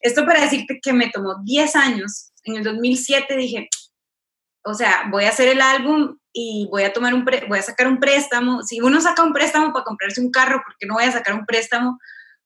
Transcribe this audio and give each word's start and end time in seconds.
esto 0.00 0.24
para 0.24 0.42
decirte 0.42 0.78
que 0.82 0.92
me 0.92 1.10
tomó 1.10 1.36
10 1.44 1.76
años. 1.76 2.32
En 2.44 2.56
el 2.56 2.64
2007 2.64 3.36
dije, 3.36 3.68
o 4.64 4.74
sea, 4.74 5.08
voy 5.10 5.24
a 5.24 5.30
hacer 5.30 5.48
el 5.48 5.60
álbum 5.60 6.18
y 6.32 6.68
voy 6.70 6.82
a 6.82 6.92
tomar 6.92 7.14
un 7.14 7.24
voy 7.24 7.58
a 7.58 7.62
sacar 7.62 7.86
un 7.86 7.98
préstamo. 7.98 8.62
Si 8.62 8.80
uno 8.80 9.00
saca 9.00 9.22
un 9.22 9.32
préstamo 9.32 9.72
para 9.72 9.84
comprarse 9.84 10.20
un 10.20 10.30
carro, 10.30 10.62
¿por 10.64 10.76
qué 10.78 10.86
no 10.86 10.94
voy 10.94 11.04
a 11.04 11.12
sacar 11.12 11.34
un 11.34 11.46
préstamo 11.46 11.98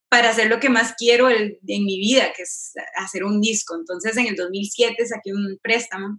para 0.08 0.30
hacer 0.30 0.48
lo 0.48 0.60
que 0.60 0.68
más 0.68 0.94
quiero 0.96 1.30
en 1.30 1.58
mi 1.62 1.98
vida, 1.98 2.32
que 2.34 2.42
es 2.42 2.72
hacer 2.96 3.24
un 3.24 3.40
disco? 3.40 3.74
Entonces, 3.74 4.16
en 4.16 4.26
el 4.26 4.36
2007 4.36 5.06
saqué 5.06 5.32
un 5.32 5.58
préstamo 5.62 6.18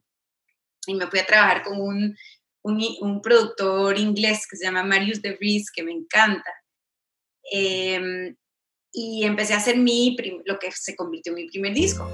y 0.88 0.96
me 0.96 1.08
fui 1.08 1.20
a 1.20 1.26
trabajar 1.26 1.64
con 1.64 1.80
un, 1.80 2.16
un, 2.64 3.22
productor 3.22 3.98
inglés 3.98 4.46
que 4.48 4.58
se 4.58 4.66
llama 4.66 4.84
Marius 4.84 5.22
De 5.22 5.36
Vries, 5.36 5.72
que 5.72 5.84
me 5.84 5.92
encanta. 5.92 6.52
Em, 7.52 8.36
y 8.94 9.24
empecé 9.24 9.56
a 9.56 9.58
hacer 9.58 9.78
mi 9.78 10.16
lo 10.46 10.60
que 10.60 10.72
se 10.72 10.96
convirtió 10.96 11.32
en 11.32 11.36
mi 11.36 11.48
primer 11.48 11.74
disco. 11.74 12.08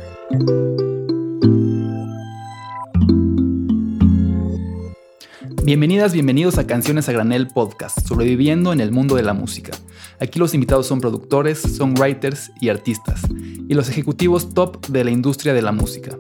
Bienvenidas, 5.66 6.14
bienvenidos 6.14 6.58
a 6.58 6.66
Canciones 6.66 7.10
a 7.10 7.12
Granel 7.12 7.48
Podcast, 7.48 8.08
sobreviviendo 8.08 8.72
en 8.72 8.80
el 8.80 8.92
mundo 8.92 9.16
de 9.16 9.24
la 9.24 9.34
música. 9.34 9.74
Aquí 10.20 10.40
los 10.40 10.54
invitados 10.54 10.88
son 10.88 11.02
productores, 11.02 11.60
songwriters 11.60 12.50
y 12.62 12.70
artistas, 12.70 13.22
y 13.30 13.74
los 13.74 13.90
ejecutivos 13.90 14.54
top 14.54 14.88
de 14.88 15.04
la 15.04 15.12
industria 15.12 15.54
de 15.54 15.62
la 15.62 15.74
música. 15.74 16.18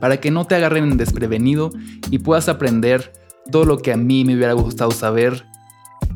Para 0.00 0.18
que 0.18 0.30
no 0.30 0.46
te 0.46 0.56
agarren 0.56 0.96
desprevenido 0.96 1.70
y 2.10 2.18
puedas 2.18 2.48
aprender 2.48 3.12
todo 3.52 3.64
lo 3.64 3.78
que 3.78 3.92
a 3.92 3.96
mí 3.96 4.24
me 4.24 4.34
hubiera 4.34 4.54
gustado 4.54 4.90
saber 4.90 5.46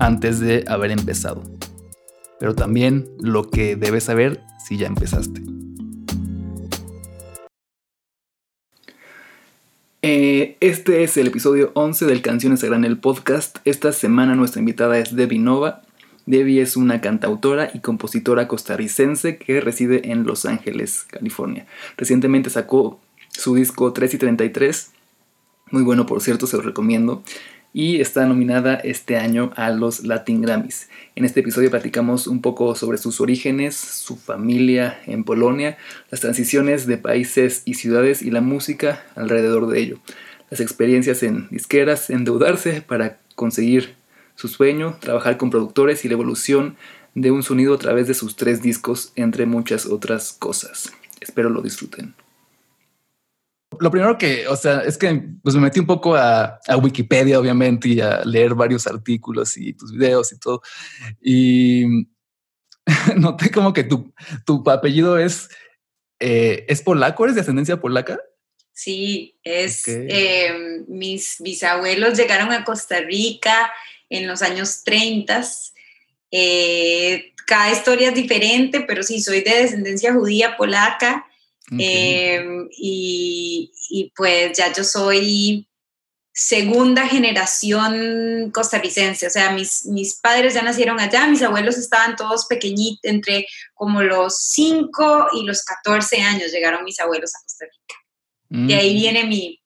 antes 0.01 0.41
de 0.41 0.65
haber 0.67 0.91
empezado. 0.91 1.56
Pero 2.39 2.55
también 2.55 3.09
lo 3.19 3.51
que 3.51 3.77
debes 3.77 4.05
saber 4.05 4.43
si 4.67 4.77
ya 4.77 4.87
empezaste. 4.87 5.43
Eh, 10.03 10.57
este 10.61 11.03
es 11.03 11.17
el 11.17 11.27
episodio 11.27 11.73
11 11.75 12.07
del 12.07 12.23
Canciones 12.23 12.63
a 12.63 12.69
Granel 12.69 12.99
podcast. 12.99 13.59
Esta 13.65 13.93
semana 13.93 14.37
nuestra 14.37 14.61
invitada 14.61 14.99
es 14.99 15.17
Debbie 15.17 15.41
Nova. 15.41 15.83
Debbie 16.27 16.61
es 16.61 16.77
una 16.77 17.01
cantautora 17.01 17.71
y 17.73 17.81
compositora 17.81 18.47
costarricense 18.47 19.39
que 19.39 19.61
reside 19.61 20.13
en 20.13 20.25
Los 20.25 20.45
Ángeles, 20.45 21.07
California. 21.11 21.67
Recientemente 21.97 22.51
sacó 22.51 23.01
su 23.31 23.55
disco 23.55 23.93
3 23.93 24.15
y 24.15 24.19
33, 24.19 24.93
muy 25.71 25.83
bueno 25.83 26.07
por 26.07 26.21
cierto, 26.21 26.47
se 26.47 26.57
lo 26.57 26.63
recomiendo, 26.63 27.23
y 27.77 28.01
está 28.01 28.25
nominada 28.25 28.77
este 28.77 29.19
año 29.19 29.53
a 29.55 29.69
los 29.69 30.03
Latin 30.03 30.41
Grammys. 30.41 30.89
En 31.15 31.27
este 31.27 31.41
episodio 31.41 31.71
platicamos 31.71 32.27
un 32.27 32.41
poco 32.41 32.75
sobre 32.75 32.97
sus 32.97 33.21
orígenes, 33.21 33.77
su 33.77 34.17
familia 34.17 34.99
en 35.05 35.25
Polonia, 35.25 35.77
las 36.11 36.21
transiciones 36.21 36.87
de 36.87 36.97
países 36.97 37.61
y 37.67 37.75
ciudades 37.75 38.23
y 38.23 38.31
la 38.31 38.41
música 38.41 39.05
alrededor 39.15 39.67
de 39.67 39.79
ello, 39.79 39.99
las 40.49 40.61
experiencias 40.61 41.23
en 41.23 41.49
disqueras, 41.51 42.09
endeudarse 42.09 42.81
para 42.81 43.19
conseguir 43.35 43.95
su 44.37 44.49
sueño, 44.49 44.97
trabajar 44.99 45.37
con 45.37 45.51
productores 45.51 46.03
y 46.07 46.09
la 46.09 46.15
evolución 46.15 46.77
de 47.15 47.31
un 47.31 47.43
sonido 47.43 47.75
a 47.75 47.79
través 47.79 48.09
de 48.09 48.15
sus 48.15 48.37
tres 48.37 48.63
discos, 48.63 49.13
entre 49.17 49.45
muchas 49.45 49.85
otras 49.85 50.33
cosas. 50.33 50.95
Espero 51.21 51.51
lo 51.51 51.61
disfruten. 51.61 52.15
Lo 53.81 53.91
primero 53.91 54.19
que, 54.19 54.47
o 54.49 54.57
sea, 54.57 54.81
es 54.81 54.99
que 54.99 55.23
pues 55.43 55.55
me 55.55 55.63
metí 55.63 55.81
un 55.81 55.87
poco 55.87 56.17
a, 56.17 56.61
Wikipedia, 56.83 57.39
obviamente, 57.39 57.89
y 57.89 58.01
a 58.01 58.25
leer 58.25 58.55
varios 58.55 58.87
artículos 58.87 59.57
y 59.57 59.73
tus 59.73 59.93
videos 59.93 60.33
y 60.33 60.39
todo. 60.39 60.63
Y 61.21 61.85
noté 63.17 63.51
como 63.51 63.73
que 63.73 63.85
tu, 63.85 64.13
tu 64.45 64.69
apellido 64.71 65.19
es, 65.19 65.49
eh, 66.21 66.65
es 66.69 66.83
polaco, 66.83 67.25
¿eres 67.25 67.35
de 67.35 67.43
ascendencia 67.43 67.81
polaca? 67.81 68.19
Sí, 68.73 69.39
es, 69.43 69.89
em, 69.89 70.85
mis 70.89 71.37
bisabuelos 71.41 72.19
llegaron 72.19 72.53
a 72.53 72.65
Costa 72.65 73.01
Rica 73.01 73.73
en 74.11 74.27
los 74.27 74.43
años 74.43 74.85
30. 74.85 75.43
Eh, 76.31 77.33
cada 77.47 77.73
historia 77.73 78.09
es 78.09 78.15
diferente, 78.15 78.81
pero 78.81 79.03
sí, 79.03 79.23
soy 79.23 79.41
de 79.41 79.63
descendencia 79.63 80.13
judía 80.13 80.57
polaca. 80.57 81.26
Em, 81.71 82.69
y, 82.71 84.13
pues 84.15 84.57
ya 84.57 84.73
yo 84.73 84.85
soy 84.85 85.69
segunda 86.33 87.09
generación 87.09 88.51
costarricense, 88.53 89.27
o 89.27 89.31
sea, 89.31 89.53
mis, 89.53 89.87
mis 89.87 90.21
padres 90.21 90.55
ya 90.55 90.63
nacieron 90.63 91.01
allá, 91.01 91.27
mis 91.27 91.43
abuelos 91.43 91.79
estaban 91.79 92.15
todos 92.15 92.47
pequeñitos, 92.47 93.01
entre 93.05 93.47
como 93.75 94.03
los 94.03 94.39
5 94.51 95.29
y 95.33 95.45
los 95.45 95.65
14 95.65 96.21
años 96.21 96.53
llegaron 96.53 96.85
mis 96.85 97.01
abuelos 97.01 97.35
a 97.35 97.43
Costa 97.43 97.65
Rica. 97.65 98.67
De 98.69 98.75
ahí 98.75 98.95
mm. 98.95 99.01
viene 99.01 99.25
mi, 99.25 99.63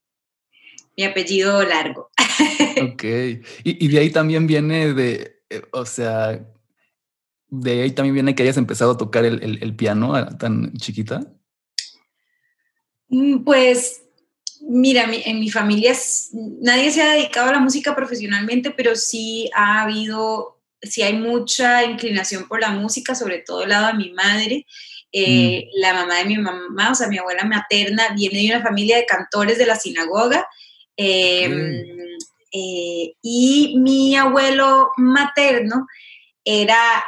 mi 0.96 1.04
apellido 1.04 1.62
largo. 1.64 2.10
Ok, 2.82 3.04
y, 3.64 3.88
de 3.88 3.98
ahí 3.98 4.10
también 4.10 4.46
viene 4.46 4.94
de, 4.94 5.42
eh, 5.50 5.62
o 5.72 5.84
sea, 5.84 6.40
de 7.48 7.82
ahí 7.82 7.90
también 7.90 8.14
viene 8.14 8.34
que 8.34 8.42
hayas 8.42 8.56
empezado 8.56 8.92
a 8.92 8.96
tocar 8.96 9.24
el, 9.24 9.58
el 9.60 9.76
piano 9.76 10.14
tan 10.38 10.72
chiquita. 10.74 11.20
Mm, 13.10 13.44
pues 13.44 14.02
mira, 14.62 15.08
en 15.12 15.40
mi 15.40 15.50
familia 15.50 15.94
nadie 16.60 16.90
se 16.90 17.02
ha 17.02 17.14
dedicado 17.14 17.50
a 17.50 17.52
la 17.52 17.60
música 17.60 17.94
profesionalmente, 17.94 18.70
pero 18.70 18.94
sí 18.94 19.50
ha 19.54 19.82
habido, 19.82 20.58
sí 20.80 21.02
hay 21.02 21.14
mucha 21.14 21.84
inclinación 21.84 22.46
por 22.46 22.60
la 22.60 22.70
música, 22.70 23.14
sobre 23.14 23.38
todo 23.38 23.64
el 23.64 23.70
lado 23.70 23.88
de 23.88 23.94
mi 23.94 24.12
madre. 24.12 24.66
Eh, 25.12 25.64
mm. 25.66 25.80
La 25.80 25.94
mamá 25.94 26.18
de 26.18 26.24
mi 26.24 26.38
mamá, 26.38 26.92
o 26.92 26.94
sea, 26.94 27.08
mi 27.08 27.18
abuela 27.18 27.44
materna, 27.44 28.14
viene 28.14 28.40
de 28.40 28.54
una 28.54 28.62
familia 28.62 28.96
de 28.96 29.06
cantores 29.06 29.58
de 29.58 29.66
la 29.66 29.76
sinagoga. 29.76 30.46
Em, 30.96 31.84
eh, 32.52 33.14
y 33.22 33.74
mi 33.78 34.16
abuelo 34.16 34.90
materno 34.96 35.86
era 36.44 37.02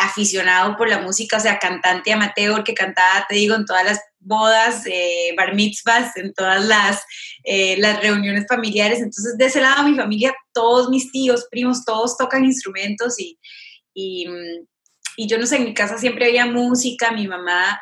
aficionado 0.00 0.76
por 0.76 0.88
la 0.88 1.00
música, 1.00 1.36
o 1.36 1.40
sea, 1.40 1.58
cantante 1.58 2.12
amateur 2.12 2.64
que 2.64 2.74
cantaba, 2.74 3.26
te 3.28 3.36
digo, 3.36 3.54
en 3.54 3.64
todas 3.64 3.84
las 3.84 4.00
bodas, 4.18 4.84
eh, 4.86 5.34
bar 5.36 5.54
mitzvahs, 5.54 6.16
en 6.16 6.34
todas 6.34 6.64
las, 6.64 7.02
eh, 7.44 7.76
las 7.78 8.00
reuniones 8.00 8.46
familiares. 8.48 8.98
Entonces, 8.98 9.36
de 9.38 9.46
ese 9.46 9.60
lado, 9.60 9.88
mi 9.88 9.94
familia, 9.94 10.34
todos 10.52 10.88
mis 10.90 11.10
tíos, 11.12 11.46
primos, 11.50 11.84
todos 11.84 12.16
tocan 12.16 12.44
instrumentos 12.44 13.18
y, 13.20 13.38
y, 13.94 14.26
yo 15.16 15.38
no 15.38 15.46
sé, 15.46 15.56
en 15.56 15.64
mi 15.64 15.74
casa 15.74 15.98
siempre 15.98 16.26
había 16.26 16.46
música, 16.46 17.12
mi 17.12 17.26
mamá 17.26 17.80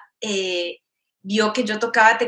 vio 1.23 1.53
que 1.53 1.65
yo 1.65 1.81
tocaba 1.81 2.19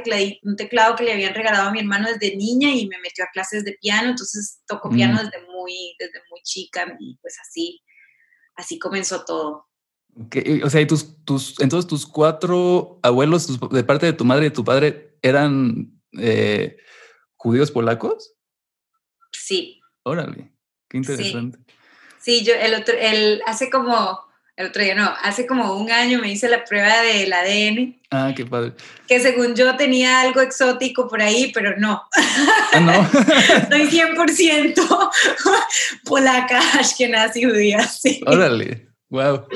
un 0.42 0.56
teclado 0.56 0.96
que 0.96 1.04
le 1.04 1.12
habían 1.12 1.34
regalado 1.34 1.68
a 1.68 1.70
mi 1.70 1.78
hermano 1.78 2.08
desde 2.08 2.36
niña 2.36 2.70
y 2.70 2.88
me 2.88 2.98
metió 2.98 3.24
a 3.24 3.30
clases 3.32 3.64
de 3.64 3.76
piano, 3.80 4.10
entonces 4.10 4.60
toco 4.66 4.90
piano 4.90 5.14
mm. 5.14 5.24
desde 5.24 5.46
muy, 5.46 5.94
desde 6.00 6.20
muy 6.28 6.40
chica 6.42 6.96
y 6.98 7.16
pues 7.20 7.36
así 7.40 7.80
así 8.58 8.78
comenzó 8.78 9.24
todo. 9.24 9.68
O 10.64 10.70
sea, 10.70 10.80
¿y 10.80 10.86
tus, 10.86 11.24
tus, 11.24 11.60
entonces 11.60 11.88
tus 11.88 12.04
cuatro 12.04 12.98
abuelos 13.02 13.58
de 13.70 13.84
parte 13.84 14.06
de 14.06 14.12
tu 14.12 14.24
madre 14.24 14.46
y 14.46 14.48
de 14.48 14.54
tu 14.54 14.64
padre 14.64 15.16
eran 15.22 16.02
eh, 16.18 16.76
judíos 17.36 17.70
polacos? 17.70 18.34
Sí. 19.32 19.80
Órale, 20.02 20.52
qué 20.88 20.96
interesante. 20.96 21.58
Sí. 22.18 22.44
yo 22.44 22.52
el 22.54 22.74
otro, 22.74 22.94
el, 22.98 23.40
hace 23.46 23.70
como, 23.70 24.20
el 24.58 24.66
otro 24.66 24.82
día 24.82 24.96
no, 24.96 25.08
hace 25.22 25.46
como 25.46 25.74
un 25.74 25.92
año 25.92 26.18
me 26.18 26.32
hice 26.32 26.48
la 26.48 26.64
prueba 26.64 27.00
del 27.02 27.32
ADN. 27.32 28.00
Ah, 28.10 28.32
qué 28.36 28.44
padre. 28.44 28.72
Que 29.06 29.20
según 29.20 29.54
yo 29.54 29.76
tenía 29.76 30.20
algo 30.20 30.40
exótico 30.40 31.06
por 31.06 31.22
ahí, 31.22 31.52
pero 31.54 31.76
no. 31.78 32.02
Ah, 32.72 32.80
no. 32.80 32.92
Estoy 33.56 33.86
100% 33.86 35.10
polaca, 36.04 36.58
ashkenazi, 36.80 37.44
judía, 37.44 37.86
sí. 37.86 38.20
Órale, 38.26 38.88
wow. 39.08 39.46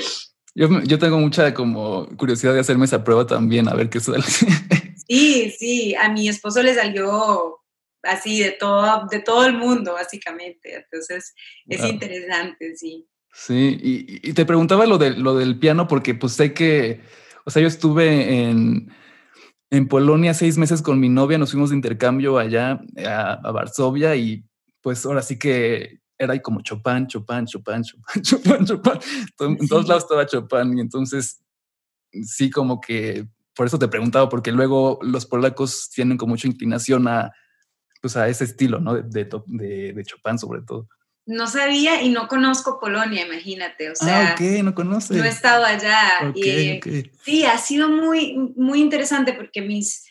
Yo, 0.54 0.98
tengo 1.00 1.19
mucha 1.19 1.52
como 1.52 2.06
curiosidad 2.16 2.54
de 2.54 2.60
hacerme 2.60 2.84
esa 2.84 3.02
prueba 3.02 3.26
también, 3.26 3.69
a 3.69 3.74
ver 3.74 3.90
qué 3.90 3.98
sale. 3.98 4.22
Sí, 5.08 5.50
sí, 5.58 5.94
a 5.96 6.08
mi 6.08 6.28
esposo 6.28 6.62
le 6.62 6.75
salió 6.75 7.58
así 8.02 8.40
de 8.40 8.52
todo, 8.52 9.06
de 9.10 9.19
todo 9.19 9.44
el 9.44 9.52
mundo, 9.52 9.94
básicamente. 9.94 10.76
Entonces, 10.76 11.34
es 11.69 11.84
interesante, 11.84 12.76
sí. 12.76 13.06
Sí, 13.32 13.79
y, 13.82 14.32
te 14.34 14.44
preguntaba 14.44 14.87
lo, 14.87 14.99
de, 14.99 15.11
lo 15.11 15.34
del 15.34 15.58
piano 15.58 15.88
porque 15.88 16.14
pues 16.14 16.34
sé 16.34 16.52
que, 16.52 17.00
o 17.44 17.50
sea, 17.50 17.62
yo 17.62 17.69
estuve 17.69 18.43
en, 18.44 18.93
en 19.70 19.88
Polonia 19.88 20.34
seis 20.34 20.58
meses 20.58 20.82
con 20.82 21.00
mi 21.00 21.08
novia, 21.08 21.38
nos 21.38 21.50
fuimos 21.50 21.70
de 21.70 21.76
intercambio 21.76 22.38
allá 22.38 22.81
a, 23.06 23.32
a 23.32 23.50
Varsovia 23.52 24.14
y 24.17 24.44
pues 24.82 25.06
ahora 25.06 25.23
sí 25.23 25.38
que 25.38 26.00
era 26.19 26.40
como 26.40 26.61
Chopin, 26.61 27.06
Chopin, 27.06 27.46
Chopin, 27.46 27.82
Chopin, 27.82 28.23
Chopin, 28.23 28.67
Chopin. 28.67 28.99
En 29.40 29.69
todos 29.69 29.88
lados 29.88 30.05
estaba 30.05 30.26
Chopin 30.26 30.76
y 30.76 30.81
entonces 30.81 31.43
sí 32.25 32.50
como 32.50 32.81
que 32.81 33.26
por 33.55 33.67
eso 33.67 33.78
te 33.78 33.88
preguntaba, 33.88 34.28
porque 34.28 34.52
luego 34.52 34.99
los 35.02 35.26
polacos 35.26 35.90
tienen 35.94 36.17
como 36.17 36.32
mucha 36.32 36.49
inclinación 36.49 37.06
a, 37.08 37.32
pues 38.00 38.17
a 38.17 38.28
ese 38.28 38.44
estilo, 38.44 38.81
¿no? 38.81 38.94
De, 38.94 39.25
de, 39.46 39.93
de, 39.93 40.05
Chopin 40.05 40.38
sobre 40.38 40.62
todo. 40.62 40.88
No 41.26 41.46
sabía 41.46 42.02
y 42.02 42.08
no 42.10 42.26
conozco 42.28 42.80
Polonia, 42.80 43.24
imagínate, 43.26 43.90
o 43.90 43.92
Ah, 44.00 44.04
sea, 44.04 44.34
ok, 44.34 44.40
no 44.64 44.74
conoces. 44.74 45.16
no 45.16 45.24
he 45.24 45.28
estado 45.28 45.64
allá. 45.64 46.32
Y. 46.34 46.80
Sí, 47.24 47.44
ha 47.44 47.58
sido 47.58 47.88
muy, 47.88 48.36
muy 48.56 48.80
interesante 48.80 49.32
porque 49.32 49.62
mis, 49.62 50.04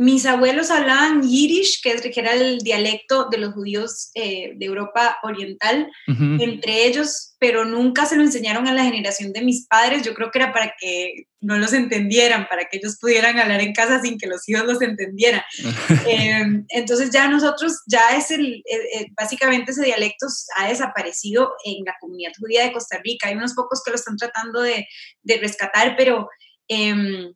mis 0.00 0.24
abuelos 0.24 0.70
hablaban 0.70 1.20
yiddish, 1.20 1.82
que, 1.82 2.10
era 2.16 2.32
el 2.32 2.60
dialecto 2.60 3.28
de 3.28 3.36
los 3.36 3.52
judíos 3.52 4.10
eh, 4.14 4.52
de 4.56 4.64
Europa 4.64 5.18
Oriental, 5.22 5.92
Ujú. 6.08 6.42
entre 6.42 6.86
ellos, 6.86 7.34
pero 7.38 7.66
nunca 7.66 8.06
se 8.06 8.16
lo 8.16 8.22
enseñaron 8.22 8.66
a 8.66 8.72
la 8.72 8.84
generación 8.84 9.34
de 9.34 9.42
mis 9.42 9.66
padres. 9.66 10.02
Yo 10.02 10.14
creo 10.14 10.30
que 10.30 10.38
era 10.38 10.54
para 10.54 10.72
que 10.80 11.24
no 11.42 11.58
los 11.58 11.74
entendieran, 11.74 12.46
para 12.48 12.64
que 12.64 12.78
ellos 12.78 12.96
pudieran 12.98 13.38
hablar 13.38 13.60
en 13.60 13.74
casa 13.74 14.00
sin 14.00 14.16
que 14.16 14.26
los 14.26 14.48
hijos 14.48 14.64
los 14.64 14.80
entendieran. 14.80 15.42
Eh, 16.06 16.42
entonces 16.70 17.10
ya 17.10 17.28
nosotros, 17.28 17.82
ya 17.86 18.16
es 18.16 18.30
el, 18.30 18.54
eh, 18.54 19.00
eh, 19.00 19.06
básicamente 19.14 19.72
ese 19.72 19.84
dialecto 19.84 20.26
ha 20.56 20.68
desaparecido 20.68 21.52
en 21.64 21.84
la 21.84 21.94
comunidad 22.00 22.32
judía 22.40 22.64
de 22.64 22.72
Costa 22.72 22.98
Rica. 23.04 23.28
Hay 23.28 23.36
unos 23.36 23.54
pocos 23.54 23.82
que 23.84 23.90
lo 23.90 23.96
están 23.96 24.16
tratando 24.16 24.62
de, 24.62 24.86
de 25.22 25.36
rescatar, 25.36 25.94
pero, 25.96 26.28
em, 26.68 27.32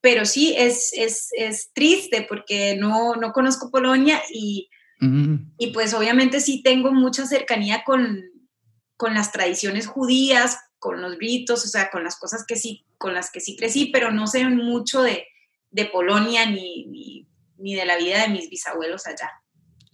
pero 0.00 0.24
sí 0.24 0.54
es, 0.56 0.92
es, 0.92 1.28
es 1.32 1.70
triste 1.72 2.26
porque 2.28 2.76
no, 2.76 3.14
no 3.14 3.32
conozco 3.32 3.70
Polonia 3.70 4.22
y, 4.32 4.68
Ujú. 5.00 5.40
y 5.58 5.72
pues 5.72 5.94
obviamente 5.94 6.40
sí 6.40 6.62
tengo 6.62 6.92
mucha 6.92 7.26
cercanía 7.26 7.84
con, 7.84 8.24
con 8.96 9.14
las 9.14 9.32
tradiciones 9.32 9.86
judías, 9.86 10.58
con 10.78 11.00
los 11.00 11.16
ritos, 11.16 11.64
o 11.64 11.68
sea, 11.68 11.90
con 11.90 12.04
las 12.04 12.18
cosas 12.18 12.44
que 12.46 12.56
sí, 12.56 12.84
con 12.98 13.14
las 13.14 13.30
que 13.30 13.40
sí 13.40 13.56
crecí, 13.56 13.86
pero 13.86 14.10
no 14.10 14.26
sé 14.26 14.44
mucho 14.46 15.02
de, 15.02 15.26
de 15.70 15.86
Polonia 15.86 16.46
ni, 16.46 16.86
ni, 16.86 17.26
ni 17.58 17.74
de 17.74 17.84
la 17.84 17.96
vida 17.96 18.22
de 18.22 18.28
mis 18.28 18.50
bisabuelos 18.50 19.06
allá. 19.06 19.30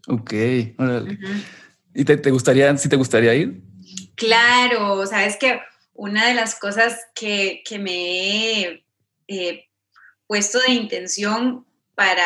Ok, 0.09 0.33
órale. 0.79 1.19
¿Y 1.95 2.05
te, 2.05 2.17
te 2.17 2.31
gustaría, 2.31 2.77
sí 2.77 2.89
te 2.89 2.97
gustaría 2.97 3.35
ir? 3.35 3.63
Claro, 4.15 5.07
sabes 5.07 5.37
que 5.37 5.61
una 5.93 6.27
de 6.27 6.35
las 6.35 6.59
cosas 6.59 6.99
que, 7.15 7.63
que 7.65 7.79
me 7.79 7.93
he 7.93 8.85
eh, 9.29 9.70
puesto 10.31 10.61
de 10.61 10.71
intención 10.75 11.67
para, 11.97 12.25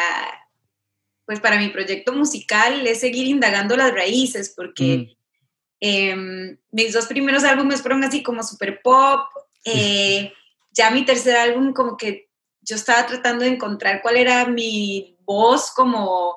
pues 1.24 1.40
para 1.40 1.56
mi 1.58 1.68
proyecto 1.68 2.12
musical 2.12 2.86
es 2.86 3.00
seguir 3.00 3.26
indagando 3.28 3.78
las 3.78 3.92
raíces, 3.94 4.52
porque 4.54 4.84
Mm. 4.84 5.16
em, 5.80 6.58
mis 6.70 6.92
dos 6.92 7.06
primeros 7.06 7.44
álbumes 7.44 7.80
fueron 7.80 8.04
así 8.04 8.22
como 8.22 8.42
super 8.42 8.82
pop. 8.82 9.20
eh, 9.64 10.30
ya 10.72 10.90
mi 10.90 11.06
tercer 11.06 11.34
álbum 11.36 11.72
como 11.72 11.96
que 11.96 12.28
yo 12.60 12.76
estaba 12.76 13.06
tratando 13.06 13.44
de 13.44 13.52
encontrar 13.52 14.02
cuál 14.02 14.16
era 14.18 14.44
mi 14.44 15.16
voz 15.24 15.70
como 15.70 16.36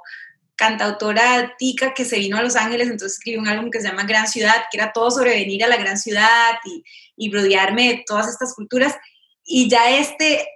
cantautora 0.56 1.54
tica 1.58 1.94
que 1.94 2.06
se 2.06 2.18
vino 2.20 2.38
a 2.38 2.44
Los 2.44 2.56
Ángeles, 2.56 2.88
entonces 2.88 3.18
escribí 3.18 3.38
un 3.38 3.50
álbum 3.50 3.70
que 3.70 3.82
se 3.82 3.88
llama 3.90 4.06
Gran 4.06 4.28
Ciudad, 4.30 4.64
que 4.72 4.78
era 4.78 4.94
todo 4.94 5.12
sobre 5.12 5.32
venir 5.32 5.66
a 5.66 5.68
la 5.68 5.76
gran 5.76 5.98
ciudad 5.98 6.52
y, 6.64 6.84
y 7.18 7.30
rodearme 7.34 7.90
de 7.90 8.04
todas 8.08 8.30
estas 8.30 8.54
culturas. 8.56 8.96
Y 9.44 9.70
ya 9.70 9.92
este, 9.98 10.48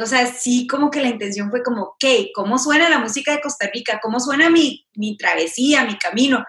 o 0.00 0.06
sea, 0.06 0.26
sí 0.26 0.66
como 0.66 0.90
que 0.90 1.00
la 1.00 1.08
intención 1.08 1.50
fue 1.50 1.62
como, 1.62 1.82
ok, 1.82 2.04
¿cómo 2.34 2.58
suena 2.58 2.88
la 2.88 2.98
música 2.98 3.32
de 3.32 3.40
Costa 3.40 3.68
Rica? 3.72 4.00
¿Cómo 4.02 4.20
suena 4.20 4.48
mi, 4.50 4.86
mi 4.94 5.16
travesía, 5.16 5.84
mi 5.84 5.98
camino? 5.98 6.44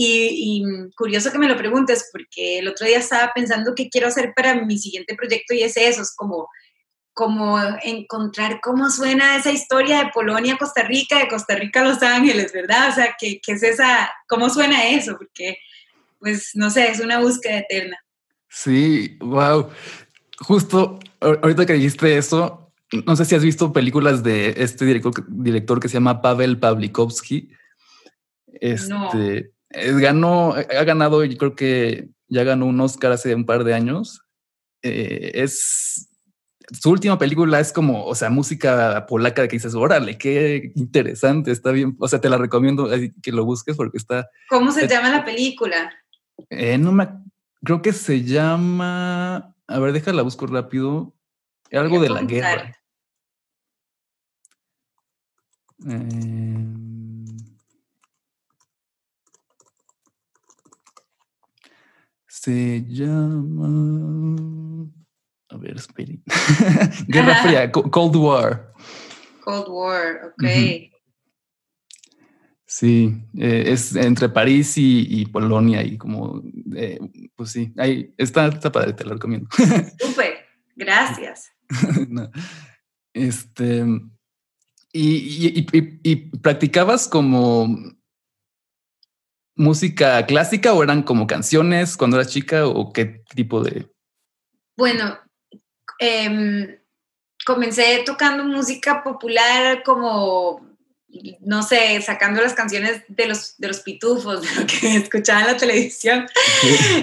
Y, 0.00 0.62
curioso 0.96 1.32
que 1.32 1.38
me 1.38 1.48
lo 1.48 1.56
preguntes, 1.56 2.08
porque 2.12 2.60
el 2.60 2.68
otro 2.68 2.86
día 2.86 2.98
estaba 2.98 3.32
pensando 3.34 3.74
qué 3.74 3.88
quiero 3.88 4.06
hacer 4.06 4.32
para 4.34 4.54
mi 4.54 4.78
siguiente 4.78 5.16
proyecto 5.16 5.54
y 5.54 5.62
es 5.64 5.76
eso, 5.76 6.02
es 6.02 6.14
como, 6.14 6.48
como 7.12 7.58
encontrar 7.82 8.60
cómo 8.62 8.90
suena 8.90 9.34
esa 9.36 9.50
historia 9.50 10.04
de 10.04 10.10
Polonia 10.14 10.56
Costa 10.56 10.84
Rica, 10.84 11.18
de 11.18 11.26
Costa 11.26 11.56
Rica 11.56 11.82
Los 11.82 12.00
Ángeles, 12.00 12.52
¿verdad? 12.52 12.90
O 12.90 12.94
sea, 12.94 13.16
¿qué, 13.18 13.40
qué 13.44 13.52
es 13.52 13.62
esa, 13.64 14.08
cómo 14.28 14.48
suena 14.50 14.88
eso? 14.88 15.16
Porque, 15.18 15.58
pues, 16.20 16.50
no 16.54 16.70
sé, 16.70 16.92
es 16.92 17.00
una 17.00 17.18
búsqueda 17.18 17.58
eterna. 17.58 17.98
Sí, 18.48 19.16
wow. 19.18 19.68
Justo 20.38 21.00
ahor- 21.20 21.40
ahorita 21.42 21.66
que 21.66 21.72
dijiste 21.72 22.16
eso, 22.16 22.67
no 23.06 23.16
sé 23.16 23.24
si 23.24 23.34
has 23.34 23.42
visto 23.42 23.72
películas 23.72 24.22
de 24.22 24.54
este 24.56 24.84
director, 24.84 25.12
director 25.28 25.80
que 25.80 25.88
se 25.88 25.94
llama 25.94 26.22
Pavel 26.22 26.58
Pavlikovsky. 26.58 27.50
Este 28.60 28.88
No. 28.88 29.10
es- 29.70 29.96
ganó, 29.98 30.54
ha 30.54 30.84
ganado, 30.84 31.24
yo 31.24 31.36
creo 31.36 31.54
que 31.54 32.08
ya 32.28 32.44
ganó 32.44 32.66
un 32.66 32.80
Oscar 32.80 33.12
hace 33.12 33.34
un 33.34 33.44
par 33.46 33.64
de 33.64 33.74
años. 33.74 34.22
Eh, 34.82 35.32
es 35.34 36.08
su 36.70 36.90
última 36.90 37.18
película 37.18 37.60
es 37.60 37.72
como, 37.72 38.04
o 38.04 38.14
sea, 38.14 38.28
música 38.28 39.06
polaca 39.06 39.48
que 39.48 39.56
dices, 39.56 39.74
órale, 39.74 40.18
qué 40.18 40.70
interesante, 40.74 41.50
está 41.50 41.70
bien. 41.72 41.96
O 41.98 42.08
sea, 42.08 42.20
te 42.20 42.28
la 42.28 42.36
recomiendo 42.36 42.88
que 43.22 43.32
lo 43.32 43.44
busques 43.46 43.74
porque 43.76 43.96
está 43.96 44.28
¿Cómo 44.50 44.70
se 44.72 44.84
Es- 44.84 44.90
llama 44.90 45.10
la 45.10 45.24
película? 45.24 45.92
eh, 46.50 46.78
no 46.78 46.92
me 46.92 47.08
creo 47.64 47.82
que 47.82 47.92
se 47.92 48.22
llama. 48.22 49.54
A 49.66 49.78
ver, 49.80 49.92
déjala 49.92 50.22
busco 50.22 50.46
rápido. 50.46 51.14
Algo 51.72 52.00
de 52.00 52.08
la 52.08 52.22
guerra. 52.22 52.74
Em, 55.86 57.24
se 62.26 62.84
llama. 62.88 64.36
A 65.50 65.56
ver, 65.56 65.76
espere. 65.76 66.18
Guerra 67.08 67.32
Ajá. 67.32 67.42
Fría, 67.42 67.72
Co- 67.72 67.90
Cold 67.90 68.16
War. 68.16 68.72
Cold 69.44 69.66
War, 69.68 70.20
ok. 70.26 70.44
Sí, 72.70 73.14
eh, 73.38 73.64
es 73.68 73.96
entre 73.96 74.28
París 74.28 74.76
y, 74.76 75.06
y 75.08 75.24
Polonia 75.24 75.82
y 75.82 75.96
como, 75.96 76.42
eh, 76.76 76.98
pues 77.34 77.52
sí, 77.52 77.72
ahí 77.78 78.12
está, 78.18 78.48
está 78.48 78.70
padre, 78.70 78.92
te 78.92 79.04
lo 79.04 79.14
recomiendo. 79.14 79.48
Súper, 79.98 80.34
gracias. 80.76 81.50
No. 82.08 82.30
Este, 83.14 83.84
y, 84.92 85.08
y- 85.16 85.66
y- 85.72 85.78
y- 85.78 86.00
y 86.02 86.16
practicabas 86.38 87.08
como 87.08 87.68
música 89.56 90.24
clásica 90.26 90.72
o 90.72 90.82
eran 90.82 91.02
como 91.02 91.26
canciones 91.26 91.96
cuando 91.96 92.16
eras 92.16 92.32
chica 92.32 92.66
o 92.66 92.92
qué 92.92 93.22
tipo 93.34 93.62
de... 93.62 93.90
Bueno, 94.76 95.18
em, 95.98 96.78
comencé 97.44 98.02
tocando 98.06 98.44
música 98.44 99.02
popular 99.02 99.82
como, 99.82 100.64
no 101.40 101.62
sé, 101.64 102.00
sacando 102.02 102.40
las 102.40 102.54
canciones 102.54 103.02
de 103.08 103.26
los, 103.26 103.56
de 103.58 103.68
los 103.68 103.80
pitufos, 103.80 104.42
de 104.54 104.60
lo 104.60 104.66
que 104.66 104.96
escuchaba 104.96 105.40
en 105.40 105.46
la 105.48 105.56
televisión. 105.56 106.26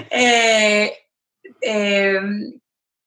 Eh, 0.10 0.94
em, 1.60 2.60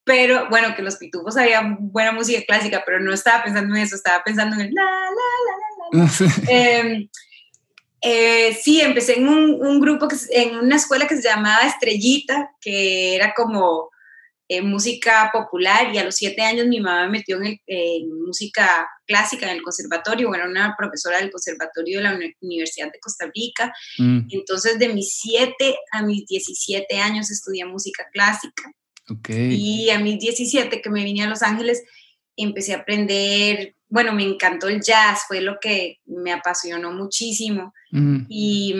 pero 0.08 0.48
bueno, 0.48 0.74
que 0.74 0.80
los 0.82 0.96
pitufos 0.96 1.36
había 1.36 1.76
buena 1.78 2.12
música 2.12 2.40
clásica, 2.46 2.82
pero 2.86 2.98
no 2.98 3.12
estaba 3.12 3.44
pensando 3.44 3.76
en 3.76 3.82
eso, 3.82 3.94
estaba 3.94 4.24
pensando 4.24 4.56
en 4.56 4.62
el 4.62 4.74
la, 4.74 4.82
la, 4.82 6.00
la, 6.00 6.02
la, 6.02 6.06
la. 6.06 6.50
Eh, 6.50 7.08
eh, 8.00 8.54
sí, 8.60 8.80
empecé 8.80 9.18
en 9.18 9.28
un, 9.28 9.64
un 9.66 9.80
grupo, 9.80 10.08
que, 10.08 10.16
en 10.30 10.56
una 10.56 10.76
escuela 10.76 11.06
que 11.06 11.16
se 11.16 11.28
llamaba 11.28 11.66
Estrellita, 11.66 12.50
que 12.60 13.14
era 13.16 13.34
como 13.34 13.90
eh, 14.48 14.62
música 14.62 15.28
popular 15.32 15.92
y 15.94 15.98
a 15.98 16.04
los 16.04 16.14
siete 16.14 16.40
años 16.40 16.66
mi 16.68 16.80
mamá 16.80 17.04
me 17.06 17.18
metió 17.18 17.36
en, 17.36 17.44
el- 17.46 17.60
en 17.66 18.22
música 18.24 18.88
clásica 19.06 19.44
en 19.50 19.56
el 19.58 19.62
conservatorio, 19.62 20.32
era 20.34 20.46
una 20.46 20.74
profesora 20.78 21.18
del 21.18 21.30
conservatorio 21.30 21.98
de 21.98 22.04
la 22.04 22.14
Uni- 22.14 22.34
Universidad 22.40 22.90
de 22.90 22.98
Costa 23.00 23.26
Rica, 23.34 23.74
Mm, 23.98 24.20
entonces 24.30 24.78
de 24.78 24.88
mis 24.88 25.18
siete 25.18 25.76
a 25.92 26.02
mis 26.02 26.24
17 26.26 26.98
años 26.98 27.30
estudié 27.30 27.64
música 27.66 28.06
clásica 28.12 28.62
y 29.30 29.90
a 29.90 29.98
mis 29.98 30.18
17 30.18 30.80
que 30.80 30.90
me 30.90 31.04
vine 31.04 31.24
a 31.24 31.28
Los 31.28 31.42
Ángeles 31.42 31.82
empecé 32.36 32.74
a 32.74 32.78
aprender, 32.78 33.74
bueno, 33.88 34.12
me 34.12 34.22
encantó 34.22 34.68
el 34.68 34.80
jazz, 34.80 35.22
fue 35.26 35.40
lo 35.40 35.58
que 35.60 35.98
me 36.06 36.32
apasionó 36.32 36.92
muchísimo. 36.92 37.74
Mm, 37.90 38.26
y, 38.28 38.74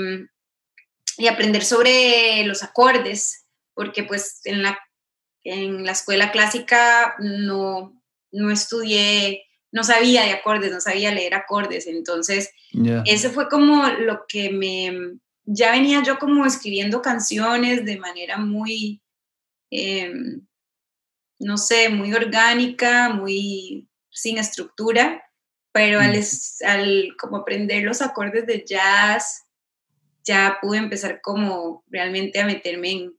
y 1.18 1.26
aprender 1.26 1.64
sobre 1.64 2.44
los 2.44 2.62
acordes, 2.62 3.44
porque 3.74 4.04
pues 4.04 4.40
en 4.44 4.62
la, 4.62 4.78
en 5.42 5.84
la 5.84 5.92
escuela 5.92 6.30
clásica 6.30 7.16
no, 7.18 8.00
no 8.30 8.50
estudié, 8.50 9.44
no 9.72 9.82
sabía 9.82 10.22
de 10.22 10.32
acordes, 10.32 10.70
no 10.70 10.80
sabía 10.80 11.12
leer 11.12 11.34
acordes, 11.34 11.86
entonces 11.86 12.50
ese 13.04 13.30
fue 13.30 13.48
como 13.48 13.88
lo 13.88 14.24
que 14.28 14.50
me, 14.50 15.18
ya 15.44 15.72
venía 15.72 16.02
yo 16.02 16.18
como 16.18 16.46
escribiendo 16.46 17.02
canciones 17.02 17.84
de 17.84 17.98
manera 17.98 18.38
muy, 18.38 19.00
em, 19.70 20.46
no 21.38 21.56
sé, 21.56 21.88
muy 21.88 22.12
orgánica, 22.14 23.10
muy 23.10 23.88
sin 24.10 24.38
estructura, 24.38 25.22
pero 25.72 26.00
al, 26.00 26.14
es- 26.14 26.60
al 26.62 27.14
como 27.18 27.36
aprender 27.38 27.84
los 27.84 28.02
acordes 28.02 28.46
de 28.46 28.64
jazz, 28.66 29.44
ya 30.24 30.58
pude 30.60 30.78
empezar 30.78 31.20
como 31.22 31.84
realmente 31.88 32.40
a 32.40 32.46
meterme 32.46 32.90
en, 32.90 33.16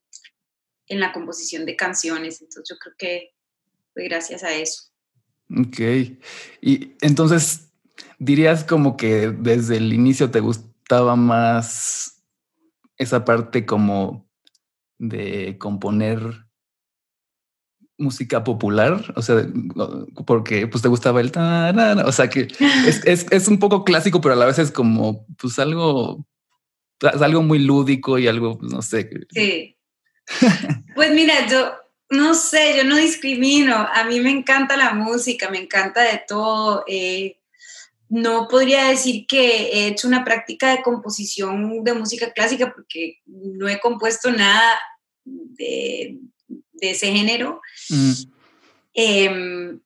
en 0.88 1.00
la 1.00 1.12
composición 1.14 1.66
de 1.66 1.76
canciones, 1.76 2.42
entonces 2.42 2.70
yo 2.70 2.78
creo 2.80 2.96
que 2.98 3.30
fue 3.94 4.04
gracias 4.06 4.44
a 4.44 4.54
eso. 4.54 4.92
Ok. 5.50 5.80
Y 6.62 6.94
entonces, 7.02 7.72
dirías 8.20 8.64
como 8.64 8.98
que 8.98 9.30
desde 9.30 9.78
el 9.78 9.94
inicio 9.94 10.30
te 10.30 10.40
gustaba 10.42 11.16
más 11.16 12.24
esa 12.98 13.24
parte 13.26 13.66
como 13.66 14.29
de 15.00 15.58
componer 15.58 16.46
música 17.98 18.44
popular, 18.44 19.14
o 19.16 19.22
sea, 19.22 19.46
porque 20.26 20.68
pues 20.68 20.82
te 20.82 20.88
gustaba 20.88 21.20
el 21.20 21.32
o 21.36 22.12
sea 22.12 22.30
que 22.30 22.48
es, 22.88 23.26
es, 23.30 23.48
un 23.48 23.60
poco 23.60 23.84
clásico, 23.84 24.22
pero 24.22 24.34
a 24.34 24.38
la 24.38 24.46
vez 24.46 24.58
es 24.58 24.72
como 24.72 25.26
pues 25.38 25.60
algo, 25.60 26.26
algo 27.02 27.44
muy 27.44 27.60
lúdico 27.60 28.18
y 28.18 28.28
algo, 28.28 28.58
pues, 28.58 28.72
no 28.72 28.82
sé. 28.82 29.10
Sí. 29.32 29.78
pues 30.96 31.12
mira, 31.12 31.46
yo 31.48 31.74
no 32.10 32.34
sé, 32.34 32.78
yo 32.78 32.86
no 32.86 32.96
discrimino, 32.96 33.76
a 33.76 34.04
mí 34.06 34.20
me 34.22 34.32
encanta 34.32 34.78
la 34.78 34.94
música, 34.94 35.50
me 35.50 35.60
encanta 35.60 36.02
de 36.02 36.24
todo. 36.28 36.86
Eh, 36.88 37.38
no 38.08 38.48
podría 38.48 38.86
decir 38.86 39.28
que 39.28 39.68
he 39.68 39.88
hecho 39.88 40.08
una 40.08 40.24
práctica 40.24 40.72
de 40.72 40.82
composición 40.82 41.84
de 41.84 41.94
música 41.94 42.32
clásica 42.32 42.74
porque 42.74 43.20
no 43.28 43.68
he 43.68 43.80
compuesto 43.80 44.32
nada 44.32 44.80
de, 45.30 46.18
de 46.48 46.92
ese 46.92 47.12
género. 47.12 47.62
Mm. 47.90 48.12
Em, 48.94 49.80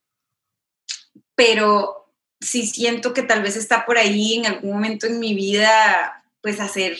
pero 1.35 2.11
sí 2.39 2.67
siento 2.67 3.13
que 3.13 3.23
tal 3.23 3.41
vez 3.41 3.55
está 3.55 3.85
por 3.85 3.97
ahí 3.97 4.35
en 4.35 4.45
algún 4.45 4.71
momento 4.71 5.07
en 5.07 5.19
mi 5.19 5.33
vida, 5.33 6.23
pues 6.41 6.59
hacer, 6.59 6.97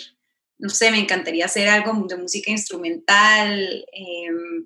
no 0.58 0.70
sé, 0.70 0.92
me 0.92 1.00
encantaría 1.00 1.46
hacer 1.46 1.68
algo 1.68 1.94
de 2.08 2.18
música 2.18 2.52
instrumental, 2.52 3.86
em, 3.92 4.66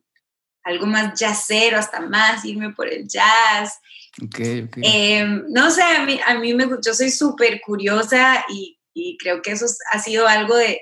algo 0.64 0.86
más 0.86 1.18
jazzero, 1.20 1.78
hasta 1.78 2.02
más 2.02 2.44
irme 2.46 2.72
por 2.72 2.88
el 2.88 3.08
jazz. 3.08 3.80
Okay, 4.26 4.68
em, 4.82 5.46
no 5.50 5.72
sé, 5.72 5.82
a 5.82 6.06
mí, 6.06 6.20
a 6.26 6.36
mí 6.36 6.54
me, 6.54 6.68
yo 6.84 6.94
soy 6.94 7.10
súper 7.10 7.62
curiosa 7.62 8.44
y, 8.50 8.78
y, 8.94 9.18
creo 9.18 9.42
que 9.42 9.52
eso 9.52 9.66
ha 9.92 10.00
sido 10.00 10.28
algo 10.28 10.56
de, 10.56 10.82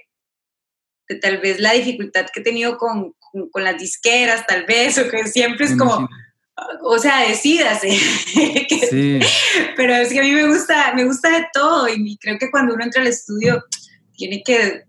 de, 1.08 1.16
tal 1.16 1.40
vez 1.40 1.60
la 1.60 1.74
dificultad 1.74 2.26
que 2.34 2.40
he 2.40 2.44
tenido 2.44 2.78
con, 2.78 3.14
con, 3.52 3.64
las 3.64 3.78
disqueras, 3.78 4.46
tal 4.48 4.66
vez, 4.66 4.98
o 4.98 5.10
que 5.10 5.28
siempre 5.28 5.66
es 5.66 5.78
como, 5.78 6.08
o 6.82 6.98
sea, 7.00 7.28
decídase. 7.28 7.92
sí. 8.90 9.20
Pero 9.76 9.96
es 9.96 10.12
que 10.12 10.20
a 10.20 10.24
mí 10.24 10.32
me 10.32 10.48
gusta, 10.48 10.94
me 10.94 11.06
gusta 11.06 11.30
de 11.30 11.46
todo 11.54 11.88
y 11.90 12.18
creo 12.18 12.38
que 12.38 12.50
cuando 12.52 12.74
uno 12.74 12.84
entra 12.84 13.02
al 13.02 13.08
estudio 13.08 13.64
tiene 14.16 14.42
que 14.44 14.84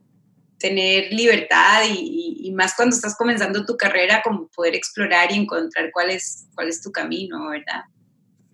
tener 0.58 1.12
libertad 1.12 1.82
y, 1.88 2.38
y, 2.40 2.52
más 2.52 2.74
cuando 2.74 2.96
estás 2.96 3.14
comenzando 3.16 3.66
tu 3.66 3.76
carrera, 3.76 4.22
como 4.24 4.48
poder 4.48 4.74
explorar 4.74 5.30
y 5.30 5.34
encontrar 5.34 5.90
cuál 5.92 6.10
es, 6.10 6.46
cuál 6.54 6.68
es 6.68 6.80
tu 6.80 6.90
camino, 6.90 7.50
¿verdad? 7.50 7.82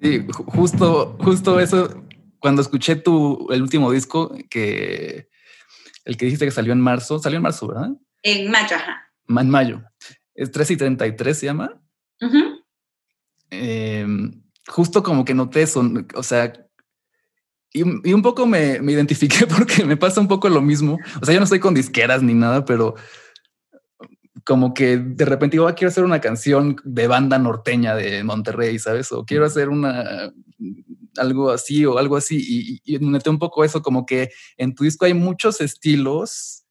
Sí, 0.01 0.27
justo, 0.47 1.17
justo 1.21 1.61
eso, 1.61 2.03
cuando 2.41 2.61
escuché 2.61 2.97
tu, 2.97 3.47
el 3.53 3.63
último 3.63 3.93
disco, 3.93 4.35
que 4.51 5.29
el 6.05 6.17
que 6.17 6.27
dijiste 6.27 6.45
que 6.45 6.51
salió 6.51 6.73
en 6.73 6.81
marzo, 6.81 7.19
salió 7.19 7.37
en 7.37 7.43
marzo, 7.43 7.69
¿verdad? 7.69 7.91
En 8.23 8.51
mayo, 8.51 8.77
ajá 8.77 9.13
en 9.41 9.51
mayo. 9.51 9.83
Es 10.35 10.51
3 10.51 10.73
y 10.73 10.77
33 10.77 11.39
se 11.39 11.47
llama. 11.47 11.81
Em, 13.51 14.43
justo 14.67 15.03
como 15.03 15.25
que 15.25 15.35
noté 15.35 15.63
eso, 15.63 15.85
o 16.15 16.23
sea, 16.23 16.53
y, 17.75 17.83
un 17.83 18.23
poco 18.23 18.47
me, 18.47 18.81
me, 18.81 18.93
identifiqué 18.93 19.47
porque 19.47 19.85
me 19.85 19.97
pasa 19.97 20.21
un 20.21 20.29
poco 20.29 20.49
lo 20.49 20.61
mismo. 20.61 20.99
O 21.21 21.25
sea, 21.25 21.35
yo 21.35 21.41
no 21.41 21.45
estoy 21.45 21.61
con 21.61 21.75
disqueras 21.75 22.23
ni 22.23 22.35
nada, 22.35 22.65
pero 22.65 22.95
como 24.45 24.75
que 24.75 24.97
de 24.97 25.25
repente 25.25 25.55
digo, 25.55 25.69
ah, 25.69 25.75
quiero 25.75 25.89
hacer 25.89 26.05
una 26.05 26.21
canción 26.21 26.77
de 26.85 27.07
banda 27.07 27.39
norteña 27.39 27.95
de 27.95 28.25
Monterrey, 28.25 28.79
¿sabes? 28.79 29.13
O 29.13 29.25
quiero 29.25 29.47
hacer 29.47 29.69
una 29.69 30.33
algo 31.17 31.51
así 31.51 31.85
o 31.85 31.99
algo 31.99 32.17
así. 32.17 32.81
Y, 32.85 32.95
y, 32.95 32.97
un 33.05 33.39
poco 33.39 33.65
eso, 33.65 33.83
como 33.83 34.07
que 34.07 34.31
en 34.57 34.75
tu 34.75 34.85
disco 34.85 35.05
hay 35.05 35.15
muchos 35.15 35.61
estilos 35.61 36.63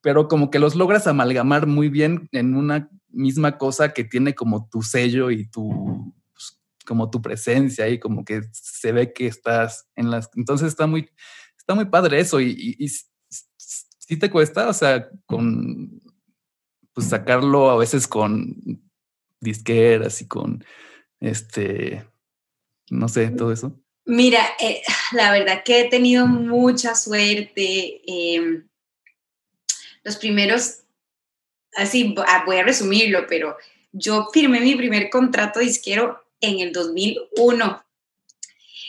pero 0.00 0.28
como 0.28 0.50
que 0.50 0.58
los 0.58 0.74
logras 0.74 1.06
amalgamar 1.06 1.66
muy 1.66 1.88
bien 1.88 2.28
en 2.32 2.54
una 2.54 2.90
misma 3.10 3.58
cosa 3.58 3.92
que 3.92 4.04
tiene 4.04 4.34
como 4.34 4.68
tu 4.68 4.82
sello 4.82 5.30
y 5.30 5.46
tu 5.48 6.14
pues, 6.32 6.60
como 6.86 7.10
tu 7.10 7.20
presencia 7.20 7.88
y 7.88 7.98
como 7.98 8.24
que 8.24 8.42
se 8.52 8.92
ve 8.92 9.12
que 9.12 9.26
estás 9.26 9.88
en 9.96 10.10
las 10.10 10.30
entonces 10.36 10.68
está 10.68 10.86
muy 10.86 11.10
está 11.58 11.74
muy 11.74 11.86
padre 11.86 12.20
eso 12.20 12.40
y, 12.40 12.76
y, 12.78 12.88
sí 13.28 14.16
te 14.16 14.30
cuesta 14.30 14.68
o 14.68 14.72
sea 14.72 15.08
con 15.26 16.00
pues 16.92 17.08
sacarlo 17.08 17.70
a 17.70 17.76
veces 17.76 18.06
con 18.06 18.56
disqueras 19.40 20.22
y 20.22 20.28
con 20.28 20.64
este 21.20 22.06
no 22.90 23.08
sé 23.08 23.28
todo 23.28 23.52
eso 23.52 23.72
mira 24.04 24.40
eh, 24.60 24.82
la 25.12 25.32
verdad 25.32 25.62
que 25.64 25.80
he 25.80 25.84
tenido 25.88 26.26
mucha 26.26 26.94
suerte 26.94 28.00
eh, 28.06 28.62
los 30.08 30.16
primeros, 30.16 30.80
así 31.76 32.14
ah, 32.26 32.42
voy 32.46 32.56
a 32.56 32.62
resumirlo, 32.64 33.26
pero 33.28 33.56
yo 33.92 34.28
firmé 34.32 34.60
mi 34.60 34.74
primer 34.74 35.10
contrato 35.10 35.60
disquero 35.60 36.24
en 36.40 36.60
el 36.60 36.72
2001 36.72 37.84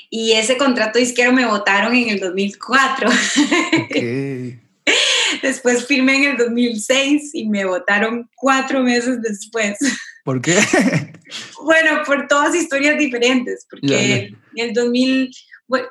y 0.09 0.31
ese 0.33 0.57
contrato 0.57 0.97
disquero 0.97 1.33
me 1.33 1.45
votaron 1.45 1.93
en 1.93 2.09
el 2.09 2.19
2004. 2.19 3.09
Después 5.43 5.85
firmé 5.85 6.15
en 6.17 6.23
el 6.31 6.37
2006 6.37 7.31
y 7.33 7.47
me 7.47 7.65
votaron 7.65 8.29
cuatro 8.35 8.81
meses 8.81 9.21
después. 9.21 9.77
¿Por 10.23 10.41
qué? 10.41 10.57
bueno, 11.63 12.01
por 12.05 12.27
todas 12.27 12.55
historias 12.55 12.97
diferentes, 12.97 13.65
porque 13.69 14.31
en 14.55 14.69
el 14.69 14.73
2000, 14.73 15.31
bueno, 15.67 15.87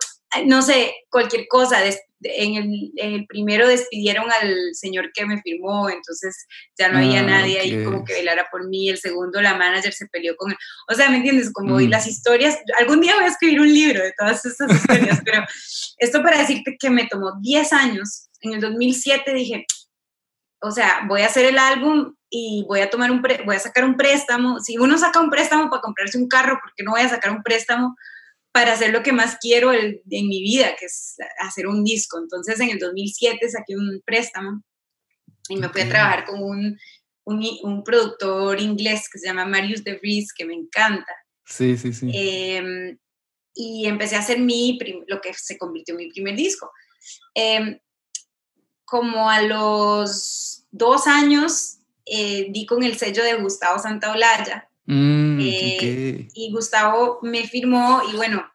no 0.47 0.63
sé, 0.63 0.95
cualquier 1.11 1.47
cosa, 1.49 1.79
en 2.23 2.93
el, 2.97 3.27
primero 3.27 3.69
despidieron 3.69 4.27
al 4.31 4.75
señor 4.75 5.13
que 5.13 5.25
me 5.25 5.41
firmó, 5.41 5.89
entonces 5.89 6.47
ya 6.77 6.89
no 6.89 6.99
había 6.99 7.21
ah, 7.21 7.25
nadie 7.25 7.61
ahí 7.61 7.85
como 7.85 8.05
que 8.05 8.15
velara 8.15 8.49
por 8.51 8.69
mí. 8.69 8.89
El 8.89 8.99
segundo, 8.99 9.41
la 9.41 9.57
manager 9.57 9.93
se 9.93 10.07
peleó 10.07 10.37
con 10.37 10.51
él. 10.51 10.57
O 10.89 10.95
sea, 10.95 11.11
¿me 11.11 11.19
entiendes? 11.19 11.53
Como 11.53 11.77
mm. 11.77 11.89
las 11.89 12.07
historias, 12.07 12.59
algún 12.79 13.01
día 13.01 13.15
voy 13.15 13.25
a 13.25 13.29
escribir 13.29 13.61
un 13.61 13.73
libro 13.73 14.03
de 14.03 14.13
todas 14.19 14.45
estas 14.45 14.71
historias, 14.75 15.21
pero 15.25 15.45
esto 15.99 16.23
para 16.23 16.39
decirte 16.39 16.77
que 16.79 16.91
me 16.91 17.07
tomó 17.07 17.33
10 17.41 17.73
años. 17.73 18.29
En 18.41 18.55
el 18.55 18.61
2007 18.61 19.33
dije, 19.35 19.67
o 20.61 20.71
sea, 20.71 21.05
voy 21.07 21.23
a 21.23 21.27
hacer 21.27 21.45
el 21.45 21.59
álbum 21.59 22.15
y 22.31 22.65
voy 22.69 22.81
a 22.81 22.91
tomar 22.91 23.11
un 23.11 23.23
voy 23.23 23.57
a 23.57 23.61
sacar 23.61 23.85
un 23.85 23.97
préstamo. 23.97 24.61
Si 24.61 24.77
uno 24.79 24.99
saca 24.99 25.21
un 25.21 25.31
préstamo 25.31 25.71
para 25.71 25.83
comprarse 25.83 26.19
un 26.19 26.29
carro, 26.29 26.59
¿por 26.61 26.73
qué 26.77 26.83
no 26.83 26.93
voy 26.93 27.01
a 27.01 27.09
sacar 27.09 27.33
un 27.33 27.43
préstamo 27.43 27.97
para 28.53 28.73
hacer 28.73 28.91
lo 28.91 29.03
que 29.03 29.13
más 29.13 29.37
quiero 29.41 29.73
en 29.73 30.01
mi 30.05 30.43
vida, 30.43 30.75
que 30.79 30.87
es 30.87 31.17
hacer 31.39 31.67
un 31.67 31.85
disco. 31.85 32.19
Entonces 32.19 32.59
en 32.61 32.71
el 32.71 32.79
2007 32.79 33.49
saqué 33.49 33.77
un 33.77 34.03
préstamo 34.05 34.63
y 35.49 35.57
me 35.57 35.69
fui 35.69 35.83
a 35.83 35.89
trabajar 35.89 36.25
con 36.25 36.43
un, 36.43 36.79
un, 37.25 37.85
productor 37.85 38.61
inglés 38.61 39.09
que 39.11 39.19
se 39.19 39.29
llama 39.29 39.47
Marius 39.47 39.85
de 39.85 39.95
Vries, 39.99 40.33
que 40.33 40.45
me 40.45 40.55
encanta. 40.55 41.13
Sí, 41.45 41.77
sí, 41.77 41.93
sí. 41.93 42.11
Em, 42.13 42.99
y 43.55 43.87
empecé 43.87 44.17
a 44.17 44.21
hacer 44.21 44.39
mi 44.39 44.79
lo 45.07 45.21
que 45.21 45.33
se 45.35 45.57
convirtió 45.57 45.95
en 45.95 45.99
mi 45.99 46.11
primer 46.11 46.37
disco. 46.37 46.71
Em, 47.35 47.79
como 48.89 49.31
a 49.31 49.43
los 49.43 50.65
dos 50.71 51.07
años 51.07 51.79
eh, 52.07 52.47
di 52.51 52.67
con 52.67 52.83
el 52.83 52.97
sello 52.97 53.23
de 53.23 53.35
Gustavo 53.35 53.79
Santaolalla 53.79 54.69
Mm, 54.91 55.39
eh, 55.43 56.29
y 56.33 56.51
Gustavo 56.51 57.19
me 57.21 57.47
firmó 57.47 58.01
y 58.11 58.17
bueno, 58.17 58.51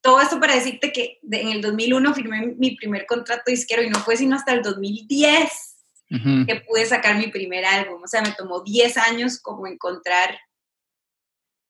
todo 0.00 0.20
esto 0.20 0.40
para 0.40 0.56
decirte 0.56 0.90
que 0.90 1.20
en 1.30 1.48
el 1.50 1.60
2001 1.60 2.12
firmé 2.12 2.54
mi 2.58 2.74
primer 2.74 3.06
contrato 3.06 3.44
disquero 3.46 3.84
y 3.84 3.88
no 3.88 4.00
fue 4.00 4.16
sino 4.16 4.34
hasta 4.34 4.52
el 4.52 4.62
2010 4.62 5.76
que 6.08 6.62
pude 6.66 6.86
sacar 6.86 7.18
mi 7.18 7.28
primer 7.28 7.64
álbum. 7.66 8.02
O 8.02 8.08
sea, 8.08 8.22
me 8.22 8.32
tomó 8.32 8.62
10 8.64 8.96
años 8.96 9.38
como 9.38 9.66
encontrar 9.68 10.36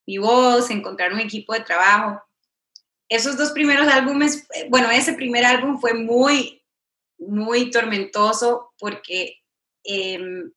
mi 0.06 0.16
voz, 0.16 0.70
encontrar 0.70 1.12
un 1.12 1.20
equipo 1.20 1.52
de 1.52 1.60
trabajo. 1.60 2.22
Esos 3.10 3.36
dos 3.36 3.50
primeros 3.50 3.88
álbumes, 3.88 4.46
eh, 4.54 4.68
bueno, 4.70 4.90
ese 4.90 5.12
primer 5.12 5.44
álbum 5.44 5.78
fue 5.78 5.92
muy, 5.92 6.57
muy 7.18 7.70
tormentoso 7.70 8.72
porque 8.78 9.42
em, 9.84 10.52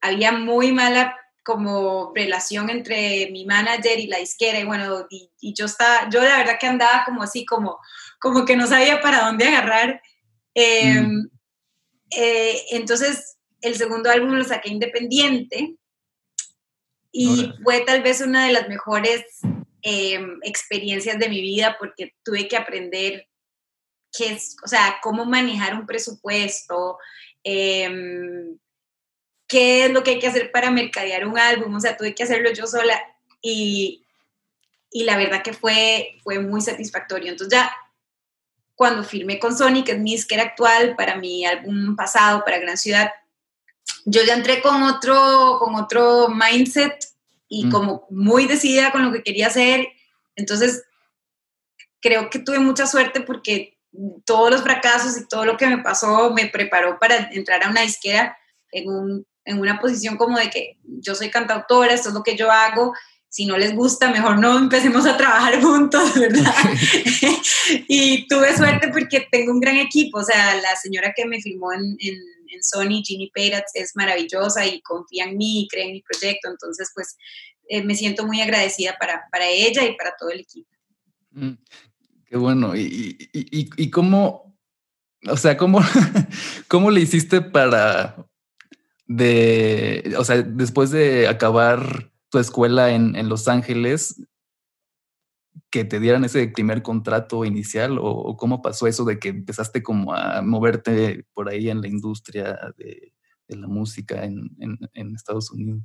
había 0.00 0.32
muy 0.32 0.72
mala 0.72 1.16
como 1.44 2.12
relación 2.14 2.70
entre 2.70 3.30
mi 3.30 3.44
manager 3.44 3.98
y 3.98 4.06
la 4.06 4.18
disquera 4.18 4.60
y 4.60 4.64
bueno, 4.64 5.06
y, 5.10 5.30
yo 5.54 5.66
estaba, 5.66 6.08
yo 6.08 6.22
la 6.22 6.38
verdad 6.38 6.58
que 6.60 6.66
andaba 6.66 7.04
como 7.04 7.22
así, 7.22 7.44
como, 7.44 7.78
como 8.20 8.44
que 8.44 8.56
no 8.56 8.66
sabía 8.66 9.00
para 9.00 9.24
dónde 9.26 9.46
agarrar. 9.46 10.00
Em, 10.54 11.04
mm. 11.04 11.30
eh, 12.10 12.62
entonces, 12.70 13.38
el 13.60 13.74
segundo 13.74 14.10
álbum 14.10 14.34
lo 14.34 14.44
saqué 14.44 14.68
independiente 14.70 15.76
y 17.10 17.52
fue 17.62 17.80
tal 17.80 18.02
vez 18.02 18.20
una 18.20 18.46
de 18.46 18.52
las 18.52 18.68
mejores 18.68 19.24
em, 19.82 20.38
experiencias 20.42 21.18
de 21.18 21.28
mi 21.28 21.40
vida 21.40 21.76
porque 21.78 22.14
tuve 22.24 22.48
que 22.48 22.56
aprender 22.56 23.28
qué 24.16 24.32
es, 24.32 24.56
o 24.64 24.68
sea, 24.68 24.98
cómo 25.02 25.24
manejar 25.24 25.74
un 25.74 25.86
presupuesto, 25.86 26.98
eh, 27.44 27.90
qué 29.48 29.84
es 29.84 29.92
lo 29.92 30.02
que 30.02 30.12
hay 30.12 30.18
que 30.18 30.28
hacer 30.28 30.50
para 30.50 30.70
mercadear 30.70 31.26
un 31.26 31.38
álbum, 31.38 31.74
o 31.74 31.80
sea, 31.80 31.96
tuve 31.96 32.14
que 32.14 32.22
hacerlo 32.22 32.50
yo 32.52 32.66
sola 32.66 32.98
y, 33.40 34.06
y 34.90 35.04
la 35.04 35.16
verdad 35.16 35.42
que 35.42 35.52
fue, 35.52 36.16
fue 36.22 36.38
muy 36.38 36.60
satisfactorio. 36.60 37.30
Entonces 37.30 37.58
ya 37.58 37.74
cuando 38.74 39.04
firmé 39.04 39.38
con 39.38 39.56
Sony, 39.56 39.84
que 39.84 39.92
es 39.92 39.98
mi 39.98 40.12
disquera 40.12 40.42
actual, 40.42 40.96
para 40.96 41.16
mi 41.16 41.44
álbum 41.44 41.96
pasado, 41.96 42.44
para 42.44 42.58
Gran 42.58 42.78
Ciudad, 42.78 43.10
yo 44.04 44.22
ya 44.24 44.34
entré 44.34 44.62
con 44.62 44.82
otro, 44.82 45.58
con 45.58 45.74
otro 45.74 46.28
mindset 46.28 47.04
y 47.48 47.66
mm. 47.66 47.70
como 47.70 48.06
muy 48.10 48.46
decidida 48.46 48.90
con 48.90 49.04
lo 49.04 49.12
que 49.12 49.22
quería 49.22 49.48
hacer. 49.48 49.86
Entonces, 50.34 50.84
creo 52.00 52.30
que 52.30 52.38
tuve 52.38 52.58
mucha 52.58 52.86
suerte 52.86 53.20
porque 53.20 53.71
todos 54.24 54.50
los 54.50 54.62
fracasos 54.62 55.18
y 55.18 55.28
todo 55.28 55.44
lo 55.44 55.56
que 55.56 55.66
me 55.66 55.78
pasó 55.78 56.32
me 56.32 56.46
preparó 56.46 56.98
para 56.98 57.30
entrar 57.32 57.64
a 57.64 57.70
una 57.70 57.82
disquera 57.82 58.36
en, 58.70 58.88
un, 58.88 59.26
en 59.44 59.60
una 59.60 59.78
posición 59.80 60.16
como 60.16 60.38
de 60.38 60.50
que 60.50 60.78
yo 60.84 61.14
soy 61.14 61.30
cantautora, 61.30 61.92
esto 61.92 62.08
es 62.08 62.14
lo 62.14 62.22
que 62.22 62.36
yo 62.36 62.50
hago, 62.50 62.94
si 63.28 63.46
no 63.46 63.56
les 63.56 63.74
gusta, 63.74 64.10
mejor 64.10 64.38
no 64.38 64.58
empecemos 64.58 65.06
a 65.06 65.16
trabajar 65.16 65.58
juntos, 65.62 66.14
¿verdad? 66.14 66.54
y 67.88 68.26
tuve 68.28 68.54
suerte 68.54 68.88
porque 68.88 69.26
tengo 69.30 69.52
un 69.52 69.60
gran 69.60 69.76
equipo, 69.76 70.18
o 70.18 70.24
sea, 70.24 70.54
la 70.56 70.76
señora 70.76 71.14
que 71.16 71.24
me 71.24 71.40
filmó 71.40 71.72
en, 71.72 71.96
en, 71.98 72.18
Sony, 72.60 73.02
Ginny 73.02 73.28
Peiratz, 73.34 73.72
es 73.74 73.96
maravillosa 73.96 74.64
y 74.66 74.82
confía 74.82 75.24
en 75.24 75.36
mí 75.38 75.62
y 75.62 75.68
cree 75.68 75.86
en 75.86 75.92
mi 75.92 76.02
proyecto, 76.02 76.48
entonces 76.48 76.92
pues 76.94 77.16
eh, 77.66 77.82
me 77.82 77.96
siento 77.96 78.24
muy 78.26 78.40
agradecida 78.40 78.96
para, 79.00 79.26
para, 79.32 79.48
ella 79.48 79.82
y 79.84 79.96
para 79.96 80.14
todo 80.16 80.30
el 80.30 80.40
equipo. 80.40 80.70
Qué 82.32 82.38
bueno, 82.38 82.74
¿y, 82.74 83.28
y, 83.34 83.90
cómo, 83.90 84.56
o 85.28 85.36
sea, 85.36 85.58
cómo, 85.58 85.80
cómo 86.66 86.90
le 86.90 87.02
hiciste 87.02 87.42
para, 87.42 88.26
de, 89.06 90.14
o 90.16 90.24
sea, 90.24 90.40
después 90.40 90.90
de 90.92 91.28
acabar 91.28 92.10
tu 92.30 92.38
escuela 92.38 92.92
en, 92.92 93.28
Los 93.28 93.48
Ángeles, 93.48 94.26
que 95.68 95.84
te 95.84 96.00
dieran 96.00 96.24
ese 96.24 96.48
primer 96.48 96.80
contrato 96.80 97.44
inicial 97.44 97.98
o, 98.00 98.34
cómo 98.38 98.62
pasó 98.62 98.86
eso 98.86 99.04
de 99.04 99.18
que 99.18 99.28
empezaste 99.28 99.82
como 99.82 100.14
a 100.14 100.40
moverte 100.40 101.26
por 101.34 101.50
ahí 101.50 101.68
en 101.68 101.82
la 101.82 101.88
industria 101.88 102.58
de, 102.78 103.12
la 103.48 103.68
música 103.68 104.24
en, 104.24 104.48
Estados 105.14 105.50
Unidos? 105.50 105.82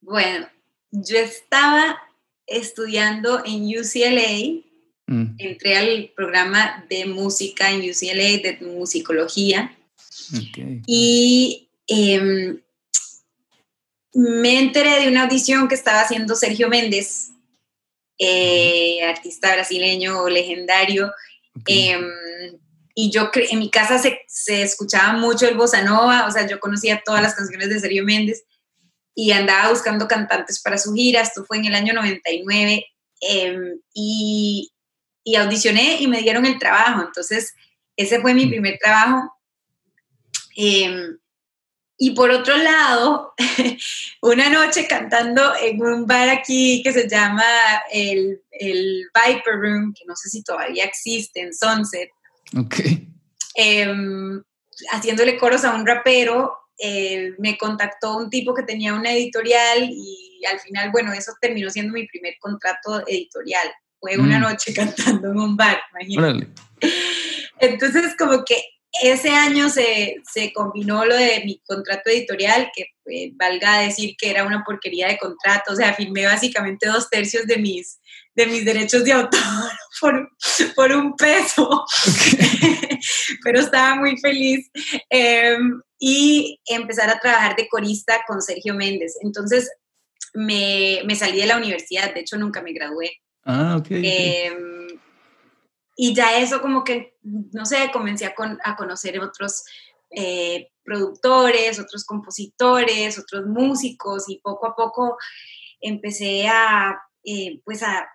Bueno, 0.00 0.46
yo 0.90 1.18
estaba 1.18 1.98
estudiando 2.46 3.44
en 3.44 3.64
UCLA, 3.78 4.69
mm. 5.10 5.34
entré 5.38 5.76
al 5.76 6.12
programa 6.14 6.84
de 6.88 7.04
música 7.06 7.70
en 7.70 7.80
UCLA, 7.80 8.42
de 8.42 8.58
musicología, 8.62 9.76
y 10.86 11.68
em, 11.86 12.60
me 14.14 14.58
enteré 14.58 15.00
de 15.00 15.08
una 15.08 15.24
audición 15.24 15.68
que 15.68 15.74
estaba 15.74 16.00
haciendo 16.00 16.34
Sergio 16.34 16.68
Méndez, 16.68 17.30
eh, 18.18 19.02
artista 19.04 19.52
brasileño 19.52 20.28
legendario. 20.28 21.12
Em, 21.66 22.06
y 22.94 23.10
yo 23.10 23.30
en 23.34 23.58
mi 23.58 23.70
casa 23.70 23.98
se, 23.98 24.20
se, 24.28 24.62
escuchaba 24.62 25.14
mucho 25.14 25.48
el 25.48 25.56
bossa 25.56 25.82
nova, 25.82 26.26
o 26.26 26.30
sea, 26.30 26.46
yo 26.46 26.60
conocía 26.60 27.02
todas 27.04 27.22
las 27.22 27.34
canciones 27.34 27.68
de 27.68 27.80
Sergio 27.80 28.04
Méndez 28.04 28.44
y 29.14 29.32
andaba 29.32 29.70
buscando 29.70 30.08
cantantes 30.08 30.60
para 30.60 30.78
su 30.78 30.92
gira. 30.92 31.20
Esto 31.20 31.44
fue 31.44 31.58
en 31.58 31.66
el 31.66 31.74
año 31.74 31.92
99 31.94 32.86
em, 33.20 33.80
y, 33.94 34.70
y 35.24 35.36
audicioné 35.36 36.00
y 36.00 36.06
me 36.06 36.22
dieron 36.22 36.46
el 36.46 36.58
trabajo. 36.58 37.02
Entonces, 37.02 37.54
ese 37.96 38.20
fue 38.20 38.34
mi 38.34 38.46
primer 38.46 38.78
trabajo. 38.78 39.32
Eh, 40.56 41.10
y 42.02 42.12
por 42.12 42.30
otro 42.30 42.56
lado, 42.56 43.34
una 44.22 44.48
noche 44.48 44.86
cantando 44.88 45.52
en 45.60 45.82
un 45.82 46.06
bar 46.06 46.30
aquí 46.30 46.82
que 46.82 46.94
se 46.94 47.06
llama 47.06 47.44
el, 47.92 48.40
el 48.52 49.06
Viper 49.14 49.54
Room, 49.60 49.92
que 49.92 50.06
no 50.06 50.16
sé 50.16 50.30
si 50.30 50.42
todavía 50.42 50.84
existe, 50.84 51.40
en 51.42 51.52
Sunset. 51.52 52.08
Ok. 52.56 52.76
Em, 53.54 54.42
haciéndole 54.92 55.36
coros 55.36 55.62
a 55.64 55.74
un 55.74 55.86
rapero, 55.86 56.56
eh, 56.78 57.34
me 57.38 57.58
contactó 57.58 58.16
un 58.16 58.30
tipo 58.30 58.54
que 58.54 58.62
tenía 58.62 58.94
una 58.94 59.12
editorial 59.12 59.90
y 59.90 60.40
al 60.50 60.58
final, 60.58 60.90
bueno, 60.92 61.12
eso 61.12 61.32
terminó 61.38 61.68
siendo 61.68 61.92
mi 61.92 62.06
primer 62.06 62.34
contrato 62.40 63.06
editorial. 63.06 63.70
Fue 64.00 64.16
una 64.16 64.38
mm. 64.38 64.42
noche 64.42 64.72
cantando 64.74 65.30
en 65.30 65.38
un 65.38 65.56
bar, 65.56 65.80
imagínate. 65.92 66.48
Entonces, 67.58 68.14
como 68.18 68.44
que 68.44 68.56
ese 69.02 69.30
año 69.30 69.68
se, 69.68 70.16
se, 70.30 70.52
combinó 70.52 71.04
lo 71.04 71.14
de 71.14 71.42
mi 71.44 71.60
contrato 71.64 72.10
editorial, 72.10 72.70
que 72.74 72.86
eh, 73.06 73.32
valga 73.34 73.80
decir 73.80 74.16
que 74.18 74.30
era 74.30 74.44
una 74.44 74.64
porquería 74.64 75.08
de 75.08 75.18
contrato, 75.18 75.72
o 75.72 75.76
sea, 75.76 75.94
firmé 75.94 76.26
básicamente 76.26 76.88
dos 76.88 77.08
tercios 77.08 77.46
de 77.46 77.58
mis, 77.58 78.00
de 78.34 78.46
mis 78.46 78.64
derechos 78.64 79.04
de 79.04 79.12
autor 79.12 79.40
por, 80.00 80.30
por 80.74 80.92
un 80.92 81.14
peso, 81.16 81.84
pero 83.44 83.60
estaba 83.60 83.94
muy 83.94 84.16
feliz. 84.18 84.70
Em, 85.08 85.80
y 86.02 86.58
empezar 86.66 87.10
a 87.10 87.20
trabajar 87.20 87.54
de 87.56 87.68
corista 87.68 88.24
con 88.26 88.40
Sergio 88.40 88.74
Méndez. 88.74 89.18
Entonces 89.20 89.70
me, 90.32 91.02
me, 91.04 91.14
salí 91.14 91.40
de 91.40 91.46
la 91.46 91.58
universidad, 91.58 92.14
de 92.14 92.20
hecho 92.20 92.38
nunca 92.38 92.62
me 92.62 92.72
gradué. 92.72 93.20
Ah, 93.50 93.76
ok. 93.78 93.88
Em, 93.90 95.00
y 95.96 96.14
ya 96.14 96.38
eso 96.38 96.60
como 96.60 96.84
que, 96.84 97.18
no 97.22 97.66
sé, 97.66 97.90
comencé 97.92 98.24
a, 98.26 98.76
conocer 98.76 99.20
otros 99.20 99.64
eh, 100.10 100.70
productores, 100.84 101.78
otros 101.78 102.04
compositores, 102.04 103.18
otros 103.18 103.46
músicos 103.46 104.28
y 104.28 104.40
poco 104.40 104.68
a 104.68 104.76
poco 104.76 105.18
empecé 105.80 106.48
a, 106.48 106.96
eh, 107.24 107.60
pues 107.64 107.82
a, 107.82 108.08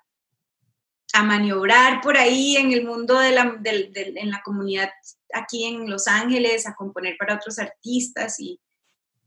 a, 1.13 1.23
maniobrar 1.23 2.01
por 2.01 2.17
ahí 2.17 2.57
en 2.57 2.71
el 2.71 2.85
mundo 2.85 3.19
de 3.19 3.31
la, 3.31 3.59
en 3.63 4.31
la 4.31 4.41
comunidad 4.43 4.89
aquí 5.33 5.65
en 5.65 5.89
Los 5.89 6.07
Ángeles, 6.07 6.67
a 6.67 6.75
componer 6.75 7.17
para 7.17 7.35
otros 7.35 7.59
artistas 7.59 8.39
y, 8.39 8.59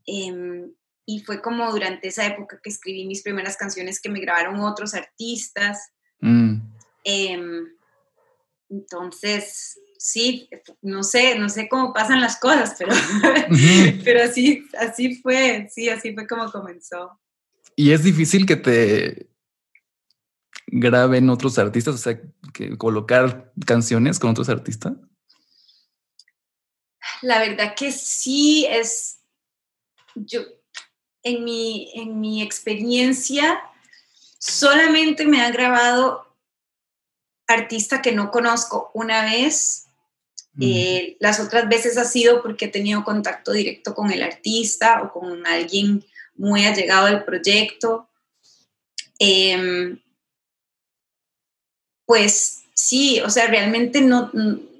em, 0.07 0.73
y 1.07 1.21
fue 1.21 1.41
como 1.41 1.71
durante 1.71 2.09
esa 2.09 2.27
época 2.27 2.61
que 2.63 2.71
escribí 2.71 3.07
mis 3.07 3.23
primeras 3.23 3.57
canciones 3.57 4.01
que 4.01 4.11
me 4.11 4.21
grabaron 4.21 4.61
otros 4.61 4.95
artistas. 4.95 5.91
Mm. 6.21 6.61
Em, 7.05 7.69
entonces, 8.71 9.81
sí, 9.99 10.49
no 10.83 11.03
sé, 11.03 11.39
no 11.39 11.49
sé 11.49 11.69
cómo 11.69 11.93
pasan 11.93 12.21
las 12.21 12.39
cosas, 12.39 12.75
pero, 12.79 12.93
pero 14.05 14.23
así, 14.23 14.65
así 14.79 15.17
fue, 15.17 15.69
sí, 15.71 15.89
así 15.89 16.15
fue 16.15 16.27
como 16.27 16.51
comenzó. 16.51 17.19
Y 17.77 17.93
es 17.93 18.03
difícil 18.03 18.45
que 18.45 18.57
te 18.57 19.29
graben 20.67 21.31
otros 21.31 21.59
artistas, 21.59 21.95
o 21.95 21.99
sea, 21.99 22.21
que 22.53 22.77
colocar 22.77 23.53
canciones 23.67 24.19
con 24.19 24.31
otros 24.31 24.49
artistas. 24.49 24.95
La 27.23 27.41
verdad 27.41 27.75
que 27.75 27.91
sí 27.91 28.67
es, 28.69 29.21
yo, 30.15 30.43
en 31.23 31.45
mi, 31.45 31.91
en 31.95 32.21
mi 32.21 32.43
experiencia, 32.43 33.61
solamente 34.39 35.27
me 35.27 35.43
ha 35.43 35.51
grabado 35.51 36.27
artista 37.47 38.03
que 38.03 38.13
no 38.13 38.31
conozco 38.31 38.91
una 38.95 39.25
vez. 39.25 39.85
Eh, 40.61 41.17
las 41.21 41.39
otras 41.39 41.69
veces 41.69 41.97
ha 41.99 42.05
sido 42.05 42.43
porque 42.43 42.65
he 42.65 42.69
tenido 42.69 43.05
contacto 43.05 43.53
directo 43.53 43.95
con 43.95 44.11
el 44.11 44.25
artista 44.25 45.03
o 45.03 45.13
con 45.13 45.47
alguien 45.47 46.05
muy 46.35 46.65
allegado 46.65 47.07
al 47.07 47.25
proyecto. 47.25 48.09
Em, 49.21 50.01
pues 52.07 52.63
sí, 52.75 53.21
o 53.21 53.31
sea, 53.31 53.47
realmente 53.47 54.01
no, 54.01 54.31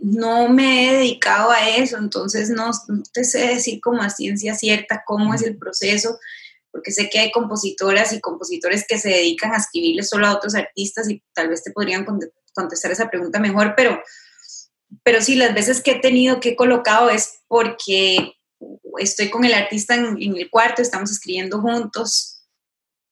no 0.01 0.49
me 0.49 0.89
he 0.89 0.93
dedicado 0.95 1.51
a 1.51 1.69
eso, 1.69 1.99
entonces 1.99 2.51
no, 2.51 2.71
no, 2.89 3.03
te 3.13 3.25
sé 3.25 3.49
decir 3.49 3.81
como 3.81 4.03
a 4.03 4.11
ciencia 4.11 4.55
cierta 4.55 5.03
cómo 5.05 5.35
es 5.35 5.43
el 5.43 5.57
proceso, 5.57 6.19
porque 6.79 6.93
sé 6.93 7.11
que 7.11 7.19
hay 7.19 7.33
compositoras 7.33 8.13
y 8.13 8.21
compositores 8.21 8.87
que 8.87 8.99
se 8.99 9.09
dedican 9.09 9.53
a 9.53 9.57
escribirle 9.57 10.05
solo 10.05 10.29
a 10.29 10.37
otros 10.37 10.55
artistas 10.55 11.11
y 11.11 11.21
tal 11.35 11.49
vez 11.49 11.65
te 11.65 11.73
podrían 11.73 12.07
contestar 12.55 12.93
esa 12.93 13.11
pregunta 13.11 13.41
mejor, 13.41 13.75
pero, 13.77 14.01
pero 15.03 15.21
sí, 15.21 15.35
las 15.35 15.53
veces 15.55 15.83
que 15.83 15.91
he 15.93 15.99
tenido 15.99 16.39
que 16.39 16.51
he 16.51 16.57
colocado 16.57 17.11
es 17.11 17.41
porque 17.49 18.35
estoy 19.01 19.29
con 19.29 19.45
el 19.45 19.55
artista 19.55 19.97
en, 19.97 20.37
el 20.37 20.49
cuarto, 20.51 20.81
estamos 20.81 21.11
escribiendo 21.11 21.61
juntos, 21.61 22.45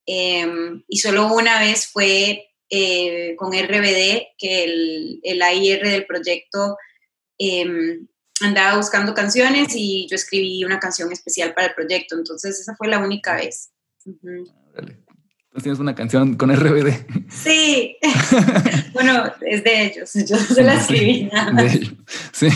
em, 0.06 0.84
y 0.86 0.98
solo 0.98 1.34
una 1.34 1.58
vez 1.58 1.88
fue 1.88 2.50
eh, 2.70 3.34
con 3.34 3.52
RBD, 3.52 4.28
que 4.38 4.62
el, 4.62 5.20
el 5.24 5.42
AIR 5.42 5.82
del 5.88 6.06
proyecto 6.06 6.76
em, 7.36 8.06
andaba 8.40 8.76
buscando 8.76 9.14
canciones 9.14 9.74
y 9.74 10.06
yo 10.10 10.16
escribí 10.16 10.64
una 10.64 10.78
canción 10.78 11.10
especial 11.12 11.54
para 11.54 11.68
el 11.68 11.74
proyecto, 11.74 12.16
entonces 12.16 12.60
esa 12.60 12.76
fue 12.76 12.88
la 12.88 12.98
única 12.98 13.34
vez 13.34 13.70
tienes 15.62 15.78
una 15.78 15.94
canción 15.94 16.34
con 16.36 16.54
RBD. 16.54 17.06
Sí. 17.30 17.96
bueno, 18.92 19.32
es 19.40 19.64
de 19.64 19.84
ellos. 19.84 20.12
Yo 20.14 20.36
se 20.36 20.62
la 20.62 20.74
escribí 20.74 21.30
Sí. 22.32 22.48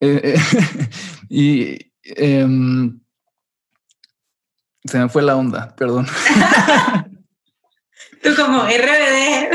Eh, 0.00 0.20
eh, 0.22 0.38
y 1.28 1.76
em, 2.02 3.00
se 4.84 4.98
me 4.98 5.08
fue 5.08 5.22
la 5.22 5.36
onda, 5.36 5.74
perdón. 5.76 6.06
Tú 8.22 8.34
como 8.36 8.62
RBD. 8.64 9.48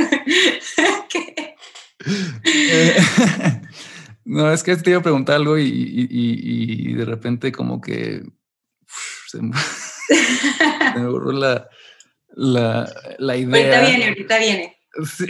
No, 4.26 4.52
es 4.52 4.64
que 4.64 4.76
te 4.76 4.92
iba 4.92 5.00
a 5.00 5.04
preguntar 5.04 5.36
algo 5.36 5.58
y, 5.58 6.94
de 6.94 7.06
repente 7.06 7.52
como 7.52 7.82
que 7.82 8.24
se, 9.28 9.42
me, 9.42 11.08
borró 11.08 11.32
la, 11.32 11.70
la, 12.36 13.38
idea. 13.38 13.80
Ahorita 13.80 13.82
viene, 13.82 14.08
ahorita 14.08 14.38
viene. 14.38 14.78
Sí. 15.06 15.28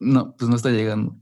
No, 0.00 0.36
pues 0.36 0.48
no 0.48 0.56
está 0.56 0.70
llegando. 0.70 1.16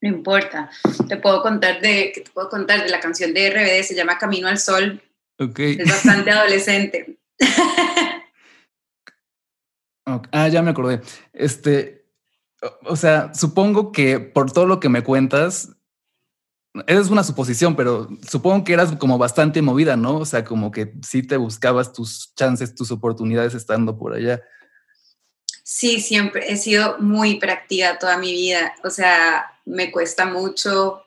No 0.00 0.08
importa. 0.08 0.70
Te 1.08 1.16
puedo 1.16 1.42
contar 1.42 1.80
de, 1.80 2.12
te 2.14 2.30
puedo 2.30 2.48
contar 2.48 2.84
de 2.84 2.88
la 2.88 3.00
canción 3.00 3.34
de 3.34 3.50
RBD, 3.50 3.84
se 3.84 3.94
llama 3.94 4.18
Camino 4.18 4.46
al 4.46 4.58
Sol. 4.58 5.02
Ok. 5.38 5.58
Es 5.58 5.88
bastante 5.88 6.30
adolescente. 6.30 7.18
Ah, 10.32 10.48
ya 10.48 10.62
me 10.62 10.70
acordé. 10.70 11.02
Este, 11.34 11.97
o 12.84 12.96
sea, 12.96 13.32
supongo 13.34 13.92
que 13.92 14.18
por 14.20 14.52
todo 14.52 14.66
lo 14.66 14.80
que 14.80 14.88
me 14.88 15.02
cuentas, 15.04 15.70
es 16.86 17.08
una 17.08 17.24
suposición, 17.24 17.76
pero 17.76 18.08
supongo 18.28 18.64
que 18.64 18.72
eras 18.72 18.92
como 18.96 19.18
bastante 19.18 19.62
movida, 19.62 19.96
¿no? 19.96 20.18
O 20.18 20.24
sea, 20.24 20.44
como 20.44 20.70
que 20.70 20.92
sí 21.02 21.22
te 21.22 21.36
buscabas 21.36 21.92
tus 21.92 22.34
chances, 22.34 22.74
tus 22.74 22.90
oportunidades 22.90 23.54
estando 23.54 23.98
por 23.98 24.14
allá. 24.14 24.42
Sí, 25.64 26.00
siempre 26.00 26.50
he 26.50 26.56
sido 26.56 26.98
muy 26.98 27.32
hiperactiva 27.32 27.98
toda 27.98 28.16
mi 28.16 28.32
vida. 28.32 28.74
O 28.84 28.90
sea, 28.90 29.60
me 29.64 29.90
cuesta 29.90 30.24
mucho 30.24 31.02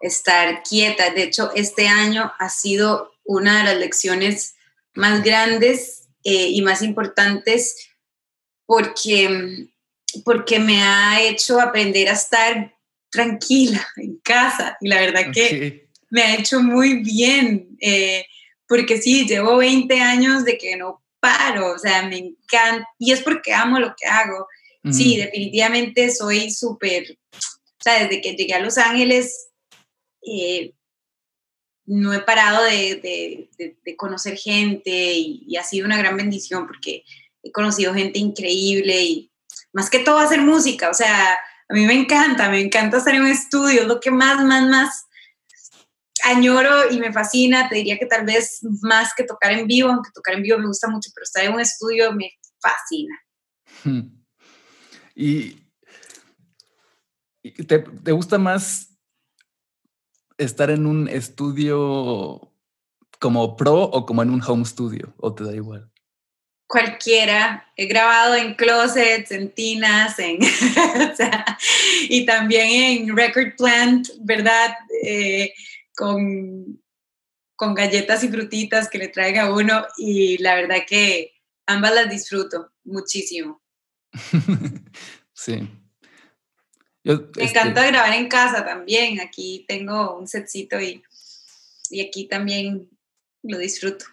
estar 0.00 0.62
quieta. 0.62 1.10
De 1.10 1.24
hecho, 1.24 1.50
este 1.54 1.88
año 1.88 2.32
ha 2.38 2.48
sido 2.48 3.12
una 3.24 3.58
de 3.58 3.64
las 3.64 3.76
lecciones 3.76 4.54
más 4.94 5.22
grandes 5.22 6.08
eh, 6.24 6.48
y 6.48 6.62
más 6.62 6.82
importantes 6.82 7.90
porque, 8.64 9.68
porque 10.24 10.58
me 10.58 10.82
ha 10.82 11.20
hecho 11.22 11.60
aprender 11.60 12.08
a 12.08 12.12
estar 12.12 12.74
tranquila 13.10 13.86
en 13.96 14.16
casa. 14.18 14.76
Y 14.80 14.88
la 14.88 15.00
verdad 15.00 15.32
que 15.32 15.88
me 16.10 16.22
ha 16.22 16.36
hecho 16.36 16.60
muy 16.60 17.02
bien 17.02 17.76
eh, 17.80 18.26
porque 18.68 19.00
sí, 19.00 19.26
llevo 19.26 19.56
20 19.58 20.00
años 20.00 20.44
de 20.44 20.58
que 20.58 20.76
no 20.76 21.02
paro, 21.20 21.72
o 21.74 21.78
sea, 21.78 22.06
me 22.08 22.18
encanta 22.18 22.86
y 22.98 23.12
es 23.12 23.22
porque 23.22 23.52
amo 23.52 23.78
lo 23.78 23.94
que 23.96 24.06
hago. 24.06 24.46
Sí, 24.92 25.16
definitivamente 25.16 26.12
soy 26.14 26.48
súper, 26.52 27.18
o 27.32 27.82
sea, 27.82 28.04
desde 28.04 28.20
que 28.20 28.36
llegué 28.36 28.54
a 28.54 28.60
Los 28.60 28.78
Ángeles, 28.78 29.48
eh, 30.22 30.74
no 31.86 32.12
he 32.12 32.20
parado 32.20 32.62
de, 32.62 33.48
conocer 33.96 34.36
gente 34.36 35.14
y, 35.14 35.56
ha 35.56 35.64
sido 35.64 35.86
una 35.86 35.98
gran 35.98 36.16
bendición 36.16 36.68
porque 36.68 37.02
he 37.42 37.50
conocido 37.50 37.94
gente 37.94 38.20
increíble 38.20 39.02
y 39.02 39.30
más 39.72 39.90
que 39.90 39.98
todo 39.98 40.18
hacer 40.18 40.40
música, 40.40 40.90
o 40.90 40.94
sea, 40.94 41.34
a 41.68 41.74
mí 41.74 41.84
me 41.86 41.94
encanta, 41.94 42.48
me 42.48 42.60
encanta 42.60 42.98
estar 42.98 43.14
en 43.14 43.22
un 43.22 43.28
estudio, 43.28 43.82
es 43.82 43.88
lo 43.88 44.00
que 44.00 44.10
más, 44.10 44.42
más, 44.44 44.68
más 44.68 45.06
añoro 46.24 46.90
y 46.90 46.98
me 46.98 47.12
fascina, 47.12 47.68
te 47.68 47.76
diría 47.76 47.98
que 47.98 48.06
tal 48.06 48.24
vez 48.24 48.60
más 48.82 49.12
que 49.16 49.24
tocar 49.24 49.52
en 49.52 49.66
vivo, 49.66 49.90
aunque 49.90 50.10
tocar 50.12 50.34
en 50.34 50.42
vivo 50.42 50.58
me 50.58 50.66
gusta 50.66 50.88
mucho, 50.88 51.10
pero 51.14 51.24
estar 51.24 51.44
en 51.44 51.54
un 51.54 51.60
estudio 51.60 52.12
me 52.12 52.30
fascina. 52.60 53.14
¿Y 55.14 55.66
te, 57.66 57.78
te 57.78 58.12
gusta 58.12 58.38
más 58.38 58.96
estar 60.38 60.70
en 60.70 60.86
un 60.86 61.08
estudio 61.08 62.52
como 63.18 63.56
pro 63.56 63.82
o 63.82 64.04
como 64.04 64.22
en 64.22 64.30
un 64.30 64.42
home 64.42 64.64
studio? 64.64 65.14
¿O 65.18 65.34
te 65.34 65.44
da 65.44 65.54
igual? 65.54 65.90
Cualquiera. 66.66 67.72
He 67.76 67.86
grabado 67.86 68.34
en 68.34 68.54
closets, 68.54 69.30
en 69.30 69.50
tinas, 69.50 70.18
en, 70.18 70.38
y 72.08 72.26
también 72.26 72.68
en 73.08 73.16
record 73.16 73.56
plant, 73.56 74.08
¿verdad? 74.20 74.74
Eh, 75.02 75.52
con, 75.94 76.82
con 77.54 77.74
galletas 77.74 78.24
y 78.24 78.28
frutitas 78.28 78.88
que 78.88 78.98
le 78.98 79.08
traiga 79.08 79.54
uno 79.54 79.86
y 79.96 80.38
la 80.38 80.54
verdad 80.56 80.78
que 80.86 81.34
ambas 81.66 81.94
las 81.94 82.10
disfruto 82.10 82.72
muchísimo. 82.84 83.62
sí. 85.32 85.68
Me 87.06 87.44
encanta 87.44 87.82
este 87.82 87.92
grabar 87.92 88.12
en 88.14 88.28
casa 88.28 88.64
también. 88.64 89.20
Aquí 89.20 89.64
tengo 89.68 90.18
un 90.18 90.26
setcito 90.26 90.80
y, 90.80 91.04
y 91.90 92.00
aquí 92.00 92.26
también 92.26 92.90
lo 93.42 93.58
disfruto. 93.58 94.06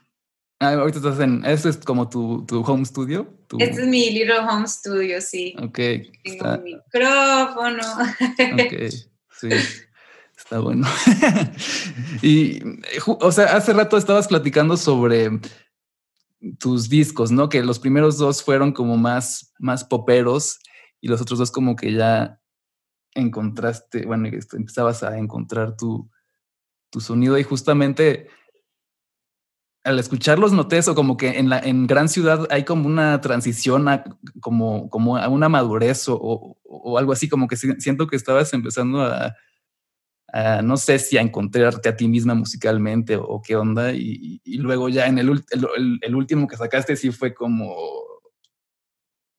Ah, 0.63 0.75
ahorita 0.75 0.99
estás 0.99 1.19
en. 1.19 1.43
¿Esto 1.43 1.67
es 1.67 1.77
como 1.77 2.07
tu, 2.07 2.45
tu 2.45 2.61
home 2.61 2.85
studio? 2.85 3.27
Este 3.59 3.81
es 3.81 3.87
mi 3.87 4.11
little 4.11 4.39
home 4.39 4.65
studio, 4.65 5.19
sí. 5.19 5.53
Ok. 5.61 5.77
Tengo 6.23 6.57
micrófono. 6.63 7.83
Ok, 8.53 8.73
sí. 9.41 9.49
Está 10.37 10.59
bueno. 10.59 10.87
y, 12.21 12.61
o 13.05 13.31
sea, 13.31 13.57
hace 13.57 13.73
rato 13.73 13.97
estabas 13.97 14.29
platicando 14.29 14.77
sobre 14.77 15.31
tus 16.59 16.87
discos, 16.87 17.31
¿no? 17.31 17.49
Que 17.49 17.61
los 17.61 17.79
primeros 17.79 18.17
dos 18.17 18.41
fueron 18.41 18.71
como 18.71 18.95
más, 18.95 19.53
más 19.59 19.83
poperos 19.83 20.59
y 21.01 21.09
los 21.09 21.21
otros 21.21 21.39
dos 21.39 21.51
como 21.51 21.75
que 21.75 21.93
ya 21.93 22.39
encontraste, 23.15 24.05
bueno, 24.05 24.29
este, 24.29 24.55
empezabas 24.55 25.03
a 25.03 25.17
encontrar 25.17 25.75
tu, 25.75 26.09
tu 26.89 27.01
sonido 27.01 27.37
y 27.37 27.43
justamente 27.43 28.29
al 29.83 29.99
escucharlos 29.99 30.53
noté 30.53 30.77
eso, 30.77 30.95
como 30.95 31.17
que 31.17 31.39
en 31.39 31.49
la 31.49 31.59
en 31.59 31.87
gran 31.87 32.07
ciudad 32.07 32.47
hay 32.49 32.63
como 32.63 32.87
una 32.87 33.19
transición 33.21 33.87
a 33.89 34.03
como, 34.39 34.89
como 34.89 35.17
a 35.17 35.27
una 35.27 35.49
madurez 35.49 36.07
o, 36.07 36.57
o, 36.63 36.97
algo 36.97 37.11
así, 37.11 37.27
como 37.27 37.47
que 37.47 37.57
siento 37.57 38.07
que 38.07 38.15
estabas 38.15 38.53
empezando 38.53 39.01
a, 39.03 39.35
no 40.63 40.77
sé 40.77 40.99
si 40.99 41.17
a 41.17 41.21
encontrarte 41.21 41.89
a 41.89 41.95
ti 41.95 42.07
misma 42.07 42.33
musicalmente 42.33 43.17
o, 43.17 43.41
qué 43.41 43.55
onda, 43.55 43.91
y, 43.93 44.41
luego 44.45 44.89
ya 44.89 45.07
en 45.07 45.19
el, 45.19 45.43
el, 45.51 45.99
el, 46.01 46.15
último 46.15 46.47
que 46.47 46.57
sacaste 46.57 46.95
sí 46.95 47.11
fue 47.11 47.33
como, 47.33 47.75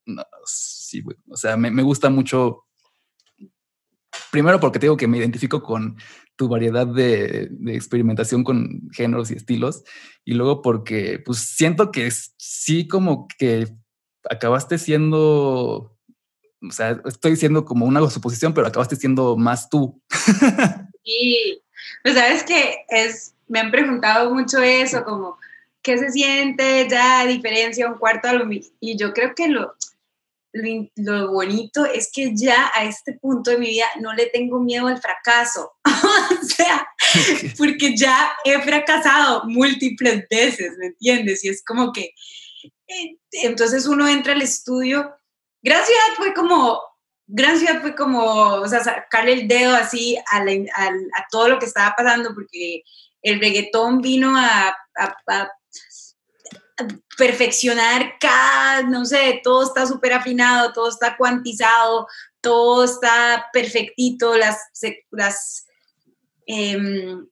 no, 0.07 0.25
sí, 0.45 1.03
o 1.29 1.37
sea, 1.37 1.57
me, 1.57 1.71
me 1.71 1.83
gusta 1.83 2.11
mucho 2.11 2.65
primero 4.31 4.61
porque 4.61 4.79
te 4.79 4.87
digo 4.87 4.97
que 4.97 5.09
me 5.09 5.19
identifico 5.19 5.63
con 5.63 5.97
tu 6.37 6.49
variedad 6.49 6.87
de, 6.87 7.51
experimentación 7.69 8.45
con 8.45 8.91
géneros 8.93 9.31
y 9.31 9.35
estilos, 9.35 9.85
y 10.25 10.35
luego 10.35 10.63
porque 10.63 11.21
pues 11.25 11.39
siento 11.39 11.91
que 11.91 12.11
sí 12.37 12.89
como 12.89 13.29
que 13.39 13.69
acabaste 14.29 14.79
siendo, 14.79 15.97
o 16.61 16.71
sea, 16.71 17.01
estoy 17.05 17.37
siendo 17.37 17.65
como 17.65 17.87
una 17.87 18.09
suposición, 18.11 18.55
pero 18.55 18.67
acabaste 18.67 18.97
siendo 18.97 19.37
más 19.37 19.69
tú. 19.69 20.01
Sí, 21.07 21.63
pues 22.03 22.15
sabes 22.15 22.45
que 22.45 22.77
es, 22.89 23.35
me 23.47 23.61
han 23.61 23.71
preguntado 23.71 24.33
mucho 24.33 24.59
eso, 24.63 25.05
como, 25.05 25.37
¿qué 25.83 25.99
se 25.99 26.11
siente 26.11 26.89
ya 26.89 27.27
diferencia 27.27 27.91
un 27.91 27.99
cuarto 27.99 28.29
de 28.29 28.39
lo 28.39 28.47
Y 28.81 28.97
yo 28.97 29.13
creo 29.13 29.35
que 29.35 29.49
lo, 29.49 29.75
lo, 30.55 31.33
bonito 31.33 31.85
es 31.85 32.11
que 32.13 32.33
ya 32.35 32.71
a 32.75 32.85
este 32.85 33.15
punto 33.15 33.51
de 33.51 33.59
mi 33.59 33.69
vida 33.69 33.87
no 34.01 34.13
le 34.15 34.27
tengo 34.27 34.61
miedo 34.61 34.87
al 34.87 35.01
fracaso. 35.01 35.73
o 35.85 36.45
sea, 36.47 36.87
porque 37.59 37.97
ya 37.97 38.33
he 38.45 38.61
fracasado 38.61 39.45
múltiples 39.47 40.25
veces, 40.31 40.73
¿me 40.79 40.87
entiendes? 40.87 41.45
Y 41.45 41.49
es 41.49 41.65
como 41.65 41.93
que, 41.93 42.13
eh, 42.87 43.19
entonces 43.43 43.87
uno 43.87 44.09
entra 44.09 44.33
al 44.33 44.43
estudio. 44.43 45.13
Gran 45.63 45.85
Ciudad 45.85 46.17
fue 46.17 46.33
como, 46.35 46.81
Gran 47.27 47.59
Ciudad 47.59 47.81
fue 47.81 47.97
como, 47.97 48.23
o 48.23 48.69
sea, 48.69 48.85
sacarle 48.85 49.33
el 49.33 49.49
dedo 49.49 49.75
así 49.75 50.17
a, 50.31 50.39
a 50.39 51.27
todo 51.31 51.49
lo 51.49 51.59
que 51.59 51.67
estaba 51.67 51.95
pasando, 51.97 52.33
porque 52.35 52.83
el 53.23 53.41
reggaetón 53.41 54.03
vino 54.03 54.37
a, 54.37 54.77
a 54.97 55.51
perfeccionar 57.17 58.15
cada, 58.19 58.83
no 58.83 59.05
sé, 59.05 59.41
todo 59.45 59.65
está 59.65 59.87
súper 59.87 60.13
afinado, 60.13 60.73
todo 60.73 60.89
está 60.89 61.17
cuantizado, 61.17 62.09
todo 62.41 62.85
está 62.85 63.47
perfectito, 63.53 64.37
las, 64.37 64.59
las, 65.11 65.67
em, 66.47 67.27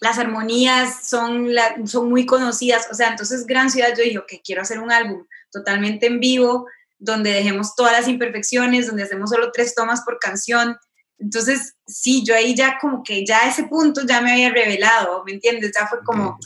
las 0.00 0.18
armonías 0.18 1.08
son, 1.08 1.48
son 1.86 2.08
muy 2.08 2.26
conocidas, 2.26 2.88
o 2.90 2.94
sea, 2.94 3.08
entonces 3.08 3.46
Gran 3.46 3.70
Ciudad 3.70 3.94
yo 3.96 4.04
dije, 4.04 4.22
que 4.28 4.40
quiero 4.40 4.62
hacer 4.62 4.78
un 4.78 4.92
álbum 4.92 5.26
totalmente 5.50 6.06
en 6.06 6.20
vivo, 6.20 6.66
donde 6.98 7.32
dejemos 7.32 7.74
todas 7.74 7.92
las 7.92 8.08
imperfecciones, 8.08 8.86
donde 8.86 9.02
hacemos 9.02 9.30
solo 9.30 9.50
tres 9.52 9.74
tomas 9.74 10.02
por 10.02 10.18
canción. 10.18 10.76
Entonces, 11.18 11.74
sí, 11.86 12.24
yo 12.24 12.34
ahí 12.34 12.54
ya 12.54 12.78
como 12.80 13.02
que 13.02 13.26
ya 13.26 13.44
a 13.44 13.48
ese 13.48 13.64
punto 13.64 14.02
ya 14.06 14.20
me 14.20 14.32
había 14.32 14.50
revelado, 14.50 15.22
¿me 15.24 15.32
entiendes? 15.32 15.72
Ya 15.78 15.86
fue 15.86 16.02
como, 16.04 16.38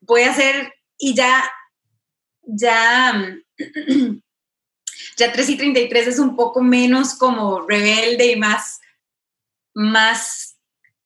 voy 0.00 0.22
a 0.22 0.30
hacer 0.30 0.72
y 1.00 1.14
ya, 1.14 1.50
ya, 2.42 3.36
ya 5.16 5.32
3 5.32 5.48
y 5.48 5.56
33 5.56 6.06
es 6.06 6.18
un 6.18 6.36
poco 6.36 6.62
menos 6.62 7.14
como 7.14 7.66
rebelde 7.66 8.32
y 8.32 8.36
más, 8.36 8.80
más 9.74 10.58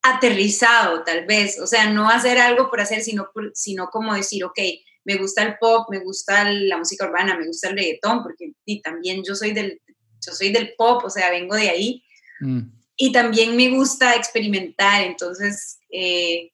aterrizado 0.02 1.02
tal 1.04 1.24
vez, 1.26 1.58
o 1.60 1.66
sea, 1.66 1.90
no 1.90 2.10
hacer 2.10 2.38
algo 2.38 2.68
por 2.68 2.80
hacer, 2.80 3.02
sino, 3.02 3.30
sino 3.54 3.86
como 3.86 4.14
decir, 4.14 4.44
ok, 4.44 4.58
me 5.04 5.16
gusta 5.16 5.42
el 5.44 5.56
pop, 5.58 5.86
me 5.90 6.00
gusta 6.00 6.50
la 6.50 6.76
música 6.76 7.06
urbana, 7.06 7.38
me 7.38 7.46
gusta 7.46 7.68
el 7.68 7.76
reggaetón, 7.76 8.22
porque 8.22 8.52
y 8.64 8.82
también 8.82 9.22
yo 9.24 9.34
soy 9.34 9.52
del, 9.52 9.80
yo 10.26 10.32
soy 10.32 10.50
del 10.50 10.74
pop, 10.76 11.04
o 11.04 11.10
sea, 11.10 11.30
vengo 11.30 11.54
de 11.54 11.70
ahí. 11.70 12.04
Mm. 12.40 12.62
Y 12.96 13.12
también 13.12 13.56
me 13.56 13.70
gusta 13.70 14.14
experimentar, 14.14 15.02
entonces 15.02 15.78
eh, 15.90 16.52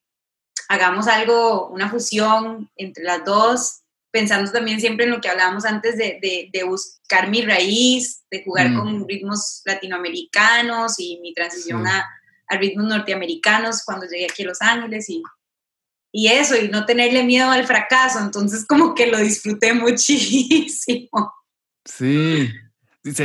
hagamos 0.70 1.09
algo, 1.09 1.66
una 1.66 1.90
fusión 1.90 2.70
entre 2.76 3.02
las 3.02 3.24
dos, 3.24 3.80
pensando 4.12 4.52
también 4.52 4.80
siempre 4.80 5.04
en 5.04 5.11
lo 5.11 5.20
que 5.20 5.28
hablábamos 5.28 5.64
antes 5.64 5.96
de, 5.96 6.48
de, 6.52 6.62
buscar 6.62 7.28
mi 7.28 7.42
raíz, 7.42 8.22
de 8.30 8.44
jugar 8.44 8.70
mm. 8.70 8.78
con 8.78 9.09
ritmos 9.09 9.62
latinoamericanos 9.64 10.94
y 10.98 11.18
mi 11.22 11.35
transición 11.35 11.88
a, 11.88 12.09
a, 12.46 12.56
ritmos 12.56 12.87
norteamericanos 12.87 13.83
cuando 13.85 14.06
llegué 14.06 14.26
aquí 14.26 14.44
a 14.44 14.46
Los 14.46 14.62
Ángeles 14.62 15.11
y, 15.11 15.24
y 16.12 16.28
eso, 16.28 16.54
y 16.56 16.68
no 16.68 16.87
tenerle 16.87 17.24
miedo 17.24 17.50
al 17.50 17.66
fracaso, 17.66 18.20
entonces 18.20 18.64
como 18.64 18.94
que 18.94 19.09
lo 19.09 19.18
disfruté 19.18 19.74
muchísimo. 19.74 21.35
Sí, 21.85 22.48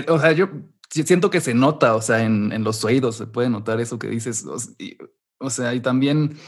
o 0.08 0.19
sea, 0.19 0.31
yo 0.31 0.49
siento 0.89 1.29
que 1.29 1.41
se 1.41 1.53
nota, 1.53 1.93
o 1.95 2.01
sea, 2.01 2.23
en, 2.23 2.51
en 2.51 2.63
los 2.63 2.84
oídos 2.84 3.17
se 3.17 3.27
puede 3.27 3.49
notar 3.49 3.79
eso 3.79 3.99
que 3.99 4.08
dices, 4.08 4.43
o 5.38 5.49
sea, 5.51 5.75
y 5.75 5.79
también, 5.79 6.39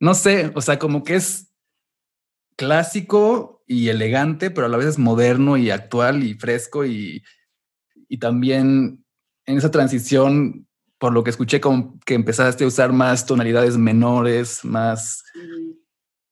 no 0.00 0.14
sé, 0.14 0.50
o 0.54 0.60
sea, 0.62 0.78
como 0.78 1.04
que 1.04 1.16
es 1.16 1.52
clásico 2.56 3.62
y 3.66 3.88
elegante, 3.88 4.50
pero 4.50 4.66
a 4.66 4.70
la 4.70 4.78
vez 4.78 4.86
es 4.86 4.98
moderno 4.98 5.56
y 5.56 5.70
actual 5.70 6.24
y 6.24 6.34
fresco 6.34 6.84
y, 6.84 7.22
y 8.08 8.18
también 8.18 9.04
en 9.46 9.58
esa 9.58 9.70
transición, 9.70 10.66
por 10.98 11.12
lo 11.12 11.22
que 11.22 11.30
escuché, 11.30 11.60
como 11.60 11.98
que 12.00 12.14
empezaste 12.14 12.64
a 12.64 12.66
usar 12.66 12.92
más 12.92 13.26
tonalidades 13.26 13.76
menores, 13.76 14.64
más, 14.64 15.22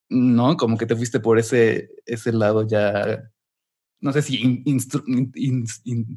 ¿no? 0.09 0.57
Como 0.57 0.77
que 0.77 0.85
te 0.85 0.95
fuiste 0.95 1.19
por 1.19 1.39
ese, 1.39 1.89
ese 2.05 2.33
lado 2.33 2.67
ya, 2.67 3.31
no 3.99 4.11
sé 4.13 4.21
si 4.23 4.63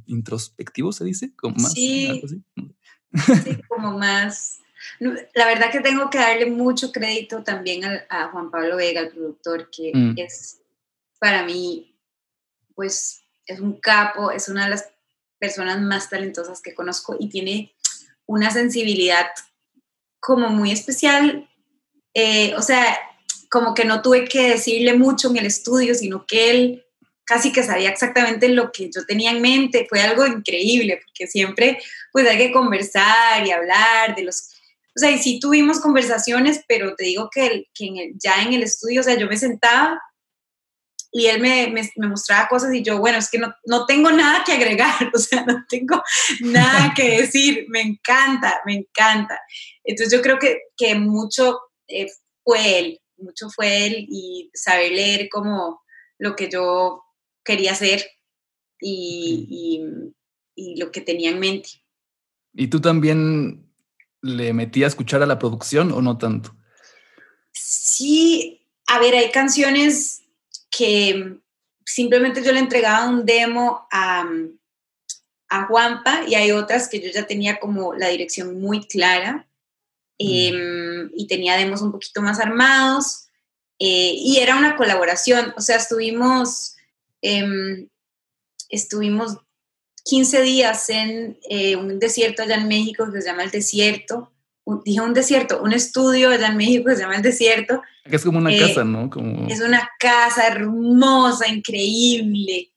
introspectivo 0.06 0.92
se 0.92 1.04
dice, 1.04 1.34
como 1.36 1.56
más. 1.56 1.72
Sí, 1.72 2.22
como 3.68 3.98
más 3.98 4.62
la 4.98 5.46
verdad 5.46 5.70
que 5.70 5.80
tengo 5.80 6.10
que 6.10 6.18
darle 6.18 6.46
mucho 6.46 6.92
crédito 6.92 7.42
también 7.42 7.82
a, 8.08 8.28
Juan 8.28 8.50
Pablo 8.50 8.76
Vega, 8.76 9.00
el 9.00 9.10
productor, 9.10 9.70
que 9.70 9.92
mm. 9.94 10.14
es 10.16 10.60
para 11.18 11.44
mí, 11.44 11.96
pues, 12.74 13.22
es 13.46 13.60
un 13.60 13.80
capo, 13.80 14.30
es 14.30 14.48
una 14.48 14.64
de 14.64 14.70
las 14.70 14.88
personas 15.38 15.80
más 15.80 16.08
talentosas 16.08 16.60
que 16.62 16.74
conozco 16.74 17.16
y 17.18 17.28
tiene 17.28 17.74
una 18.26 18.50
sensibilidad 18.50 19.26
como 20.20 20.48
muy 20.48 20.70
especial. 20.70 21.48
Eh, 22.14 22.54
o 22.54 22.62
sea, 22.62 22.96
como 23.50 23.74
que 23.74 23.84
no 23.84 24.02
tuve 24.02 24.24
que 24.24 24.50
decirle 24.50 24.94
mucho 24.94 25.30
en 25.30 25.36
el 25.36 25.46
estudio, 25.46 25.94
sino 25.94 26.26
que 26.26 26.50
él 26.50 26.86
casi 27.24 27.52
que 27.52 27.62
sabía 27.62 27.90
exactamente 27.90 28.48
lo 28.48 28.72
que 28.72 28.90
yo 28.94 29.04
tenía 29.04 29.30
en 29.30 29.42
mente. 29.42 29.86
Fue 29.88 30.00
algo 30.00 30.26
increíble, 30.26 31.00
porque 31.04 31.26
siempre 31.26 31.78
pues 32.12 32.26
hay 32.28 32.38
que 32.38 32.52
conversar 32.52 33.46
y 33.46 33.50
hablar 33.50 34.14
de 34.14 34.24
los 34.24 34.51
o 34.94 34.98
sea, 34.98 35.10
y 35.10 35.18
sí 35.18 35.40
tuvimos 35.40 35.80
conversaciones, 35.80 36.64
pero 36.68 36.94
te 36.94 37.04
digo 37.04 37.30
que, 37.32 37.66
que 37.74 38.12
ya 38.22 38.42
en 38.42 38.52
el 38.52 38.62
estudio, 38.62 39.00
o 39.00 39.04
sea, 39.04 39.16
yo 39.18 39.26
me 39.26 39.38
sentaba 39.38 40.00
y 41.10 41.26
él 41.26 41.40
me, 41.40 41.68
me, 41.68 42.08
mostraba 42.08 42.48
cosas 42.48 42.74
y 42.74 42.82
yo, 42.82 42.98
bueno, 42.98 43.18
es 43.18 43.30
que 43.30 43.38
no, 43.38 43.54
no, 43.66 43.86
tengo 43.86 44.10
nada 44.10 44.44
que 44.44 44.52
agregar, 44.52 45.10
o 45.14 45.18
sea, 45.18 45.44
no 45.44 45.64
tengo 45.68 46.02
nada 46.40 46.92
que 46.94 47.20
decir, 47.20 47.66
me 47.68 47.80
encanta, 47.80 48.60
me 48.66 48.74
encanta. 48.74 49.38
Entonces 49.84 50.12
yo 50.12 50.22
creo 50.22 50.38
que, 50.38 50.58
que 50.76 50.94
mucho 50.94 51.60
eh, 51.88 52.08
fue 52.44 52.78
él, 52.78 53.00
mucho 53.16 53.48
fue 53.50 53.86
él 53.86 54.06
y 54.08 54.50
saber 54.54 54.92
leer 54.92 55.28
como 55.30 55.82
lo 56.18 56.34
que 56.36 56.48
yo 56.48 57.04
quería 57.44 57.72
hacer 57.72 58.06
y, 58.80 59.46
y, 59.50 60.14
y 60.54 60.80
lo 60.80 60.90
que 60.90 61.00
tenía 61.00 61.30
en 61.30 61.40
mente. 61.40 61.68
Y 62.54 62.68
tú 62.68 62.80
también 62.80 63.71
le 64.22 64.52
metí 64.52 64.84
a 64.84 64.86
escuchar 64.86 65.22
a 65.22 65.26
la 65.26 65.38
producción 65.38 65.92
o 65.92 66.00
no 66.00 66.16
tanto? 66.16 66.56
Sí, 67.52 68.66
a 68.86 68.98
ver, 68.98 69.14
hay 69.14 69.30
canciones 69.30 70.22
que 70.70 71.38
simplemente 71.84 72.42
yo 72.42 72.52
le 72.52 72.60
entregaba 72.60 73.08
un 73.08 73.26
demo 73.26 73.86
a, 73.90 74.24
a 75.48 75.66
Juanpa 75.66 76.22
y 76.26 76.34
hay 76.34 76.52
otras 76.52 76.88
que 76.88 77.00
yo 77.00 77.10
ya 77.10 77.26
tenía 77.26 77.60
como 77.60 77.94
la 77.94 78.08
dirección 78.08 78.60
muy 78.60 78.86
clara 78.86 79.46
mm. 80.18 80.24
em, 80.24 81.10
y 81.14 81.26
tenía 81.26 81.56
demos 81.56 81.82
un 81.82 81.92
poquito 81.92 82.22
más 82.22 82.40
armados 82.40 83.26
eh, 83.84 84.14
y 84.16 84.38
era 84.38 84.56
una 84.56 84.76
colaboración, 84.76 85.52
o 85.56 85.60
sea, 85.60 85.76
estuvimos, 85.76 86.76
em, 87.20 87.88
estuvimos 88.68 89.38
15 90.04 90.42
días 90.42 90.90
en 90.90 91.38
eh, 91.48 91.76
un 91.76 91.98
desierto 91.98 92.42
allá 92.42 92.56
en 92.56 92.68
México 92.68 93.10
que 93.12 93.20
se 93.20 93.28
llama 93.28 93.44
El 93.44 93.50
Desierto. 93.50 94.32
dije 94.84 95.00
un 95.00 95.14
desierto, 95.14 95.62
un 95.62 95.72
estudio 95.72 96.30
allá 96.30 96.48
en 96.48 96.56
México 96.56 96.86
que 96.86 96.96
se 96.96 97.02
llama 97.02 97.16
El 97.16 97.22
Desierto. 97.22 97.82
Que 98.04 98.16
es 98.16 98.24
como 98.24 98.38
una 98.38 98.52
eh, 98.52 98.58
casa, 98.58 98.84
¿no? 98.84 99.08
Como... 99.08 99.48
Es 99.48 99.60
una 99.60 99.88
casa 99.98 100.46
hermosa, 100.46 101.48
increíble. 101.48 102.72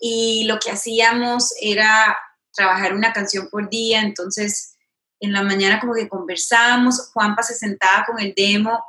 Y 0.00 0.44
lo 0.44 0.58
que 0.58 0.70
hacíamos 0.70 1.52
era 1.60 2.16
trabajar 2.52 2.94
una 2.94 3.12
canción 3.12 3.48
por 3.50 3.68
día, 3.68 4.00
entonces 4.00 4.76
en 5.20 5.32
la 5.32 5.42
mañana 5.42 5.80
como 5.80 5.94
que 5.94 6.08
conversábamos, 6.08 7.10
Juanpa 7.12 7.42
se 7.42 7.54
sentaba 7.54 8.04
con 8.04 8.20
el 8.20 8.32
demo 8.36 8.82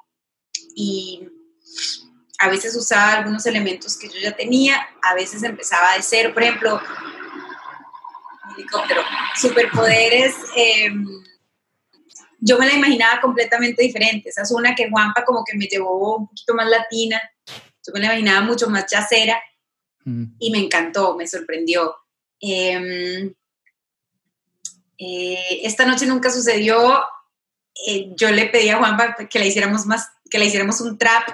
y 0.76 1.28
a 2.40 2.50
veces 2.50 2.76
usaba 2.76 3.14
algunos 3.14 3.46
elementos 3.46 3.98
que 3.98 4.08
yo 4.08 4.20
ya 4.22 4.36
tenía, 4.36 4.88
a 5.02 5.14
veces 5.14 5.44
empezaba 5.44 5.96
de 5.96 6.02
cero, 6.02 6.32
por 6.34 6.44
ejemplo, 6.44 6.82
helicóptero. 8.56 9.02
Superpoderes, 9.40 10.36
em, 10.56 11.06
yo 12.40 12.58
me 12.60 12.68
la 12.68 12.74
imaginaba 12.74 13.22
completamente 13.22 13.82
diferente. 13.82 14.30
Esa 14.30 14.44
es 14.44 14.52
una 14.52 14.76
que 14.76 14.90
Juanpa 14.90 15.24
como 15.26 15.44
que 15.44 15.58
me 15.58 15.66
llevó 15.66 16.18
un 16.18 16.28
poquito 16.28 16.54
más 16.54 16.70
latina. 16.70 17.22
Yo 17.48 17.94
me 17.94 18.00
la 18.00 18.06
imaginaba 18.08 18.42
mucho 18.42 18.70
más 18.70 18.86
chacera 18.86 19.42
mm. 20.04 20.26
y 20.40 20.52
me 20.52 20.60
encantó, 20.60 21.16
me 21.16 21.28
sorprendió. 21.28 21.96
Em, 22.40 23.34
eh, 24.98 25.60
esta 25.64 25.86
noche 25.86 26.06
nunca 26.06 26.30
sucedió. 26.30 27.04
Eh, 27.88 28.12
yo 28.16 28.32
le 28.32 28.46
pedí 28.46 28.70
a 28.70 28.78
Juanpa 28.78 29.16
que 29.30 29.40
la 29.40 29.46
hiciéramos 29.46 29.86
más, 29.86 30.08
que 30.30 30.38
la 30.38 30.46
hiciéramos 30.46 30.82
un 30.82 30.98
trap. 30.98 31.28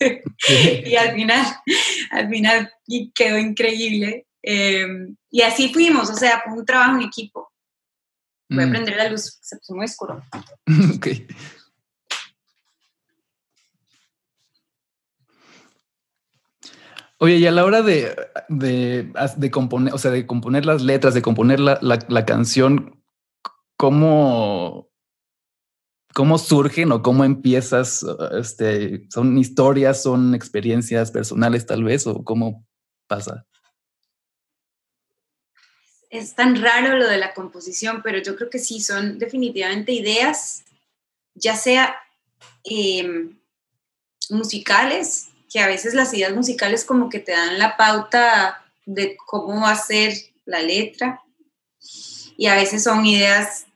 y 0.84 0.96
al 0.96 1.14
final, 1.14 1.46
al 2.10 2.28
final 2.28 2.72
quedó 3.14 3.38
increíble. 3.38 4.26
Em, 4.48 5.16
y 5.28 5.42
así 5.42 5.72
fuimos, 5.72 6.08
o 6.08 6.14
sea, 6.14 6.40
fue 6.44 6.52
un 6.56 6.64
trabajo 6.64 6.94
en 6.94 7.02
equipo. 7.02 7.52
Voy 8.48 8.62
a 8.62 8.66
mm. 8.68 8.70
prender 8.70 8.96
la 8.96 9.08
luz, 9.10 9.38
se 9.42 9.56
puso 9.56 9.74
muy 9.74 9.86
oscuro. 9.86 10.22
ok. 10.96 11.08
Oye, 17.18 17.36
y 17.38 17.46
a 17.46 17.50
la 17.50 17.64
hora 17.64 17.82
de, 17.82 18.14
de, 18.48 19.50
componer, 19.50 19.92
o 19.92 19.98
sea, 19.98 20.12
de 20.12 20.26
componer 20.26 20.64
las 20.64 20.82
letras, 20.82 21.14
de 21.14 21.22
componer 21.22 21.58
la, 21.58 21.80
la, 21.80 22.24
canción, 22.26 23.02
¿cómo, 23.76 24.90
¿cómo 26.14 26.38
surgen 26.38 26.92
o 26.92 27.02
cómo 27.02 27.24
empiezas? 27.24 28.06
Este, 28.38 29.08
¿Son 29.08 29.38
historias, 29.38 30.02
son 30.02 30.36
experiencias 30.36 31.10
personales 31.10 31.66
tal 31.66 31.82
vez 31.82 32.06
o 32.06 32.22
cómo 32.22 32.64
pasa? 33.08 33.46
Es 36.18 36.34
tan 36.34 36.60
raro 36.60 36.96
lo 36.96 37.08
de 37.08 37.18
la 37.18 37.34
composición, 37.34 38.02
pero 38.02 38.18
yo 38.18 38.36
creo 38.36 38.50
que 38.50 38.58
sí, 38.58 38.80
son 38.80 39.18
definitivamente 39.18 39.92
ideas, 39.92 40.64
ya 41.34 41.56
sea 41.56 41.96
em, 42.64 43.38
musicales, 44.30 45.28
que 45.50 45.60
a 45.60 45.66
veces 45.66 45.94
las 45.94 46.12
ideas 46.12 46.34
musicales 46.34 46.84
como 46.84 47.08
que 47.08 47.20
te 47.20 47.32
dan 47.32 47.58
la 47.58 47.76
pauta 47.76 48.64
de 48.84 49.16
cómo 49.16 49.62
va 49.62 49.70
a 49.70 49.76
ser 49.76 50.14
la 50.44 50.60
letra, 50.60 51.22
y 52.36 52.46
a 52.46 52.54
veces 52.54 52.82
son 52.82 53.06
ideas 53.06 53.66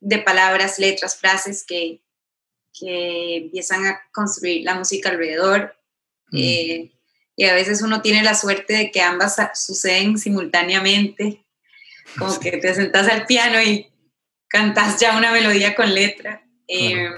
de 0.00 0.18
palabras, 0.18 0.78
letras, 0.78 1.16
frases 1.16 1.64
que, 1.64 2.00
empiezan 2.80 3.86
a 3.86 4.00
construir 4.12 4.64
la 4.64 4.74
música 4.74 5.08
alrededor. 5.08 5.76
Mm. 6.30 6.38
Eh, 6.38 6.92
y 7.34 7.44
a 7.44 7.54
veces 7.54 7.82
uno 7.82 8.02
tiene 8.02 8.22
la 8.22 8.34
suerte 8.34 8.72
de 8.72 8.90
que 8.92 9.00
ambas 9.00 9.36
suceden 9.54 10.16
simultáneamente 10.16 11.44
como 12.16 12.38
que 12.38 12.52
te 12.58 12.74
sentas 12.74 13.08
al 13.08 13.26
piano 13.26 13.60
y 13.60 13.90
cantas 14.48 14.98
ya 14.98 15.16
una 15.16 15.32
melodía 15.32 15.74
con 15.74 15.94
letra. 15.94 16.42
Eh, 16.66 17.10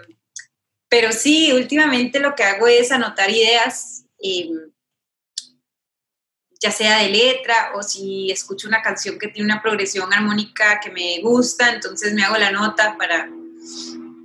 pero 0.88 1.12
sí, 1.12 1.52
últimamente 1.52 2.18
lo 2.18 2.34
que 2.34 2.42
hago 2.42 2.66
es 2.66 2.90
anotar 2.90 3.30
ideas, 3.30 4.04
eh, 4.22 4.50
ya 6.60 6.70
sea 6.70 6.98
de 6.98 7.08
letra 7.08 7.72
o 7.74 7.82
si 7.82 8.30
escucho 8.30 8.68
una 8.68 8.82
canción 8.82 9.18
que 9.18 9.28
tiene 9.28 9.52
una 9.52 9.62
progresión 9.62 10.12
armónica 10.12 10.80
que 10.80 10.90
me 10.90 11.20
gusta, 11.22 11.72
entonces 11.72 12.12
me 12.12 12.22
hago 12.22 12.36
la 12.36 12.50
nota 12.50 12.96
para, 12.98 13.30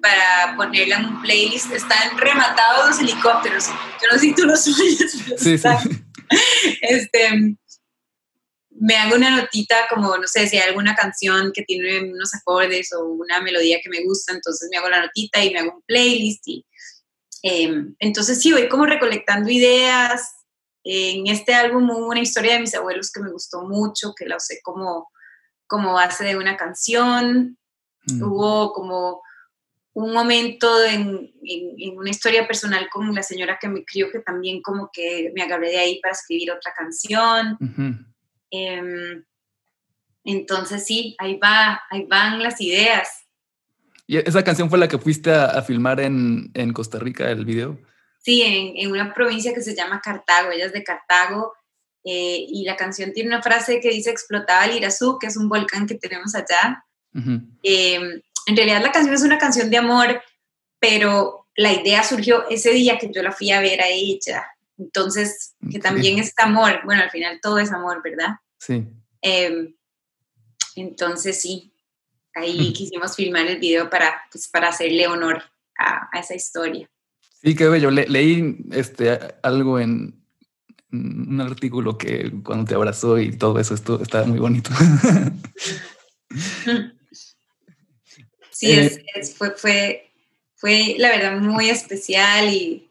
para 0.01 0.55
ponerla 0.57 0.97
en 0.97 1.05
un 1.05 1.21
playlist. 1.21 1.71
Están 1.71 2.17
rematados 2.17 2.89
los 2.89 2.99
helicópteros. 2.99 3.67
Yo 3.67 4.07
no 4.11 4.13
sé 4.13 4.19
si 4.19 4.35
tú 4.35 4.43
los 4.43 4.67
oyes. 4.79 5.11
Sí, 5.37 5.57
sí. 5.57 5.67
Este, 6.81 7.55
me 8.79 8.95
hago 8.97 9.15
una 9.15 9.41
notita 9.41 9.75
como, 9.89 10.17
no 10.17 10.27
sé, 10.27 10.47
si 10.47 10.57
hay 10.57 10.67
alguna 10.67 10.95
canción 10.95 11.51
que 11.53 11.63
tiene 11.63 12.11
unos 12.11 12.33
acordes 12.35 12.91
o 12.93 13.05
una 13.05 13.41
melodía 13.41 13.79
que 13.81 13.89
me 13.89 14.03
gusta, 14.03 14.33
entonces 14.33 14.67
me 14.69 14.77
hago 14.77 14.89
la 14.89 15.01
notita 15.01 15.43
y 15.43 15.53
me 15.53 15.59
hago 15.59 15.75
un 15.75 15.81
playlist. 15.83 16.47
Y, 16.47 16.65
em, 17.41 17.95
entonces 17.99 18.41
sí, 18.41 18.51
voy 18.51 18.67
como 18.67 18.85
recolectando 18.85 19.49
ideas. 19.49 20.35
En 20.83 21.27
este 21.27 21.53
álbum 21.53 21.89
hubo 21.89 22.07
una 22.07 22.19
historia 22.19 22.53
de 22.53 22.59
mis 22.59 22.75
abuelos 22.75 23.11
que 23.11 23.21
me 23.21 23.31
gustó 23.31 23.63
mucho, 23.63 24.13
que 24.15 24.25
la 24.25 24.37
usé 24.37 24.59
como, 24.61 25.09
como 25.67 25.93
base 25.93 26.25
de 26.25 26.35
una 26.35 26.57
canción. 26.57 27.57
Mm. 28.07 28.23
Hubo 28.23 28.73
como 28.73 29.21
un 29.93 30.13
momento 30.13 30.83
en, 30.83 31.31
en, 31.43 31.97
una 31.97 32.09
historia 32.09 32.45
personal 32.45 32.89
con 32.91 33.15
la 33.15 33.23
señora 33.23 33.57
que 33.59 33.69
me 33.69 33.85
crió 33.85 34.11
que 34.11 34.19
también 34.19 34.61
como 34.61 34.89
que 34.91 35.31
me 35.33 35.41
agarré 35.41 35.69
de 35.69 35.79
ahí 35.79 35.99
para 36.01 36.13
escribir 36.13 36.51
otra 36.51 36.73
canción. 36.75 37.57
Em, 38.55 39.23
entonces 40.23 40.85
sí, 40.85 41.15
ahí 41.19 41.37
va, 41.37 41.81
ahí 41.89 42.05
van 42.05 42.41
las 42.41 42.59
ideas. 42.61 43.25
¿Y 44.07 44.17
esa 44.17 44.43
canción 44.43 44.69
fue 44.69 44.79
la 44.79 44.87
que 44.87 44.99
fuiste 44.99 45.31
a, 45.31 45.61
filmar 45.61 45.99
en, 45.99 46.51
en, 46.53 46.73
Costa 46.73 46.99
Rica, 46.99 47.29
el 47.29 47.45
video? 47.45 47.79
Sí, 48.21 48.41
en, 48.41 48.73
en, 48.77 48.91
una 48.91 49.13
provincia 49.13 49.53
que 49.53 49.61
se 49.61 49.75
llama 49.75 50.01
Cartago, 50.01 50.51
ella 50.51 50.65
es 50.65 50.73
de 50.73 50.83
Cartago, 50.83 51.53
eh, 52.07 52.45
y 52.47 52.63
la 52.65 52.75
canción 52.75 53.13
tiene 53.13 53.29
una 53.29 53.41
frase 53.41 53.79
que 53.79 53.89
dice 53.89 54.11
explotaba 54.11 54.65
el 54.65 54.77
Irazú, 54.77 55.17
que 55.19 55.25
es 55.25 55.37
un 55.37 55.49
volcán 55.49 55.87
que 55.87 55.95
tenemos 55.95 56.35
allá. 56.35 56.85
Em, 57.63 58.21
en 58.45 58.55
realidad 58.55 58.83
la 58.83 58.91
canción 58.91 59.15
es 59.15 59.23
una 59.23 59.39
canción 59.39 59.71
de 59.71 59.77
amor, 59.77 60.21
pero 60.79 61.47
la 61.55 61.73
idea 61.73 62.03
surgió 62.03 62.47
ese 62.49 62.71
día 62.71 62.99
que 62.99 63.09
yo 63.11 63.23
la 63.23 63.31
fui 63.31 63.51
a 63.51 63.59
ver 63.59 63.81
a 63.81 63.87
ella. 63.87 64.45
Entonces, 64.77 65.55
que 65.71 65.79
también 65.79 66.19
es 66.19 66.33
amor. 66.37 66.81
Bueno, 66.85 67.01
al 67.01 67.09
final 67.09 67.39
todo 67.41 67.57
es 67.57 67.71
amor, 67.71 68.03
¿verdad? 68.03 68.35
Sí. 68.57 68.87
Em, 69.21 69.75
entonces, 70.75 71.41
sí, 71.41 71.73
ahí 72.33 72.73
quisimos 72.73 73.15
filmar 73.15 73.47
el 73.47 73.59
video 73.59 73.89
para, 73.89 74.21
pues, 74.31 74.47
para 74.47 74.69
hacerle 74.69 75.07
honor 75.07 75.41
a, 75.77 76.09
esa 76.19 76.35
historia. 76.35 76.89
Sí, 77.41 77.55
qué 77.55 77.67
bello. 77.67 77.91
leí 77.91 78.57
este, 78.71 79.19
algo 79.43 79.79
en, 79.79 80.21
un 80.91 81.41
artículo 81.41 81.97
que 81.97 82.31
cuando 82.43 82.65
te 82.65 82.75
abrazó 82.75 83.19
y 83.19 83.37
todo 83.37 83.59
eso, 83.59 83.73
esto 83.73 84.01
estaba 84.01 84.25
muy 84.25 84.39
bonito. 84.39 84.71
Sí, 88.55 88.71
eh, 88.71 89.03
fue, 89.37 89.51
fue, 89.51 90.11
fue 90.55 90.95
la 90.97 91.09
verdad 91.09 91.41
muy 91.41 91.69
especial 91.69 92.53
y 92.53 92.89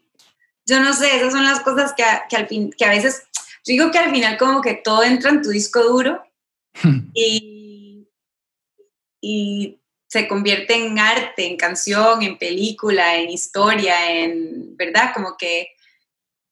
yo 0.67 0.79
no 0.79 0.93
sé, 0.93 1.17
esas 1.17 1.33
son 1.33 1.43
las 1.43 1.59
cosas 1.61 1.93
que, 1.93 2.03
que 2.29 2.35
al 2.35 2.47
fin, 2.47 2.71
que 2.71 2.85
a 2.85 2.89
veces, 2.89 3.23
digo 3.65 3.91
que 3.91 3.97
al 3.97 4.11
final 4.11 4.37
como 4.37 4.61
que 4.61 4.75
todo 4.75 5.03
entra 5.03 5.31
en 5.31 5.41
tu 5.41 5.49
disco 5.49 5.83
duro 5.83 6.21
y, 7.13 8.07
y 9.21 9.81
se 10.07 10.27
convierte 10.27 10.75
en 10.75 10.99
arte, 10.99 11.47
en 11.47 11.57
canción, 11.57 12.21
en 12.21 12.37
película, 12.37 13.17
en 13.17 13.29
historia, 13.29 14.11
en, 14.11 14.77
¿verdad? 14.77 15.11
Como 15.13 15.35
que, 15.37 15.67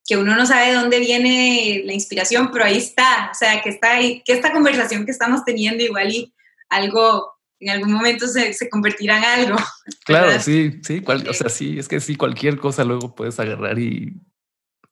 que 0.05 0.17
uno 0.17 0.35
no 0.35 0.45
sabe 0.45 0.67
de 0.67 0.73
dónde 0.73 0.99
viene 0.99 1.81
la 1.85 1.93
inspiración, 1.93 2.49
pero 2.51 2.65
ahí 2.65 2.77
está, 2.77 3.29
o 3.31 3.35
sea, 3.35 3.61
que 3.61 3.69
está 3.69 3.93
ahí, 3.93 4.21
que 4.25 4.33
esta 4.33 4.51
conversación 4.51 5.05
que 5.05 5.11
estamos 5.11 5.45
teniendo 5.45 5.83
igual 5.83 6.11
y 6.11 6.33
algo 6.69 7.31
en 7.59 7.69
algún 7.69 7.93
momento 7.93 8.27
se, 8.27 8.51
se 8.53 8.69
convertirá 8.69 9.17
en 9.17 9.23
algo. 9.23 9.57
Claro, 10.05 10.37
sí, 10.41 10.81
sí, 10.85 11.01
o 11.07 11.33
sea, 11.33 11.47
sí, 11.47 11.79
es 11.79 11.87
que 11.87 12.01
sí, 12.01 12.17
cualquier 12.17 12.57
cosa 12.57 12.83
luego 12.83 13.15
puedes 13.15 13.39
agarrar 13.39 13.79
y 13.79 14.13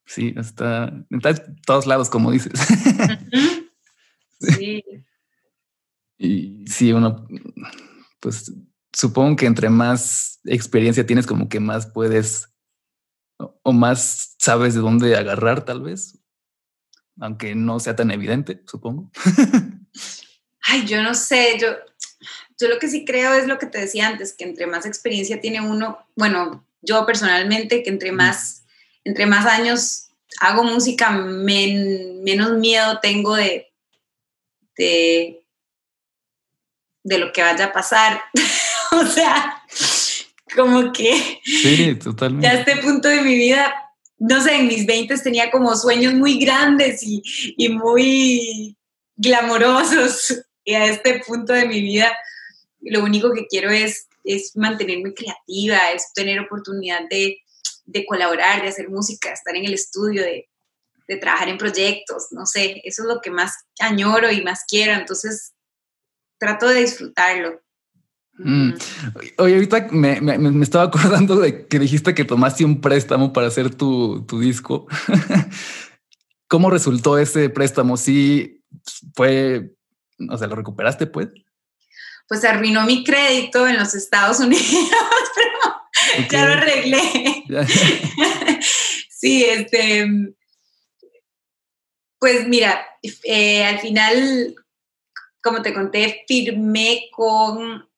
sí, 0.06 0.34
está, 0.38 0.94
en 1.10 1.22
todos 1.66 1.88
lados, 1.88 2.10
como 2.10 2.32
dices. 2.32 2.54
Sí. 4.40 4.84
Y 6.24 6.68
sí, 6.68 6.94
uno, 6.94 7.28
pues 8.20 8.54
supongo 8.94 9.36
que 9.36 9.48
entre 9.48 9.72
más 9.72 10.40
experiencia 10.46 11.04
tienes, 11.04 11.26
como 11.26 11.50
que 11.50 11.60
más 11.60 11.88
puedes 11.88 12.52
o 13.64 13.74
más 13.74 14.36
sabes 14.38 14.76
de 14.76 14.82
dónde 14.82 15.16
agarrar, 15.16 15.66
tal 15.66 15.82
vez, 15.82 16.20
aunque 17.20 17.56
no 17.56 17.80
sea 17.80 17.96
tan 17.96 18.12
evidente, 18.12 18.62
supongo. 18.68 19.12
Ay, 20.64 20.86
yo 20.86 21.02
no 21.02 21.16
sé, 21.16 21.58
yo, 21.60 21.70
yo 22.60 22.68
lo 22.68 22.78
que 22.78 22.88
sí 22.88 23.04
creo 23.04 23.34
es 23.34 23.48
lo 23.48 23.58
que 23.58 23.66
te 23.66 23.80
decía 23.80 24.08
antes, 24.08 24.34
que 24.34 24.46
entre 24.46 24.68
más 24.68 24.86
experiencia 24.86 25.42
tiene 25.42 25.62
uno, 25.62 25.98
bueno, 26.16 26.66
yo 26.82 27.06
personalmente, 27.06 27.84
que 27.84 27.90
entre 27.90 28.12
más, 28.12 28.61
entre 29.04 29.26
más 29.26 29.46
años 29.46 30.10
hago 30.40 30.64
música, 30.64 31.12
menos 31.12 32.52
miedo 32.58 33.00
tengo 33.02 33.36
de, 33.36 33.72
de, 34.78 35.44
de 37.04 37.18
lo 37.18 37.32
que 37.32 37.42
vaya 37.42 37.66
a 37.66 37.74
pasar. 37.74 38.22
o 38.92 39.06
sea, 39.06 39.64
como 40.56 40.92
que 40.92 41.40
sí, 41.44 41.96
totalmente. 41.96 42.48
ya 42.48 42.54
a 42.54 42.60
este 42.60 42.78
punto 42.78 43.08
de 43.08 43.22
mi 43.22 43.36
vida, 43.36 43.74
no 44.18 44.42
sé, 44.42 44.56
en 44.56 44.68
mis 44.68 44.86
20 44.86 45.18
tenía 45.20 45.52
como 45.52 45.76
sueños 45.76 46.14
muy 46.14 46.40
grandes 46.40 47.04
y, 47.04 47.22
y 47.58 47.70
muy 47.70 48.78
glamorosos. 49.16 50.44
Y 50.64 50.76
a 50.76 50.86
este 50.86 51.22
punto 51.26 51.54
de 51.54 51.66
mi 51.66 51.82
vida 51.82 52.12
lo 52.82 53.04
único 53.04 53.32
que 53.34 53.48
quiero 53.48 53.70
es, 53.72 54.08
es 54.24 54.56
mantenerme 54.56 55.14
creativa, 55.14 55.78
es 55.94 56.14
tener 56.14 56.40
oportunidad 56.40 57.02
de, 57.10 57.40
de 57.92 58.06
colaborar, 58.06 58.62
de 58.62 58.70
hacer 58.70 58.90
música, 58.90 59.32
estar 59.32 59.56
en 59.56 59.66
el 59.66 59.74
estudio, 59.74 60.22
de, 60.22 60.50
de, 61.08 61.18
trabajar 61.18 61.50
en 61.50 61.58
proyectos, 61.58 62.28
no 62.32 62.46
sé, 62.46 62.82
eso 62.84 63.04
es 63.04 63.08
lo 63.08 63.22
que 63.22 63.32
más 63.32 63.54
añoro 63.80 64.32
y 64.32 64.44
más 64.44 64.64
quiero, 64.68 64.94
entonces 64.94 65.54
trato 66.38 66.68
de 66.68 66.82
disfrutarlo. 66.82 67.62
Mm. 68.34 68.72
Oye, 69.38 69.54
ahorita 69.56 69.88
me, 69.92 70.22
me, 70.22 70.38
me, 70.38 70.64
estaba 70.64 70.86
acordando 70.86 71.40
de 71.40 71.68
que 71.68 71.80
dijiste 71.80 72.16
que 72.16 72.26
tomaste 72.26 72.66
un 72.66 72.82
préstamo 72.82 73.34
para 73.34 73.48
hacer 73.48 73.76
tu, 73.76 74.26
tu 74.26 74.40
disco. 74.40 74.88
¿Cómo 76.48 76.70
resultó 76.70 77.18
ese 77.18 77.50
préstamo? 77.50 77.98
¿Sí 77.98 78.64
fue, 79.14 79.74
o 80.30 80.38
sea, 80.38 80.48
lo 80.48 80.56
recuperaste 80.56 81.08
pues? 81.08 81.30
pues 82.32 82.46
arruinó 82.46 82.86
mi 82.86 83.04
crédito 83.04 83.68
en 83.68 83.78
los 83.78 83.94
Estados 83.94 84.40
Unidos, 84.40 84.64
ya 86.30 86.46
lo 86.46 86.54
arreglé. 86.54 87.46
sí, 89.10 89.44
este, 89.44 90.08
pues 92.20 92.48
mira, 92.48 92.86
eh, 93.24 93.64
al 93.66 93.80
final, 93.80 94.56
como 95.42 95.62
te 95.62 95.74
conté, 95.74 96.24
firmé 96.28 97.10
con 97.12 97.90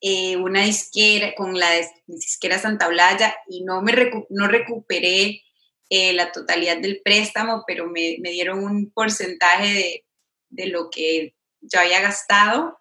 eh, 0.00 0.36
una 0.36 0.62
disquera, 0.62 1.34
con 1.34 1.58
la 1.58 1.68
disquera 2.06 2.58
Santa 2.58 2.88
Blaya 2.88 3.34
y 3.48 3.64
no, 3.64 3.82
me 3.82 3.92
no 4.30 4.46
recuperé 4.46 5.42
eh, 5.90 6.12
la 6.12 6.30
totalidad 6.30 6.78
del 6.78 7.00
préstamo, 7.02 7.64
pero 7.66 7.86
me, 7.86 8.16
me 8.20 8.30
dieron 8.30 8.62
un 8.62 8.90
porcentaje 8.92 9.72
de, 9.72 10.04
de, 10.50 10.66
lo 10.66 10.90
que 10.90 11.34
yo 11.60 11.80
había 11.80 12.00
gastado. 12.00 12.78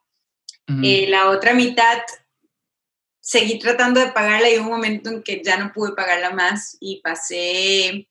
Eh, 0.83 1.07
la 1.07 1.29
otra 1.29 1.53
mitad 1.53 1.97
seguí 3.27 3.59
tratando 3.59 3.99
de 3.99 4.13
pagarla 4.13 4.49
y 4.49 4.57
hubo 4.57 4.67
un 4.67 4.71
momento 4.71 5.09
en 5.09 5.21
que 5.21 5.41
ya 5.43 5.57
no 5.57 5.73
pude 5.73 5.91
pagarla 5.91 6.29
más 6.29 6.77
y 6.79 7.01
pasé, 7.01 8.07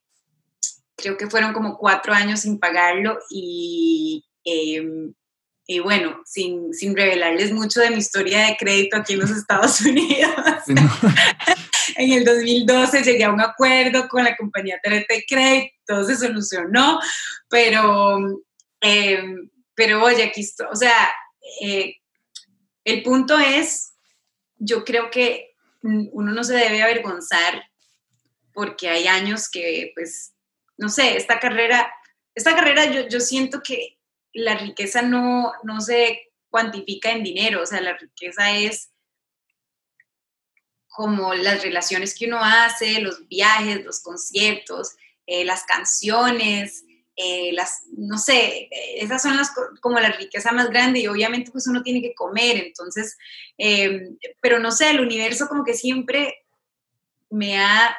creo 0.95 1.17
que 1.17 1.31
fueron 1.31 1.55
como 1.55 1.79
cuatro 1.79 2.13
años 2.13 2.41
sin 2.41 2.59
pagarlo 2.59 3.19
y, 3.31 4.27
em, 4.45 5.15
y 5.67 5.79
bueno, 5.79 6.21
sin, 6.27 6.75
sin, 6.75 6.95
revelarles 6.95 7.51
mucho 7.51 7.81
de 7.81 7.93
mi 7.93 7.97
historia 7.97 8.45
de 8.45 8.59
crédito 8.59 8.99
aquí 8.99 9.15
en 9.15 9.21
los 9.21 9.31
Estados 9.31 9.81
Unidos. 9.87 10.35
en 11.97 12.13
el 12.13 12.23
2012 12.23 13.03
llegué 13.03 13.25
a 13.25 13.33
un 13.33 13.41
acuerdo 13.41 14.09
con 14.09 14.23
la 14.23 14.37
compañía 14.37 14.79
TRT 14.83 15.25
Credit, 15.27 15.73
todo 15.87 16.05
se 16.05 16.19
solucionó, 16.19 17.01
pero, 17.49 18.19
em, 18.83 19.49
pero 19.75 20.05
oye, 20.05 20.25
aquí 20.25 20.43
estoy, 20.43 20.67
o 20.71 20.77
sea, 20.77 21.11
eh, 21.63 21.95
el 22.85 23.03
punto 23.03 23.39
es, 23.39 23.96
yo 24.59 24.85
creo 24.85 25.11
que 25.11 25.55
uno 25.83 26.33
no 26.33 26.45
se 26.45 26.55
debe 26.55 26.83
avergonzar 26.83 27.62
porque 28.53 28.89
hay 28.89 29.07
años 29.07 29.51
que, 29.51 29.93
pues, 29.95 30.33
no 30.76 30.89
sé, 30.89 31.16
esta 31.16 31.39
carrera, 31.39 31.93
esta 32.35 32.55
carrera 32.55 32.87
yo, 32.87 33.09
yo 33.09 33.20
siento 33.20 33.62
que 33.62 33.99
la 34.33 34.57
riqueza 34.57 35.03
no, 35.03 35.53
no 35.62 35.81
se 35.81 36.33
cuantifica 36.49 37.12
en 37.12 37.22
dinero, 37.22 37.62
o 37.62 37.66
sea, 37.66 37.81
la 37.81 37.97
riqueza 37.97 38.57
es 38.57 38.91
como 40.89 41.35
las 41.35 41.62
relaciones 41.62 42.14
que 42.14 42.26
uno 42.26 42.41
hace, 42.43 43.01
los 43.01 43.28
viajes, 43.28 43.85
los 43.85 44.01
conciertos, 44.01 44.97
eh, 45.26 45.45
las 45.45 45.64
canciones, 45.64 46.85
eh, 47.17 47.51
las, 47.53 47.85
no 47.97 48.19
sé, 48.19 48.69
esas 48.97 49.23
son 49.23 49.37
las 49.37 49.51
como 49.81 49.99
la 49.99 50.12
riqueza 50.12 50.53
más 50.53 50.69
grande 50.69 51.01
y 51.01 51.07
obviamente 51.07 51.51
pues 51.51 51.67
uno 51.67 51.83
tiene 51.83 52.03
que 52.03 52.14
comer, 52.14 52.59
entonces, 52.59 53.17
em, 53.57 54.19
pero 54.43 54.59
no 54.59 54.71
sé, 54.71 54.91
el 54.91 55.01
universo 55.01 55.49
como 55.49 55.64
que 55.64 55.73
siempre 55.73 56.45
me 57.31 57.59
ha, 57.59 57.97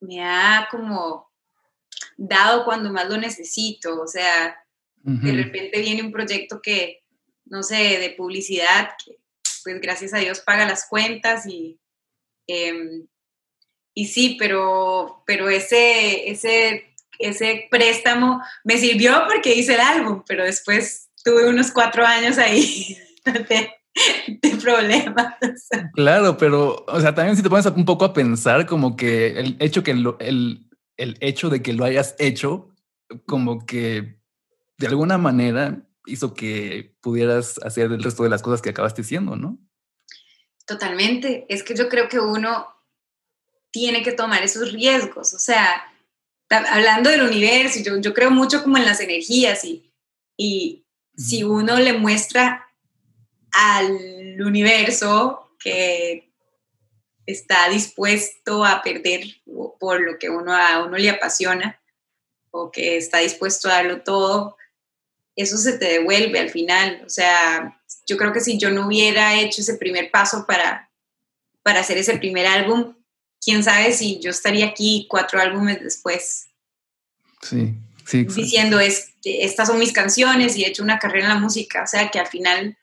me 0.00 0.22
ha 0.22 0.68
como 0.70 1.30
dado 2.18 2.66
cuando 2.66 2.92
más 2.92 3.08
lo 3.08 3.16
necesito, 3.16 4.02
o 4.02 4.06
sea, 4.06 4.62
de 5.02 5.32
repente 5.32 5.80
viene 5.80 6.02
un 6.02 6.10
proyecto 6.10 6.60
que, 6.60 7.04
no 7.44 7.62
sé, 7.62 7.98
de 7.98 8.10
publicidad, 8.10 8.90
que 9.04 9.18
pues 9.62 9.80
gracias 9.80 10.12
a 10.12 10.18
Dios 10.18 10.40
paga 10.40 10.66
las 10.66 10.88
cuentas 10.88 11.46
y, 11.46 11.78
em, 12.48 13.06
y 13.94 14.06
sí, 14.08 14.36
pero, 14.38 15.22
pero 15.26 15.48
ese, 15.48 16.28
ese, 16.28 16.95
ese 17.18 17.66
préstamo 17.70 18.40
me 18.64 18.78
sirvió 18.78 19.24
porque 19.26 19.54
hice 19.54 19.74
el 19.74 19.80
álbum, 19.80 20.22
pero 20.26 20.44
después 20.44 21.08
tuve 21.24 21.48
unos 21.48 21.70
cuatro 21.70 22.04
años 22.04 22.38
ahí 22.38 22.96
de, 23.24 23.70
problemas. 24.62 25.34
Claro, 25.94 26.36
pero, 26.36 26.84
o 26.86 27.00
sea, 27.00 27.14
también 27.14 27.36
si 27.36 27.42
te 27.42 27.48
pones 27.48 27.66
un 27.66 27.84
poco 27.84 28.04
a 28.04 28.12
pensar 28.12 28.66
como 28.66 28.96
que 28.96 29.38
el 29.38 29.56
hecho 29.60 29.82
que 29.82 29.92
el, 29.92 30.66
el 30.96 31.16
hecho 31.20 31.48
de 31.48 31.62
que 31.62 31.72
lo 31.72 31.84
hayas 31.84 32.14
hecho, 32.18 32.70
como 33.26 33.64
que 33.64 34.18
de 34.78 34.86
alguna 34.86 35.18
manera 35.18 35.82
hizo 36.06 36.34
que 36.34 36.96
pudieras 37.00 37.58
hacer 37.62 37.90
el 37.92 38.02
resto 38.02 38.22
de 38.22 38.30
las 38.30 38.42
cosas 38.42 38.62
que 38.62 38.70
acabaste 38.70 39.02
haciendo, 39.02 39.36
¿no? 39.36 39.58
Totalmente. 40.66 41.46
Es 41.48 41.62
que 41.62 41.74
yo 41.74 41.88
creo 41.88 42.08
que 42.08 42.18
uno 42.18 42.66
tiene 43.70 44.02
que 44.02 44.12
tomar 44.12 44.42
esos 44.42 44.72
riesgos. 44.72 45.34
O 45.34 45.38
sea, 45.38 45.84
hablando 46.48 47.10
del 47.10 47.22
universo, 47.22 47.80
yo, 47.82 48.00
yo 48.00 48.14
creo 48.14 48.30
mucho 48.30 48.62
como 48.62 48.76
en 48.76 48.84
las 48.84 49.00
energías 49.00 49.64
y, 49.64 49.92
y 50.36 50.86
si 51.16 51.42
uno 51.44 51.78
le 51.78 51.92
muestra 51.94 52.66
al 53.52 54.40
universo 54.40 55.56
que 55.58 56.32
está 57.26 57.68
dispuesto 57.68 58.64
a 58.64 58.82
perder 58.82 59.24
por 59.80 60.00
lo 60.00 60.18
que 60.18 60.30
uno, 60.30 60.54
a 60.54 60.84
uno 60.84 60.96
le 60.96 61.10
apasiona 61.10 61.80
o 62.50 62.70
que 62.70 62.96
está 62.96 63.18
dispuesto 63.18 63.68
a 63.68 63.74
darlo 63.74 64.02
todo, 64.02 64.56
eso 65.34 65.58
se 65.58 65.78
te 65.78 65.86
devuelve 65.86 66.38
al 66.38 66.50
final. 66.50 67.02
O 67.04 67.10
sea, 67.10 67.80
yo 68.06 68.16
creo 68.16 68.32
que 68.32 68.40
si 68.40 68.58
yo 68.58 68.70
no 68.70 68.86
hubiera 68.86 69.38
hecho 69.38 69.60
ese 69.60 69.76
primer 69.76 70.10
paso 70.10 70.46
para, 70.46 70.90
para 71.62 71.80
hacer 71.80 71.98
ese 71.98 72.16
primer 72.18 72.46
álbum, 72.46 72.95
quién 73.46 73.62
sabe 73.62 73.92
si 73.92 74.18
yo 74.18 74.30
estaría 74.30 74.66
aquí 74.66 75.06
cuatro 75.08 75.40
álbumes 75.40 75.80
después. 75.80 76.48
Sí, 77.40 77.74
sí. 78.04 78.24
Diciendo, 78.24 78.80
es, 78.80 79.12
estas 79.22 79.68
son 79.68 79.78
mis 79.78 79.92
canciones 79.92 80.56
y 80.56 80.64
he 80.64 80.68
hecho 80.68 80.82
una 80.82 80.98
carrera 80.98 81.26
en 81.26 81.34
la 81.34 81.40
música. 81.40 81.84
O 81.84 81.86
sea, 81.86 82.10
que 82.10 82.18
al 82.18 82.26
final, 82.26 82.76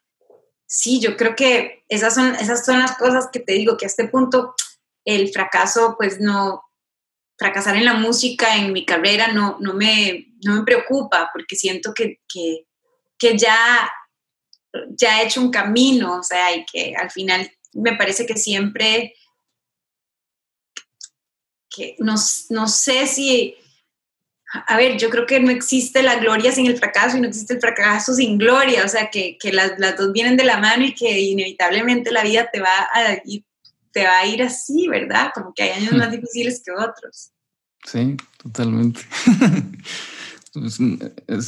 sí, 0.66 1.02
yo 1.02 1.18
creo 1.18 1.36
que 1.36 1.84
esas 1.90 2.16
son, 2.16 2.34
esas 2.36 2.66
son 2.66 2.80
las 2.80 2.98
cosas 2.98 3.28
que 3.32 3.42
te 3.42 3.52
digo, 3.52 3.76
que 3.76 3.86
a 3.86 3.88
este 3.88 4.08
punto 4.08 4.56
el 5.04 5.30
fracaso, 5.34 5.96
pues 5.98 6.22
no, 6.22 6.64
fracasar 7.38 7.76
en 7.76 7.84
la 7.84 7.96
música, 7.96 8.56
en 8.56 8.72
mi 8.72 8.86
carrera, 8.86 9.34
no, 9.34 9.58
no, 9.60 9.74
me, 9.74 10.28
no 10.46 10.56
me 10.56 10.64
preocupa, 10.64 11.30
porque 11.34 11.58
siento 11.58 11.94
que, 11.94 12.22
que, 12.28 12.68
que 13.18 13.38
ya 13.38 13.92
ya 14.90 15.22
he 15.22 15.26
hecho 15.26 15.42
un 15.42 15.52
camino, 15.52 16.20
o 16.20 16.24
sea, 16.24 16.56
y 16.56 16.66
que 16.66 16.96
al 16.96 17.12
final 17.12 17.52
me 17.74 17.96
parece 17.96 18.26
que 18.26 18.38
siempre, 18.38 19.14
que 21.76 21.96
no, 22.00 22.18
sé 22.18 23.08
si, 23.08 23.56
a 24.68 24.78
ver, 24.78 24.98
yo 24.98 25.10
creo 25.10 25.26
que 25.26 25.40
no 25.40 25.50
existe 25.50 26.04
la 26.04 26.18
gloria 26.18 26.52
sin 26.52 26.68
el 26.68 26.78
fracaso 26.78 27.18
y 27.18 27.22
no 27.22 27.28
existe 27.28 27.56
el 27.56 27.60
fracaso 27.60 28.14
sin 28.14 28.38
gloria, 28.38 28.86
o 28.86 28.88
sea, 28.88 29.10
que, 29.10 29.38
las, 29.52 29.78
dos 29.98 30.14
vienen 30.14 30.38
de 30.38 30.44
la 30.44 30.60
mano 30.60 30.86
y 30.86 30.94
que 30.94 31.20
inevitablemente 31.20 32.12
la 32.12 32.24
vida 32.24 32.50
te 32.52 32.60
va 32.60 32.90
a 32.94 33.14
ir, 33.26 33.44
te 33.92 34.04
va 34.04 34.20
a 34.20 34.28
ir 34.28 34.44
así, 34.44 34.88
¿verdad? 34.88 35.32
Como 35.34 35.54
que 35.54 35.64
hay 35.64 35.72
años 35.72 35.94
más 35.94 36.12
difíciles 36.12 36.62
que 36.64 36.72
otros. 36.72 37.32
Sí, 37.86 38.16
totalmente. 38.38 39.02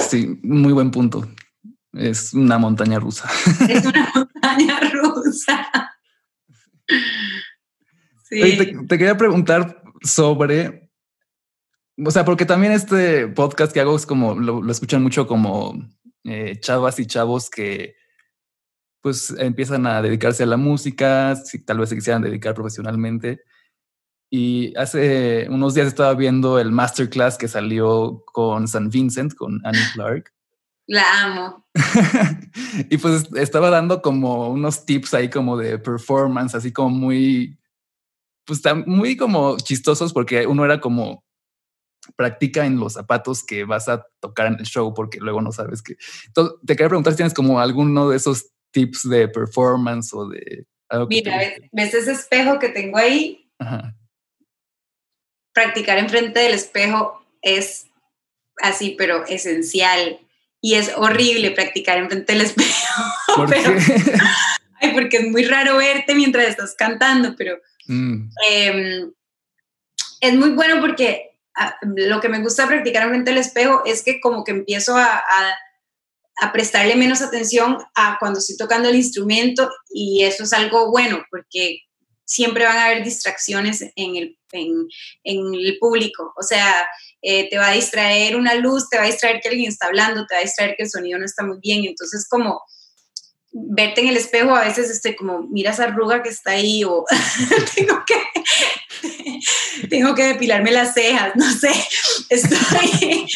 sí, 0.09 0.39
muy 0.43 0.73
buen 0.73 0.91
punto. 0.91 1.29
Es 1.93 2.33
una 2.33 2.57
montaña 2.57 2.99
rusa. 2.99 3.29
Es 3.69 3.85
una 3.85 4.11
montaña 4.13 4.79
rusa. 4.91 5.69
Sí. 8.29 8.57
Te, 8.87 8.97
quería 8.97 9.17
preguntar 9.17 9.84
sobre, 10.05 10.89
o 11.97 12.11
sea, 12.11 12.23
porque 12.23 12.45
también 12.45 12.71
este 12.71 13.27
podcast 13.27 13.73
que 13.73 13.81
hago 13.81 13.95
es 13.95 14.05
como, 14.05 14.35
lo, 14.35 14.69
escuchan 14.71 15.03
mucho 15.03 15.27
como 15.27 15.75
eh, 16.23 16.59
chavas 16.59 16.99
y 16.99 17.05
chavos 17.05 17.49
que 17.49 17.95
pues 19.01 19.29
empiezan 19.37 19.85
a 19.85 20.01
dedicarse 20.01 20.43
a 20.43 20.47
la 20.47 20.57
música, 20.57 21.35
si 21.35 21.63
tal 21.63 21.79
vez 21.79 21.89
se 21.89 21.95
quisieran 21.95 22.23
dedicar 22.23 22.55
profesionalmente. 22.55 23.43
Y 24.31 24.75
hace 24.77 25.47
unos 25.49 25.75
días 25.75 25.87
estaba 25.87 26.15
viendo 26.15 26.57
el 26.57 26.71
masterclass 26.71 27.37
que 27.37 27.47
salió 27.47 28.23
con 28.25 28.67
San 28.67 28.89
Vincent, 28.89 29.35
con 29.35 29.61
Annie 29.63 29.79
Clark. 29.93 30.33
La 30.87 31.23
amo. 31.23 31.67
y 32.89 32.97
pues 32.97 33.27
estaba 33.35 33.69
dando 33.69 34.01
como 34.01 34.49
unos 34.49 34.85
tips 34.85 35.13
ahí 35.13 35.29
como 35.29 35.57
de 35.57 35.77
performance, 35.77 36.55
así 36.55 36.71
como 36.71 36.89
muy, 36.89 37.59
pues 38.45 38.61
muy 38.85 39.17
como 39.17 39.57
chistosos 39.57 40.13
porque 40.13 40.45
uno 40.47 40.65
era 40.65 40.79
como 40.79 41.23
practica 42.15 42.65
en 42.65 42.79
los 42.79 42.93
zapatos 42.93 43.43
que 43.43 43.63
vas 43.63 43.89
a 43.89 44.05
tocar 44.19 44.47
en 44.47 44.59
el 44.59 44.65
show 44.65 44.93
porque 44.93 45.19
luego 45.19 45.41
no 45.41 45.51
sabes 45.51 45.81
qué. 45.81 45.97
Entonces, 46.27 46.57
te 46.65 46.75
quería 46.75 46.89
preguntar 46.89 47.13
si 47.13 47.17
tienes 47.17 47.33
como 47.33 47.59
alguno 47.59 48.09
de 48.09 48.17
esos 48.17 48.51
tips 48.71 49.09
de 49.09 49.27
performance 49.27 50.13
o 50.13 50.27
de... 50.27 50.65
Mira, 51.09 51.39
¿ves, 51.71 51.93
ese 51.93 52.11
espejo 52.11 52.59
que 52.59 52.69
tengo 52.69 52.97
ahí? 52.97 53.49
Ajá. 53.57 53.95
Practicar 55.53 55.97
enfrente 55.97 56.39
del 56.39 56.53
espejo 56.53 57.25
es 57.41 57.87
así, 58.61 58.95
pero 58.97 59.25
esencial 59.25 60.19
y 60.61 60.75
es 60.75 60.91
horrible 60.95 61.51
practicar 61.51 61.97
en 61.97 62.09
frente 62.09 62.33
del 62.33 62.41
espejo. 62.43 63.03
¿Por 63.35 63.53
ay, 64.81 64.93
porque 64.93 65.17
es 65.17 65.27
muy 65.27 65.45
raro 65.45 65.77
verte 65.77 66.13
mientras 66.13 66.47
estás 66.47 66.75
cantando, 66.75 67.35
pero 67.35 67.57
mm. 67.87 68.29
em, 68.49 69.13
es 70.21 70.33
muy 70.35 70.51
bueno 70.51 70.81
porque 70.81 71.37
ah, 71.55 71.75
lo 71.83 72.19
que 72.19 72.29
me 72.29 72.39
gusta 72.39 72.67
practicar 72.67 73.03
en 73.03 73.09
frente 73.09 73.31
del 73.31 73.39
espejo 73.39 73.83
es 73.85 74.03
que 74.03 74.19
como 74.19 74.43
que 74.43 74.51
empiezo 74.51 74.97
a, 74.97 75.23
prestarle 76.51 76.97
menos 76.97 77.21
atención 77.21 77.77
a 77.95 78.17
cuando 78.19 78.39
estoy 78.39 78.57
tocando 78.57 78.89
el 78.89 78.97
instrumento 78.97 79.71
y 79.89 80.23
eso 80.23 80.43
es 80.43 80.51
algo 80.51 80.91
bueno 80.91 81.23
porque 81.31 81.79
siempre 82.25 82.65
van 82.65 82.77
a 82.77 82.85
haber 82.87 83.05
distracciones 83.05 83.81
en 83.95 84.17
el, 84.17 84.37
en 84.51 85.53
el 85.53 85.77
público. 85.79 86.33
O 86.35 86.43
sea, 86.43 86.85
eh, 87.21 87.49
te 87.49 87.57
va 87.57 87.69
a 87.69 87.73
distraer 87.73 88.35
una 88.35 88.53
luz, 88.55 88.89
te 88.89 88.97
va 88.97 89.03
a 89.03 89.07
distraer 89.07 89.39
que 89.39 89.49
alguien 89.49 89.69
está 89.69 89.87
hablando, 89.87 90.25
te 90.27 90.35
va 90.35 90.39
a 90.39 90.43
distraer 90.43 90.75
que 90.75 90.83
el 90.83 90.89
sonido 90.89 91.17
no 91.17 91.25
está 91.25 91.43
muy 91.43 91.57
bien. 91.61 91.85
Entonces, 91.85 92.27
como 92.29 92.61
verte 93.57 94.01
en 94.01 94.09
el 94.09 94.17
espejo, 94.17 94.53
a 94.53 94.65
veces 94.65 94.89
estoy 94.89 95.15
como, 95.15 95.43
mira 95.43 95.71
esa 95.71 95.85
arruga 95.85 96.21
que 96.21 96.27
está 96.27 96.51
ahí 96.51 96.83
o 96.83 97.05
tengo 97.75 98.03
que 98.05 98.15
tengo 99.89 100.13
que 100.13 100.23
depilarme 100.23 100.71
las 100.71 100.93
cejas, 100.93 101.33
no 101.35 101.49
sé, 101.51 101.71
estoy, 102.29 103.27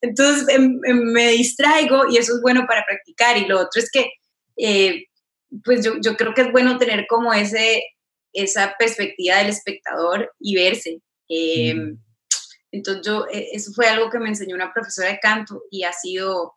entonces 0.00 0.48
em, 0.48 0.80
em, 0.84 1.12
me 1.12 1.28
distraigo 1.30 2.08
y 2.10 2.16
eso 2.16 2.34
es 2.34 2.42
bueno 2.42 2.66
para 2.66 2.84
practicar 2.84 3.36
y 3.38 3.46
lo 3.46 3.60
otro 3.60 3.80
es 3.80 3.88
que, 3.90 4.10
eh, 4.56 5.04
pues 5.64 5.84
yo, 5.84 5.94
yo, 6.00 6.16
creo 6.16 6.34
que 6.34 6.42
es 6.42 6.50
bueno 6.50 6.78
tener 6.78 7.06
como 7.06 7.32
ese, 7.32 7.84
esa 8.32 8.74
perspectiva 8.76 9.36
del 9.36 9.50
espectador 9.50 10.32
y 10.40 10.56
verse. 10.56 11.00
Eh, 11.28 11.74
mm. 11.74 11.98
Entonces 12.72 13.06
yo, 13.06 13.26
e, 13.30 13.50
eso 13.52 13.70
fue 13.74 13.86
algo 13.86 14.10
que 14.10 14.18
me 14.18 14.28
enseñó 14.28 14.54
una 14.54 14.72
profesora 14.72 15.08
de 15.08 15.20
canto 15.20 15.62
y 15.70 15.84
ha 15.84 15.92
sido, 15.92 16.54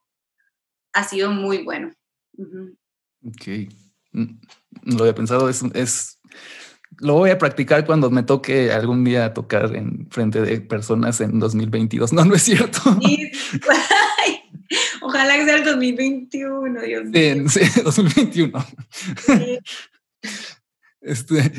ha 0.94 1.04
sido 1.04 1.30
muy 1.30 1.64
bueno. 1.64 1.94
Ok. 3.36 3.48
Mm, 4.12 4.40
no 4.84 4.98
lo 4.98 5.04
había 5.04 5.16
pensado, 5.16 5.50
es, 5.50 5.64
es, 5.74 6.20
lo 7.00 7.14
voy 7.16 7.30
a 7.30 7.38
practicar 7.38 7.86
cuando 7.86 8.10
me 8.10 8.24
toque 8.24 8.72
algún 8.72 9.04
día 9.04 9.34
tocar 9.34 9.76
en 9.76 10.08
frente 10.10 10.42
de 10.42 10.62
personas 10.62 11.20
en 11.22 11.40
2022. 11.40 12.14
No, 12.14 12.24
no 12.26 12.36
es 12.36 12.44
cierto. 12.44 12.80
ojalá 15.02 15.36
que 15.36 15.46
sea 15.46 15.58
el 15.58 15.66
2021, 15.66 16.82
Dios 16.82 17.06
mío. 17.06 17.50
Sí, 17.50 17.60
2021. 17.84 18.66
Este, 21.02 21.52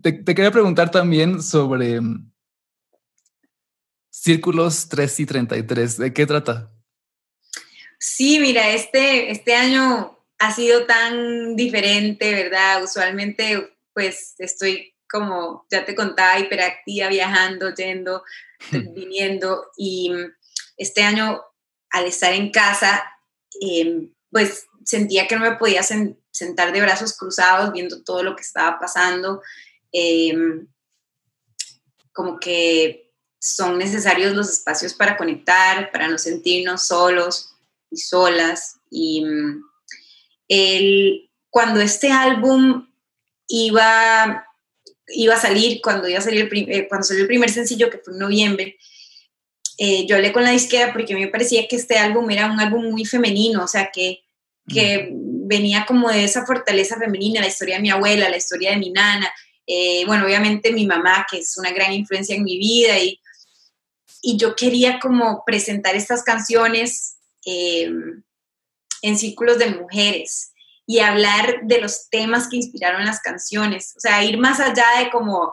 te, 0.00 0.12
te, 0.12 0.34
quería 0.34 0.50
preguntar 0.50 0.90
también 0.90 1.42
sobre 1.42 2.00
Círculos 4.10 4.88
3 4.88 5.20
y 5.20 5.26
33, 5.26 5.96
¿de 5.96 6.12
qué 6.12 6.26
trata? 6.26 6.70
Sí, 7.98 8.38
mira, 8.40 8.70
este, 8.70 9.30
este 9.30 9.54
año 9.56 10.11
ha 10.42 10.52
sido 10.52 10.86
tan 10.86 11.54
diferente, 11.54 12.32
¿verdad? 12.34 12.82
Usualmente, 12.82 13.76
pues 13.94 14.34
estoy 14.38 14.92
como 15.08 15.66
ya 15.70 15.84
te 15.84 15.94
contaba, 15.94 16.40
hiperactiva, 16.40 17.08
viajando, 17.08 17.72
yendo, 17.72 18.24
viniendo. 18.72 19.70
Y 19.76 20.10
este 20.76 21.04
año, 21.04 21.40
al 21.90 22.06
estar 22.06 22.32
en 22.32 22.50
casa, 22.50 23.04
em, 23.60 24.12
pues 24.30 24.66
sentía 24.84 25.28
que 25.28 25.36
no 25.36 25.42
me 25.42 25.56
podía 25.56 25.82
sentar 25.84 26.72
de 26.72 26.80
brazos 26.80 27.16
cruzados 27.16 27.72
viendo 27.72 28.02
todo 28.02 28.24
lo 28.24 28.34
que 28.34 28.42
estaba 28.42 28.80
pasando. 28.80 29.42
Em, 29.92 30.66
como 32.12 32.40
que 32.40 33.12
son 33.38 33.78
necesarios 33.78 34.34
los 34.34 34.50
espacios 34.50 34.92
para 34.92 35.16
conectar, 35.16 35.92
para 35.92 36.08
no 36.08 36.18
sentirnos 36.18 36.88
solos 36.88 37.54
y 37.90 37.98
solas. 37.98 38.80
Y 38.90 39.24
mm, 39.24 39.71
el, 40.52 41.30
cuando 41.48 41.80
este 41.80 42.10
álbum 42.10 42.86
iba, 43.48 44.46
iba 45.08 45.34
a 45.34 45.40
salir, 45.40 45.80
cuando, 45.82 46.08
iba 46.08 46.18
a 46.18 46.22
salir 46.22 46.48
el 46.52 46.70
eh, 46.70 46.88
cuando 46.88 47.06
salió 47.06 47.22
el 47.22 47.28
primer 47.28 47.50
sencillo, 47.50 47.88
que 47.88 47.98
fue 47.98 48.12
en 48.12 48.18
noviembre, 48.18 48.76
eh, 49.78 50.06
yo 50.06 50.16
hablé 50.16 50.30
con 50.30 50.44
la 50.44 50.50
disquera 50.50 50.92
porque 50.92 51.14
a 51.14 51.16
mí 51.16 51.22
me 51.24 51.30
parecía 51.30 51.66
que 51.66 51.76
este 51.76 51.96
álbum 51.96 52.30
era 52.30 52.52
un 52.52 52.60
álbum 52.60 52.90
muy 52.90 53.06
femenino, 53.06 53.64
o 53.64 53.68
sea, 53.68 53.90
que, 53.90 54.24
que 54.68 55.08
venía 55.10 55.86
como 55.86 56.10
de 56.10 56.24
esa 56.24 56.44
fortaleza 56.44 56.98
femenina, 56.98 57.40
la 57.40 57.48
historia 57.48 57.76
de 57.76 57.82
mi 57.82 57.90
abuela, 57.90 58.28
la 58.28 58.36
historia 58.36 58.72
de 58.72 58.76
mi 58.76 58.90
nana, 58.90 59.32
eh, 59.66 60.04
bueno, 60.06 60.26
obviamente 60.26 60.70
mi 60.70 60.86
mamá, 60.86 61.26
que 61.30 61.38
es 61.38 61.56
una 61.56 61.70
gran 61.70 61.94
influencia 61.94 62.36
en 62.36 62.44
mi 62.44 62.58
vida, 62.58 62.98
y, 62.98 63.18
y 64.20 64.36
yo 64.36 64.54
quería 64.54 65.00
como 65.00 65.44
presentar 65.46 65.96
estas 65.96 66.22
canciones 66.22 67.16
en 69.02 69.18
círculos 69.18 69.58
de 69.58 69.70
mujeres 69.70 70.52
y 70.86 71.00
hablar 71.00 71.60
de 71.64 71.80
los 71.80 72.08
temas 72.08 72.48
que 72.48 72.56
inspiraron 72.56 73.04
las 73.04 73.20
canciones, 73.20 73.94
o 73.96 74.00
sea, 74.00 74.24
ir 74.24 74.38
más 74.38 74.60
allá 74.60 74.84
de 74.98 75.10
como 75.10 75.52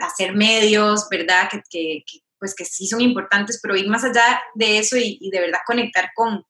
hacer 0.00 0.34
medios, 0.34 1.08
¿verdad? 1.10 1.48
Que, 1.70 2.04
pues 2.38 2.54
que 2.54 2.64
sí 2.64 2.86
son 2.86 3.00
importantes, 3.00 3.58
pero 3.62 3.76
ir 3.76 3.88
más 3.88 4.04
allá 4.04 4.40
de 4.54 4.78
eso 4.78 4.96
y, 4.96 5.30
de 5.30 5.40
verdad 5.40 5.60
conectar 5.66 6.10
con, 6.14 6.44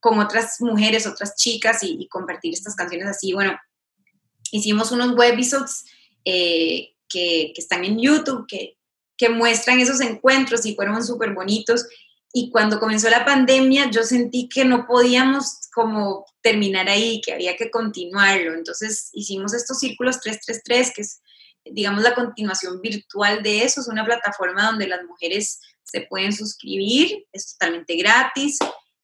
con 0.00 0.18
otras 0.18 0.60
mujeres, 0.60 1.06
otras 1.06 1.36
chicas 1.36 1.82
y, 1.82 2.06
compartir 2.08 2.52
estas 2.52 2.74
canciones 2.74 3.08
así. 3.08 3.32
Bueno, 3.32 3.58
hicimos 4.52 4.92
unos 4.92 5.16
webisodes 5.16 5.84
eh, 6.24 6.94
que, 7.08 7.52
que, 7.54 7.60
están 7.60 7.84
en 7.84 7.98
YouTube, 7.98 8.46
que, 8.46 8.76
que 9.16 9.28
muestran 9.28 9.80
esos 9.80 10.00
encuentros 10.00 10.64
y 10.66 10.74
fueron 10.74 11.04
súper 11.04 11.34
bonitos 11.34 11.86
y 12.32 12.50
cuando 12.50 12.78
comenzó 12.78 13.08
la 13.08 13.24
pandemia 13.24 13.90
yo 13.90 14.02
sentí 14.02 14.48
que 14.48 14.64
no 14.64 14.86
podíamos 14.86 15.60
como 15.74 16.26
terminar 16.40 16.88
ahí, 16.88 17.20
que 17.20 17.32
había 17.32 17.56
que 17.56 17.70
continuarlo. 17.70 18.54
Entonces 18.54 19.10
hicimos 19.12 19.52
estos 19.52 19.78
círculos 19.78 20.20
333, 20.20 20.92
que 20.94 21.02
es, 21.02 21.20
digamos, 21.64 22.02
la 22.02 22.14
continuación 22.14 22.80
virtual 22.80 23.42
de 23.42 23.64
eso. 23.64 23.80
Es 23.80 23.88
una 23.88 24.04
plataforma 24.04 24.66
donde 24.66 24.86
las 24.86 25.04
mujeres 25.04 25.60
se 25.82 26.02
pueden 26.02 26.32
suscribir, 26.32 27.26
es 27.32 27.52
totalmente 27.52 27.96
gratis. 27.96 28.58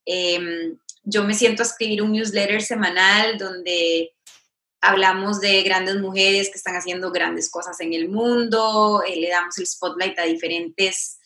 Em, 0.05 0.79
yo 1.05 1.25
me 1.25 1.35
siento 1.35 1.62
a 1.62 1.66
escribir 1.66 2.03
un 2.03 2.12
newsletter 2.12 2.62
semanal 2.62 3.39
donde 3.39 4.12
hablamos 4.81 5.41
de 5.41 5.62
grandes 5.62 5.97
mujeres 5.97 6.49
que 6.49 6.59
están 6.59 6.77
haciendo 6.77 7.12
grandes 7.12 7.51
cosas 7.51 7.81
en 7.81 7.93
el 7.93 8.09
mundo, 8.09 9.03
eh, 9.07 9.16
le 9.16 9.29
damos 9.29 9.57
el 9.59 9.66
spotlight 9.66 10.18
a 10.18 10.25
diferentes 10.25 11.18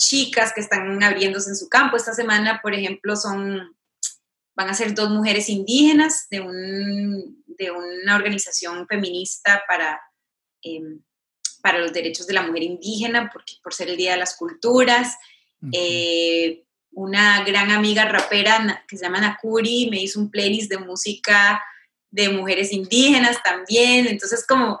chicas 0.00 0.52
que 0.54 0.62
están 0.62 1.02
abriéndose 1.02 1.50
en 1.50 1.56
su 1.56 1.68
campo. 1.68 1.96
Esta 1.96 2.14
semana, 2.14 2.60
por 2.62 2.74
ejemplo, 2.74 3.14
son, 3.16 3.76
van 4.56 4.68
a 4.70 4.74
ser 4.74 4.94
dos 4.94 5.10
mujeres 5.10 5.48
indígenas 5.48 6.26
de, 6.30 6.40
un, 6.40 7.44
de 7.46 7.70
una 7.70 8.16
organización 8.16 8.86
feminista 8.88 9.62
para, 9.68 10.00
em, 10.62 11.02
para 11.62 11.78
los 11.78 11.92
derechos 11.92 12.26
de 12.26 12.34
la 12.34 12.42
mujer 12.42 12.62
indígena, 12.62 13.30
porque, 13.30 13.54
por 13.62 13.74
ser 13.74 13.90
el 13.90 13.96
Día 13.96 14.12
de 14.12 14.18
las 14.18 14.36
Culturas. 14.36 15.16
Eh, 15.72 16.64
una 16.92 17.44
gran 17.44 17.70
amiga 17.70 18.06
rapera 18.06 18.84
que 18.88 18.96
se 18.96 19.04
llama 19.04 19.20
Nakuri 19.20 19.88
me 19.90 20.00
hizo 20.00 20.18
un 20.18 20.30
playlist 20.30 20.70
de 20.70 20.78
música 20.78 21.62
de 22.10 22.30
mujeres 22.30 22.72
indígenas 22.72 23.42
también. 23.42 24.06
Entonces, 24.06 24.46
como 24.46 24.80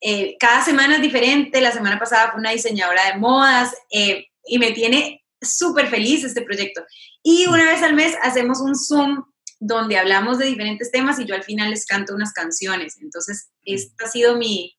eh, 0.00 0.36
cada 0.38 0.64
semana 0.64 0.96
es 0.96 1.02
diferente. 1.02 1.60
La 1.60 1.70
semana 1.70 1.98
pasada 1.98 2.32
fue 2.32 2.40
una 2.40 2.50
diseñadora 2.50 3.06
de 3.06 3.18
modas. 3.18 3.74
Eh, 3.90 4.29
y 4.44 4.58
me 4.58 4.72
tiene 4.72 5.24
súper 5.40 5.88
feliz 5.88 6.24
este 6.24 6.42
proyecto. 6.42 6.84
Y 7.22 7.46
una 7.46 7.64
vez 7.70 7.82
al 7.82 7.94
mes 7.94 8.14
hacemos 8.22 8.60
un 8.60 8.76
Zoom 8.76 9.24
donde 9.58 9.98
hablamos 9.98 10.38
de 10.38 10.46
diferentes 10.46 10.90
temas 10.90 11.18
y 11.18 11.26
yo 11.26 11.34
al 11.34 11.44
final 11.44 11.70
les 11.70 11.86
canto 11.86 12.14
unas 12.14 12.32
canciones. 12.32 12.96
Entonces, 13.00 13.50
esta 13.64 14.06
ha 14.06 14.08
sido 14.08 14.36
mi, 14.36 14.76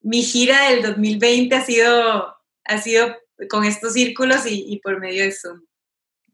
mi 0.00 0.22
gira 0.22 0.70
del 0.70 0.82
2020, 0.82 1.54
ha 1.54 1.64
sido, 1.64 2.34
ha 2.64 2.78
sido 2.78 3.14
con 3.50 3.64
estos 3.64 3.92
círculos 3.92 4.46
y, 4.46 4.64
y 4.66 4.80
por 4.80 4.98
medio 4.98 5.24
de 5.24 5.32
Zoom. 5.32 5.60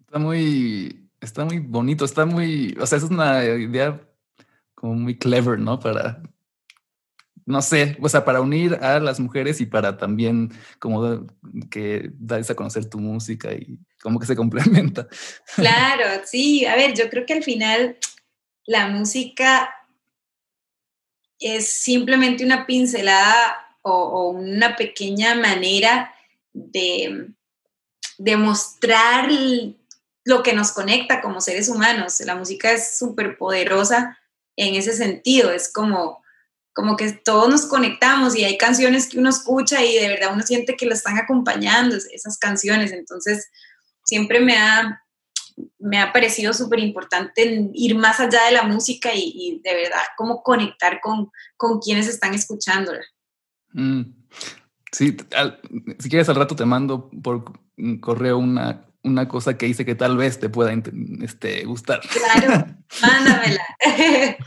Está 0.01 0.19
muy, 0.19 1.11
está 1.21 1.45
muy 1.45 1.59
bonito, 1.59 2.05
está 2.05 2.25
muy, 2.25 2.77
o 2.81 2.87
sea, 2.87 2.99
es 2.99 3.05
una 3.05 3.45
idea 3.45 4.01
como 4.75 4.95
muy 4.95 5.19
clever, 5.19 5.59
¿no? 5.59 5.81
Para 5.81 6.23
no 7.47 7.61
sé, 7.61 7.97
o 8.01 8.09
sea, 8.09 8.25
para 8.25 8.41
unir 8.41 8.75
a 8.81 8.99
las 9.01 9.21
mujeres 9.21 9.61
y 9.61 9.67
para 9.67 9.97
también 9.99 10.51
como 10.79 11.27
que 11.71 12.11
darles 12.15 12.51
a 12.51 12.55
conocer 12.55 12.89
tu 12.89 12.99
música 12.99 13.53
y 13.53 13.79
como 14.03 14.19
que 14.19 14.27
se 14.27 14.37
complementa. 14.37 15.07
Claro, 15.55 16.23
sí, 16.25 16.65
a 16.65 16.77
ver, 16.77 16.95
yo 16.95 17.11
creo 17.11 17.27
que 17.27 17.35
al 17.35 17.43
final 17.43 17.99
la 18.67 18.89
música 18.89 19.71
es 21.39 21.69
simplemente 21.69 22.45
una 22.45 22.67
pincelada 22.67 23.77
o, 23.83 24.31
una 24.31 24.77
pequeña 24.77 25.35
manera 25.35 26.15
de, 26.55 27.29
de 28.17 28.37
mostrar 28.39 29.29
lo 30.25 30.43
que 30.43 30.55
nos 30.55 30.73
conecta 30.73 31.21
como 31.21 31.43
seres 31.43 31.69
humanos. 31.69 32.21
La 32.21 32.35
música 32.35 32.73
es 32.73 32.97
súper 32.97 33.37
poderosa 33.37 34.19
en 34.57 34.75
ese 34.75 34.95
sentido, 34.95 35.51
es 35.51 35.71
como 35.71 36.24
como 36.75 36.97
que 36.97 37.12
todos 37.12 37.49
nos 37.49 37.66
conectamos 37.66 38.37
y 38.37 38.45
hay 38.45 38.59
canciones 38.59 39.09
que 39.09 39.18
uno 39.18 39.31
escucha 39.31 39.83
y 39.83 39.97
de 39.97 40.09
verdad 40.09 40.35
uno 40.35 40.43
siente 40.43 40.77
que 40.77 40.87
lo 40.87 40.93
están 40.93 41.16
acompañando, 41.16 41.97
esas 41.97 42.37
canciones. 42.37 42.93
Entonces, 42.93 43.49
siempre 44.05 44.41
me 44.41 44.57
ha, 44.57 45.01
me 45.79 46.01
ha 46.01 46.12
parecido 46.12 46.53
súper 46.53 46.81
importante 46.81 47.70
ir 47.72 47.95
más 47.95 48.18
allá 48.18 48.45
de 48.47 48.53
la 48.53 48.64
música 48.64 49.11
y, 49.14 49.61
de 49.62 49.75
verdad 49.75 50.03
como 50.16 50.43
conectar 50.43 51.01
con, 51.01 51.31
con 51.57 51.79
quienes 51.79 52.09
están 52.09 52.35
escuchándola. 52.35 53.05
Mm. 53.72 54.03
Sí, 54.91 55.16
si 55.99 56.09
quieres 56.09 56.29
al 56.29 56.37
rato 56.37 56.55
te 56.55 56.64
mando 56.64 57.09
por 57.22 57.45
correo 58.01 58.39
una, 58.39 58.85
una 59.05 59.29
cosa 59.29 59.57
que 59.57 59.69
hice 59.69 59.85
que 59.85 59.95
tal 59.95 60.17
vez 60.17 60.41
te 60.41 60.49
pueda 60.49 60.73
este, 61.23 61.65
gustar. 61.65 62.01
Claro, 62.01 62.67
mándamela. 63.03 63.63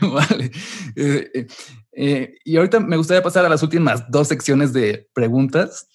vale. 0.00 0.50
Eh, 0.96 1.30
eh, 1.32 1.46
eh, 1.92 2.38
y 2.44 2.56
ahorita 2.56 2.80
me 2.80 2.96
gustaría 2.96 3.22
pasar 3.22 3.44
a 3.44 3.48
las 3.48 3.62
últimas 3.62 4.10
dos 4.10 4.28
secciones 4.28 4.72
de 4.72 5.08
preguntas, 5.14 5.88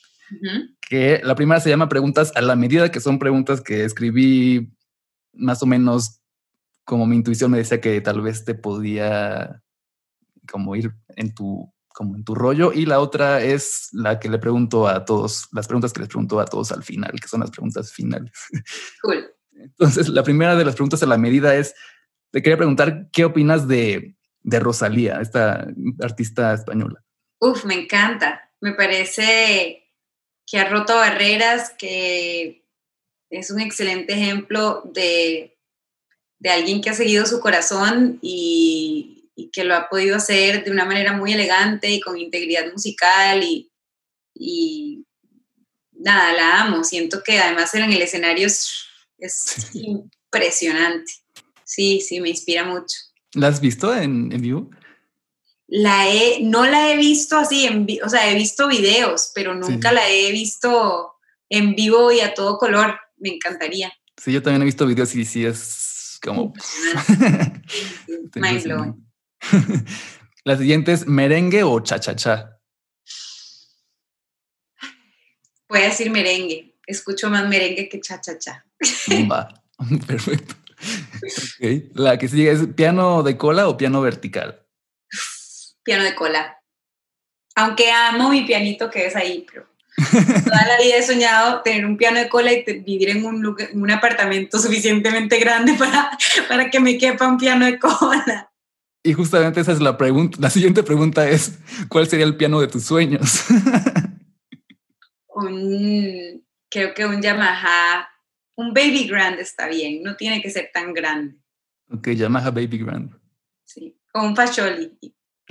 que 0.81 1.21
la 1.23 1.35
primera 1.35 1.59
se 1.59 1.69
llama 1.69 1.89
preguntas 1.89 2.31
a 2.35 2.41
la 2.41 2.55
medida, 2.55 2.89
que 2.89 2.99
son 2.99 3.19
preguntas 3.19 3.61
que 3.61 3.83
escribí 3.83 4.73
más 5.33 5.61
o 5.61 5.65
menos 5.65 6.21
como 6.85 7.05
mi 7.05 7.15
intuición 7.15 7.51
me 7.51 7.57
decía 7.57 7.79
que 7.79 8.01
tal 8.01 8.21
vez 8.21 8.43
te 8.43 8.55
podía 8.55 9.61
como 10.51 10.75
ir 10.75 10.93
en 11.15 11.33
tu 11.33 11.72
como 11.93 12.15
en 12.15 12.23
tu 12.23 12.35
rollo 12.35 12.73
y 12.73 12.85
la 12.85 12.99
otra 12.99 13.41
es 13.41 13.89
la 13.93 14.19
que 14.19 14.29
le 14.29 14.39
pregunto 14.39 14.87
a 14.87 15.05
todos, 15.05 15.47
las 15.53 15.67
preguntas 15.67 15.93
que 15.93 16.01
les 16.01 16.09
pregunto 16.09 16.39
a 16.39 16.45
todos 16.45 16.71
al 16.71 16.83
final, 16.83 17.11
que 17.21 17.27
son 17.27 17.39
las 17.39 17.51
preguntas 17.51 17.91
finales. 17.91 18.31
Cool. 19.01 19.25
Entonces, 19.53 20.09
la 20.09 20.23
primera 20.23 20.55
de 20.55 20.65
las 20.65 20.75
preguntas 20.75 21.03
a 21.03 21.05
la 21.05 21.17
medida 21.17 21.55
es, 21.55 21.75
te 22.31 22.41
quería 22.41 22.57
preguntar, 22.57 23.07
¿qué 23.11 23.23
opinas 23.23 23.67
de 23.67 24.17
de 24.43 24.59
Rosalía, 24.59 25.19
esta 25.21 25.67
artista 26.01 26.53
española? 26.53 27.03
Uf, 27.39 27.65
me 27.65 27.75
encanta. 27.75 28.51
Me 28.61 28.73
parece 28.73 29.89
que 30.45 30.59
ha 30.59 30.69
roto 30.69 30.95
barreras, 30.95 31.73
que 31.77 32.65
es 33.29 33.49
un 33.49 33.59
excelente 33.59 34.13
ejemplo 34.13 34.83
de, 34.93 35.57
alguien 36.45 36.81
que 36.81 36.89
ha 36.89 36.93
seguido 36.93 37.25
su 37.25 37.39
corazón 37.39 38.19
y, 38.21 39.12
que 39.51 39.63
lo 39.63 39.75
ha 39.75 39.89
podido 39.89 40.15
hacer 40.15 40.63
de 40.63 40.71
una 40.71 40.85
manera 40.85 41.13
muy 41.13 41.33
elegante 41.33 41.89
y 41.89 41.99
con 41.99 42.17
integridad 42.17 42.71
musical 42.71 43.43
y, 44.35 45.05
nada, 45.91 46.33
la 46.33 46.61
amo. 46.61 46.83
Siento 46.83 47.23
que 47.23 47.39
además 47.39 47.73
en 47.73 47.91
el 47.91 48.01
escenario 48.01 48.47
es, 48.47 48.85
es 49.17 49.71
impresionante. 49.73 51.13
Sí, 51.63 52.01
sí, 52.01 52.19
me 52.19 52.29
inspira 52.29 52.63
mucho. 52.63 52.97
¿La 53.33 53.47
has 53.47 53.59
visto 53.59 53.95
en, 53.95 54.29
vivo? 54.29 54.69
La 55.67 56.07
he, 56.07 56.43
no 56.43 56.65
la 56.65 56.91
he 56.91 56.97
visto 56.97 57.37
así, 57.37 57.65
en, 57.65 57.87
o 58.03 58.09
sea, 58.09 58.29
he 58.29 58.35
visto 58.35 58.67
videos, 58.67 59.31
pero 59.33 59.55
nunca 59.55 59.91
la 59.91 60.07
he 60.09 60.31
visto 60.31 61.13
en 61.49 61.73
vivo 61.73 62.11
y 62.11 62.19
a 62.19 62.33
todo 62.33 62.57
color. 62.57 62.99
Me 63.17 63.29
encantaría. 63.29 63.91
Sí, 64.17 64.31
yo 64.31 64.43
también 64.43 64.61
he 64.61 64.65
visto 64.65 64.85
videos 64.85 65.15
y 65.15 65.25
sí 65.25 65.45
es 65.45 66.19
como... 66.21 66.53
Mind 68.35 68.63
blowing. 68.63 69.12
La 70.45 70.57
siguiente 70.57 70.91
es 70.91 71.07
merengue 71.07 71.63
o 71.63 71.79
cha-cha-cha. 71.79 72.59
Voy 75.69 75.81
a 75.81 75.85
decir 75.85 76.11
merengue. 76.11 76.75
escucho 76.85 77.29
más 77.29 77.47
merengue 77.47 77.87
que 77.89 78.01
cha-cha-cha. 78.01 78.65
Va, 79.31 79.63
perfecto. 80.07 80.55
Okay. 81.55 81.89
La 81.93 82.17
que 82.17 82.27
sigue 82.27 82.51
es 82.51 82.67
piano 82.75 83.23
de 83.23 83.37
cola 83.37 83.69
o 83.69 83.77
piano 83.77 84.01
vertical. 84.01 84.65
Piano 85.83 86.03
de 86.03 86.13
cola. 86.13 86.57
Aunque 87.55 87.91
amo 87.91 88.29
mi 88.29 88.41
pianito 88.41 88.89
que 88.89 89.05
es 89.05 89.15
ahí, 89.15 89.45
pero 89.49 89.67
toda 90.43 90.65
la 90.67 90.77
vida 90.81 90.97
he 90.97 91.03
soñado 91.03 91.61
tener 91.61 91.85
un 91.85 91.97
piano 91.97 92.19
de 92.19 92.27
cola 92.27 92.51
y 92.51 92.63
vivir 92.63 93.09
en 93.09 93.25
un, 93.25 93.41
lugar, 93.41 93.69
un 93.73 93.89
apartamento 93.91 94.59
suficientemente 94.59 95.39
grande 95.39 95.73
para, 95.75 96.17
para 96.47 96.69
que 96.69 96.79
me 96.79 96.97
quepa 96.97 97.27
un 97.27 97.37
piano 97.37 97.65
de 97.65 97.79
cola. 97.79 98.52
Y 99.03 99.13
justamente 99.13 99.59
esa 99.59 99.73
es 99.73 99.81
la 99.81 99.97
pregunta. 99.97 100.37
La 100.39 100.49
siguiente 100.49 100.81
pregunta 100.81 101.29
es, 101.29 101.59
¿cuál 101.89 102.07
sería 102.07 102.25
el 102.25 102.37
piano 102.37 102.61
de 102.61 102.67
tus 102.67 102.85
sueños? 102.85 103.45
un, 105.27 106.45
creo 106.69 106.93
que 106.93 107.05
un 107.05 107.21
Yamaha, 107.21 108.07
un 108.55 108.73
Baby 108.73 109.07
Grand 109.07 109.39
está 109.39 109.67
bien, 109.67 110.03
no 110.03 110.15
tiene 110.15 110.41
que 110.41 110.49
ser 110.49 110.69
tan 110.73 110.93
grande. 110.93 111.35
Ok, 111.91 112.11
Yamaha 112.11 112.49
Baby 112.51 112.77
Grand. 112.77 113.11
Sí, 113.65 113.99
o 114.13 114.21
un 114.21 114.33
Pacholi. 114.33 114.97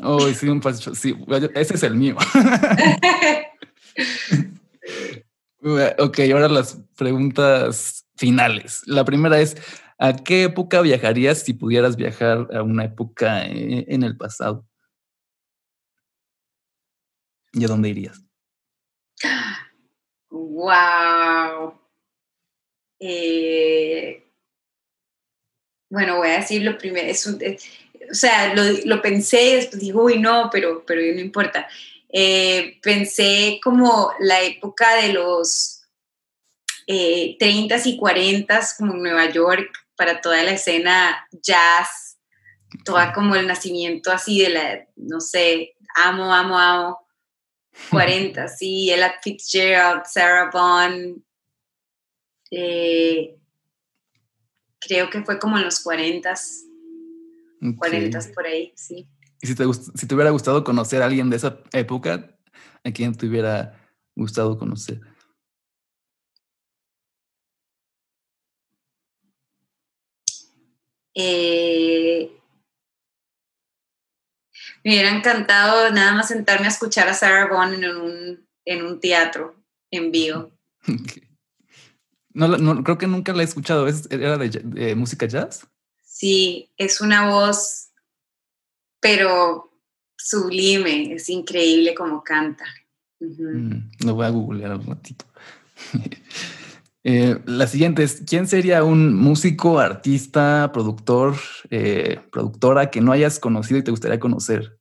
Oh, 0.02 0.26
sí, 0.30 0.48
un 0.48 0.60
Pacholi. 0.60 0.96
Sí, 0.96 1.14
ese 1.54 1.74
es 1.74 1.82
el 1.82 1.94
mío. 1.94 2.16
ok, 5.98 6.18
ahora 6.32 6.48
las 6.48 6.80
preguntas 6.96 8.06
finales. 8.16 8.82
La 8.86 9.04
primera 9.04 9.40
es, 9.40 9.56
¿a 10.02 10.16
qué 10.16 10.44
época 10.44 10.80
viajarías 10.80 11.42
si 11.44 11.54
pudieras 11.54 11.94
viajar 11.94 12.48
a 12.52 12.62
una 12.64 12.84
época 12.84 13.46
eh, 13.46 13.84
en 13.86 14.02
el 14.02 14.16
pasado? 14.16 14.66
¿Y 17.52 17.64
a 17.64 17.68
dónde 17.68 17.90
irías? 17.90 18.20
Wow. 20.28 21.78
Eh, 22.98 24.26
bueno, 25.88 26.16
voy 26.16 26.28
a 26.30 26.38
decir 26.38 26.62
lo 26.62 26.76
primero. 26.76 27.06
Eh, 27.06 27.58
o 28.10 28.14
sea, 28.14 28.54
lo, 28.84 29.00
pensé 29.02 29.50
y 29.50 29.54
después 29.54 29.80
digo, 29.80 30.02
uy, 30.02 30.18
no, 30.18 30.48
pero, 30.50 30.84
pero 30.84 31.00
no 31.14 31.20
importa. 31.20 31.68
Pensé 32.82 33.60
como 33.62 34.12
la 34.18 34.42
época 34.42 34.96
de 34.96 35.12
los 35.12 35.82
eh, 36.86 37.36
30s 37.38 37.86
y 37.86 37.98
40s, 37.98 38.76
como 38.76 38.94
en 38.94 39.02
Nueva 39.02 39.30
York, 39.30 39.81
para 40.02 40.20
toda 40.20 40.42
la 40.42 40.50
escena 40.50 41.28
jazz, 41.30 42.18
toda 42.84 43.12
como 43.12 43.36
el 43.36 43.46
nacimiento 43.46 44.10
así 44.10 44.40
de 44.40 44.48
la, 44.48 44.88
no 44.96 45.20
sé, 45.20 45.76
amo, 45.94 46.34
amo, 46.34 46.58
amo 46.58 47.06
40, 47.90 48.48
sí, 48.48 48.90
Ella 48.90 49.14
Fitzgerald, 49.22 50.02
Sarah 50.04 50.50
Vaughan. 50.52 51.24
Eh, 52.50 53.38
creo 54.80 55.08
que 55.08 55.22
fue 55.22 55.38
como 55.38 55.56
en 55.56 55.66
los 55.66 55.78
40, 55.78 56.34
40 57.78 58.20
por 58.34 58.44
ahí, 58.44 58.72
sí. 58.74 59.08
¿Y 59.40 59.46
si 59.46 59.54
te, 59.54 59.64
si 59.72 60.06
te 60.08 60.14
hubiera 60.16 60.30
gustado 60.30 60.64
conocer 60.64 61.00
a 61.00 61.04
alguien 61.04 61.30
de 61.30 61.36
esa 61.36 61.60
época, 61.72 62.36
a 62.82 62.90
quién 62.90 63.14
te 63.14 63.26
hubiera 63.26 63.80
gustado 64.16 64.58
conocer? 64.58 65.00
Eh, 71.14 72.30
me 74.84 74.92
hubiera 74.92 75.16
encantado 75.16 75.90
nada 75.90 76.14
más 76.14 76.28
sentarme 76.28 76.66
a 76.66 76.70
escuchar 76.70 77.08
a 77.08 77.14
Sarah 77.14 77.46
Vaughan 77.46 77.74
en 77.74 77.96
un, 77.96 78.48
en 78.64 78.84
un 78.84 79.00
teatro 79.00 79.56
en 79.90 80.10
vivo. 80.10 80.52
No, 82.34 82.48
no, 82.48 82.82
creo 82.82 82.96
que 82.96 83.06
nunca 83.06 83.34
la 83.34 83.42
he 83.42 83.44
escuchado. 83.44 83.86
¿Era 84.08 84.38
de, 84.38 84.94
música 84.94 85.26
jazz? 85.26 85.66
Sí, 86.02 86.72
es 86.78 87.02
una 87.02 87.28
voz, 87.28 87.90
pero 89.00 89.70
sublime. 90.16 91.12
Es 91.12 91.28
increíble 91.28 91.94
como 91.94 92.24
canta. 92.24 92.64
Mm, 93.20 94.06
lo 94.06 94.14
voy 94.14 94.24
a 94.24 94.30
googlear 94.30 94.72
un 94.76 94.86
ratito. 94.86 95.26
Eh, 97.04 97.38
la 97.46 97.66
siguiente 97.66 98.04
es, 98.04 98.22
¿quién 98.26 98.46
sería 98.46 98.84
un 98.84 99.14
músico, 99.14 99.80
artista, 99.80 100.70
productor, 100.72 101.36
eh, 101.70 102.20
productora 102.30 102.90
que 102.90 103.00
no 103.00 103.12
hayas 103.12 103.40
conocido 103.40 103.80
y 103.80 103.82
te 103.82 103.90
gustaría 103.90 104.20
conocer? 104.20 104.78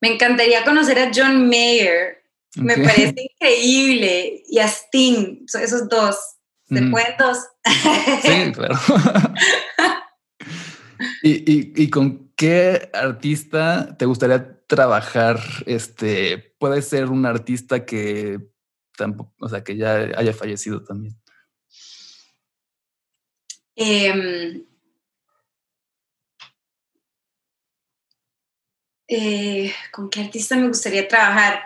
Me 0.00 0.14
encantaría 0.14 0.64
conocer 0.64 0.98
a 0.98 1.10
John 1.14 1.48
Mayer. 1.48 2.24
Me 2.56 2.76
parece 2.76 3.14
increíble. 3.32 4.42
Y 4.48 4.58
a 4.58 4.66
Sting, 4.66 5.46
esos 5.46 5.88
dos. 5.88 6.16
¿Se 6.68 6.80
mm. 6.80 6.90
pueden 6.90 7.14
dos? 7.18 7.38
sí, 8.22 8.52
claro. 8.52 8.74
¿Y, 11.22 11.90
con 11.90 12.32
qué 12.36 12.90
artista 12.92 13.96
te 13.96 14.06
gustaría 14.06 14.60
trabajar? 14.66 15.38
Este, 15.66 16.54
puede 16.58 16.82
ser 16.82 17.08
un 17.08 17.24
artista 17.24 17.84
que 17.84 18.51
tampoco, 18.96 19.34
o 19.40 19.48
sea, 19.48 19.62
que 19.64 19.76
ya 19.76 19.94
haya 20.16 20.32
fallecido 20.32 20.82
también. 20.84 21.16
Em, 23.74 24.64
eh, 29.08 29.72
¿Con 29.90 30.10
qué 30.10 30.20
artista 30.20 30.56
me 30.56 30.68
gustaría 30.68 31.08
trabajar? 31.08 31.64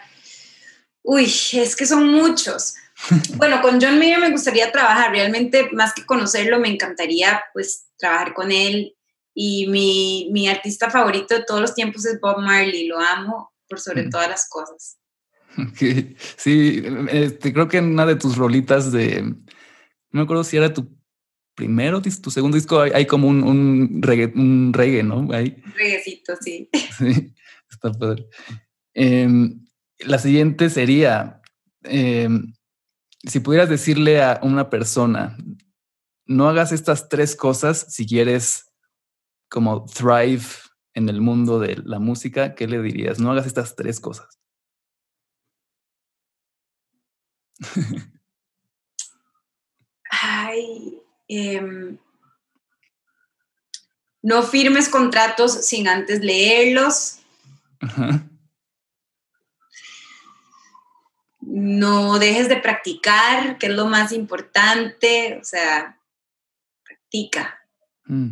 Uy, 1.02 1.24
es 1.52 1.76
que 1.76 1.86
son 1.86 2.08
muchos. 2.08 2.74
Bueno, 3.36 3.60
con 3.60 3.78
John 3.78 3.98
Mayer 3.98 4.18
me 4.18 4.30
gustaría 4.30 4.72
trabajar, 4.72 5.10
realmente 5.10 5.68
más 5.72 5.92
que 5.92 6.06
conocerlo, 6.06 6.58
me 6.58 6.68
encantaría 6.68 7.44
pues 7.52 7.88
trabajar 7.98 8.32
con 8.32 8.50
él. 8.50 8.96
Y 9.34 9.66
mi, 9.66 10.30
mi 10.32 10.48
artista 10.48 10.90
favorito 10.90 11.34
de 11.34 11.44
todos 11.44 11.60
los 11.60 11.74
tiempos 11.74 12.06
es 12.06 12.18
Bob 12.20 12.38
Marley, 12.38 12.86
lo 12.86 12.98
amo 12.98 13.52
por 13.68 13.78
sobre 13.80 14.04
mm. 14.04 14.10
todas 14.10 14.30
las 14.30 14.48
cosas. 14.48 14.96
Sí, 16.36 16.82
este, 17.10 17.52
creo 17.52 17.68
que 17.68 17.78
en 17.78 17.86
una 17.86 18.06
de 18.06 18.16
tus 18.16 18.36
rolitas 18.36 18.92
de, 18.92 19.22
no 19.22 19.36
me 20.10 20.22
acuerdo 20.22 20.44
si 20.44 20.56
era 20.56 20.72
tu 20.72 20.96
primero, 21.54 22.02
tu 22.02 22.30
segundo 22.30 22.56
disco, 22.56 22.80
hay, 22.80 23.06
como 23.06 23.28
un, 23.28 23.42
un, 23.42 24.02
reggae, 24.02 24.32
un 24.34 24.72
reggae, 24.72 25.02
¿no? 25.02 25.28
Hay, 25.32 25.62
un 25.64 25.72
reguecito, 25.72 26.34
sí. 26.40 26.68
Sí, 26.98 27.34
está 27.70 27.90
padre. 27.92 28.28
Em, 28.94 29.64
la 30.00 30.18
siguiente 30.18 30.68
sería, 30.70 31.40
em, 31.82 32.52
si 33.26 33.40
pudieras 33.40 33.68
decirle 33.68 34.22
a 34.22 34.40
una 34.42 34.68
persona, 34.68 35.36
no 36.26 36.48
hagas 36.48 36.72
estas 36.72 37.08
tres 37.08 37.34
cosas 37.34 37.86
si 37.88 38.06
quieres 38.06 38.72
como 39.48 39.86
thrive 39.86 40.44
en 40.94 41.08
el 41.08 41.20
mundo 41.20 41.58
de 41.58 41.76
la 41.84 41.98
música, 41.98 42.54
¿qué 42.54 42.66
le 42.66 42.82
dirías? 42.82 43.18
No 43.18 43.30
hagas 43.30 43.46
estas 43.46 43.76
tres 43.76 44.00
cosas. 44.00 44.35
Ay, 50.10 51.00
em, 51.28 51.98
no 54.22 54.42
firmes 54.42 54.88
contratos 54.88 55.66
sin 55.66 55.86
antes 55.88 56.20
leerlos. 56.20 57.20
No 61.40 62.18
dejes 62.18 62.48
de 62.48 62.56
practicar, 62.56 63.56
que 63.58 63.66
es 63.66 63.72
lo 63.72 63.86
más 63.86 64.10
importante. 64.12 65.38
O 65.40 65.44
sea, 65.44 66.00
practica. 66.84 67.56
Mm. 68.06 68.30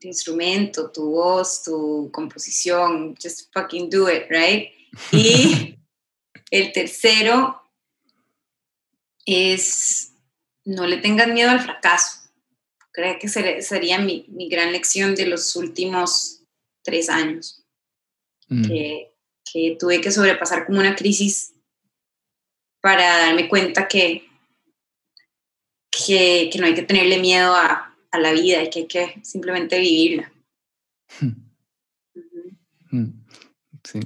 Tu 0.00 0.08
instrumento, 0.08 0.90
tu 0.90 1.12
voz, 1.12 1.62
tu 1.62 2.10
composición. 2.12 3.14
Just 3.22 3.52
fucking 3.52 3.88
do 3.88 4.08
it, 4.08 4.24
right? 4.30 4.72
Y 5.12 5.78
el 6.52 6.70
tercero 6.70 7.62
es 9.24 10.12
no 10.64 10.86
le 10.86 10.98
tengan 10.98 11.34
miedo 11.34 11.50
al 11.50 11.60
fracaso. 11.60 12.30
Creo 12.92 13.18
que 13.18 13.28
sería 13.28 13.98
mi, 13.98 14.26
gran 14.50 14.70
lección 14.70 15.14
de 15.14 15.26
los 15.26 15.56
últimos 15.56 16.42
tres 16.84 17.08
años. 17.08 17.64
Mm. 18.48 18.64
Que, 18.64 19.08
tuve 19.78 20.00
que 20.00 20.10
sobrepasar 20.10 20.64
como 20.66 20.80
una 20.80 20.94
crisis 20.94 21.54
para 22.80 23.18
darme 23.18 23.48
cuenta 23.48 23.86
que, 23.86 24.26
que, 25.90 26.50
no 26.58 26.66
hay 26.66 26.74
que 26.74 26.82
tenerle 26.82 27.18
miedo 27.18 27.54
a, 27.54 27.88
la 28.12 28.32
vida 28.32 28.62
y 28.62 28.68
que 28.68 28.78
hay 28.80 28.86
que 28.86 29.20
simplemente 29.24 29.80
vivirla. 29.80 30.32
Mm. 32.94 33.24
Sí. 33.84 34.00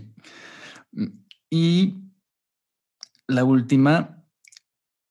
Y 1.50 2.05
la 3.26 3.44
última, 3.44 4.24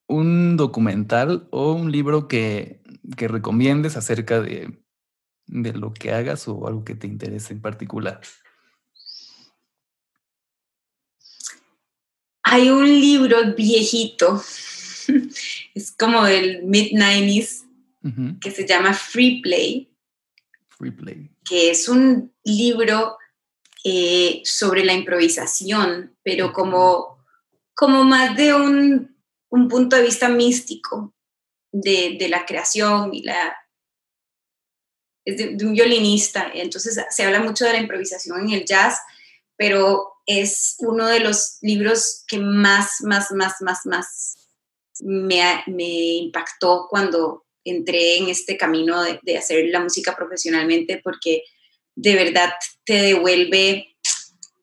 un 0.08 0.58
documental 0.58 1.48
o 1.52 1.74
un 1.74 1.92
libro 1.92 2.28
que, 2.28 2.82
que 3.18 3.28
recomiendes 3.28 3.98
acerca 3.98 4.42
de, 4.42 4.80
de 5.48 5.74
lo 5.74 5.94
que 5.94 6.12
hagas 6.12 6.48
o 6.48 6.68
algo 6.68 6.84
que 6.84 6.96
te 6.96 7.08
interese 7.08 7.54
en 7.54 7.62
particular. 7.62 8.22
Hay 12.44 12.70
un 12.70 12.86
libro 12.86 13.56
viejito, 13.56 14.42
es 15.74 15.92
como 15.98 16.24
del 16.26 16.64
mid-90s, 16.64 17.64
que 18.40 18.52
se 18.52 18.68
llama 18.68 18.94
Free 18.94 19.42
Play. 19.42 19.92
Free 20.68 20.92
Play. 20.92 21.32
Que 21.44 21.72
es 21.72 21.90
un 21.90 22.32
libro 22.44 23.18
eh, 23.84 24.42
sobre 24.46 24.86
la 24.86 24.94
improvisación, 24.94 26.16
pero 26.22 26.54
como, 26.54 27.15
como 27.76 28.04
más 28.04 28.36
de 28.36 28.54
un, 28.54 29.16
un 29.50 29.68
punto 29.68 29.96
de 29.96 30.04
vista 30.04 30.30
místico 30.30 31.14
de, 31.72 32.16
de 32.18 32.30
la 32.30 32.46
creación 32.46 33.14
y 33.14 33.22
la... 33.22 33.56
Es 35.26 35.38
de, 35.38 35.56
de, 35.56 35.66
un 35.66 35.74
violinista, 35.74 36.52
entonces 36.54 37.04
se 37.10 37.24
habla 37.24 37.40
mucho 37.40 37.66
de 37.66 37.74
la 37.74 37.80
improvisación 37.80 38.42
en 38.42 38.52
el 38.52 38.66
jazz, 38.66 39.00
pero 39.58 40.14
es 40.26 40.76
uno 40.80 41.08
de 41.08 41.20
los 41.20 41.58
libros 41.62 42.24
que 42.28 42.38
más, 42.38 43.02
más, 43.02 43.32
más, 43.32 43.62
más, 43.62 43.86
más 43.86 44.36
me, 45.02 45.64
me 45.68 46.14
impactó 46.16 46.88
cuando 46.90 47.46
entré 47.64 48.18
en 48.18 48.30
este 48.30 48.56
camino 48.56 49.02
de, 49.02 49.20
de, 49.24 49.38
hacer 49.38 49.66
la 49.70 49.80
música 49.80 50.16
profesionalmente, 50.16 51.02
porque 51.04 51.44
de 51.96 52.16
verdad 52.16 52.52
te 52.84 53.02
devuelve 53.02 53.95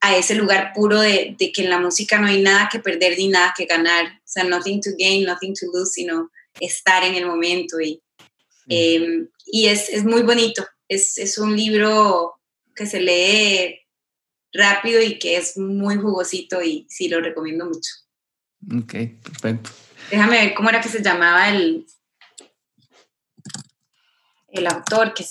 a 0.03 0.17
ese 0.17 0.35
lugar 0.35 0.73
puro 0.75 0.99
de, 0.99 1.33
de, 1.39 1.51
que 1.53 1.63
en 1.63 1.69
la 1.69 1.79
música 1.79 2.19
no 2.19 2.27
hay 2.27 2.41
nada 2.41 2.67
que 2.69 2.79
perder 2.79 3.17
ni 3.17 3.29
nada 3.29 3.53
que 3.55 3.65
ganar, 3.65 4.05
o 4.05 4.21
sea, 4.25 4.43
nothing 4.43 4.81
to 4.81 4.89
gain, 4.99 5.23
nothing 5.23 5.53
to 5.53 5.65
lose, 5.73 5.91
sino 5.93 6.29
estar 6.59 7.05
en 7.05 7.15
el 7.15 7.25
momento 7.25 7.79
y, 7.79 8.03
eh, 8.67 9.25
y 9.45 9.67
es, 9.67 9.87
es, 9.87 10.03
muy 10.03 10.23
bonito, 10.23 10.67
es, 10.89 11.17
es 11.17 11.37
un 11.37 11.55
libro 11.55 12.33
que 12.75 12.85
se 12.85 12.99
lee 12.99 13.79
rápido 14.51 15.01
y 15.01 15.17
que 15.19 15.37
es 15.37 15.57
muy 15.57 15.95
jugosito 15.95 16.61
y 16.61 16.85
sí 16.89 17.07
lo 17.07 17.21
recomiendo 17.21 17.65
mucho. 17.65 17.91
Ok, 18.77 18.93
perfecto. 19.23 19.69
Déjame 20.11 20.37
ver 20.37 20.53
cómo 20.53 20.67
era 20.67 20.81
que 20.81 20.89
se 20.89 21.01
llamaba 21.01 21.49
el, 21.49 21.85
el 24.49 24.67
autor, 24.67 25.13
que 25.13 25.23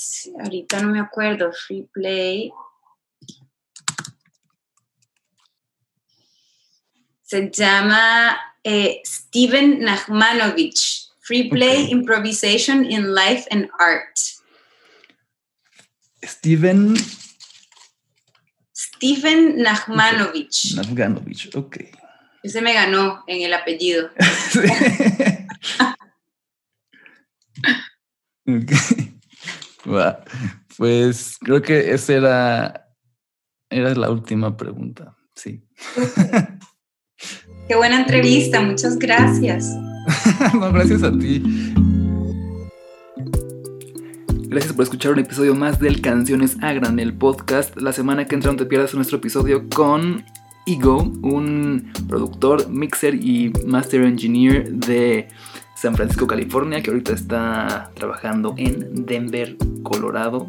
ahorita 0.42 0.80
no 0.80 0.92
me 0.92 1.00
acuerdo, 1.00 1.52
Free 1.52 1.86
Play. 1.92 2.50
Se 7.33 7.51
llama 7.51 8.37
eh, 8.62 9.01
Steven 9.07 9.80
Nachmanovich, 9.80 11.09
Free 11.20 11.49
Play, 11.49 11.85
okay. 11.85 11.93
Improvisation 11.93 12.85
in 12.85 13.14
Life 13.14 13.49
and 13.51 13.70
Art. 13.78 14.18
Steven 16.22 16.95
Stephen 18.74 19.57
Nachmanovich. 19.62 20.74
Nachmanovich, 20.76 21.49
ok. 21.57 21.78
Ese 22.43 22.61
me 22.61 22.74
ganó 22.74 23.24
en 23.26 23.41
el 23.41 23.55
apellido. 23.55 24.11
okay. 28.47 29.18
Wow. 29.87 30.16
Pues 30.76 31.39
creo 31.41 31.62
que 31.62 31.95
esa 31.95 32.12
era, 32.12 32.95
era 33.70 33.95
la 33.95 34.11
última 34.11 34.55
pregunta. 34.55 35.16
Sí. 35.35 35.64
Qué 37.72 37.78
buena 37.78 38.00
entrevista, 38.00 38.60
muchas 38.60 38.98
gracias. 38.98 39.74
no, 40.52 40.70
gracias 40.74 41.02
a 41.02 41.10
ti. 41.10 41.42
Gracias 44.42 44.74
por 44.74 44.82
escuchar 44.82 45.12
un 45.12 45.20
episodio 45.20 45.54
más 45.54 45.80
del 45.80 46.02
Canciones 46.02 46.58
a 46.60 46.74
Granel 46.74 47.14
podcast. 47.14 47.74
La 47.80 47.94
semana 47.94 48.26
que 48.26 48.34
entra 48.34 48.52
no 48.52 48.58
te 48.58 48.66
pierdas 48.66 48.92
nuestro 48.92 49.16
episodio 49.16 49.70
con 49.70 50.22
Ego, 50.66 50.98
un 51.22 51.90
productor, 52.08 52.68
mixer 52.68 53.14
y 53.14 53.50
master 53.64 54.02
engineer 54.02 54.70
de 54.70 55.28
San 55.74 55.96
Francisco, 55.96 56.26
California, 56.26 56.82
que 56.82 56.90
ahorita 56.90 57.14
está 57.14 57.90
trabajando 57.94 58.54
en 58.58 59.06
Denver, 59.06 59.56
Colorado 59.82 60.46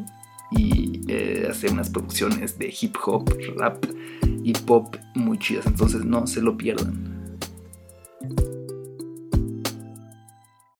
y 0.51 0.99
eh, 1.07 1.47
hace 1.49 1.69
unas 1.69 1.89
producciones 1.89 2.59
de 2.59 2.76
hip 2.82 2.97
hop, 3.05 3.34
rap 3.55 3.86
y 4.43 4.51
pop 4.51 4.97
muy 5.15 5.39
chidas. 5.39 5.65
Entonces 5.67 6.03
no 6.03 6.28
se 6.28 6.41
lo 6.41 6.57
pierdan. 6.57 7.12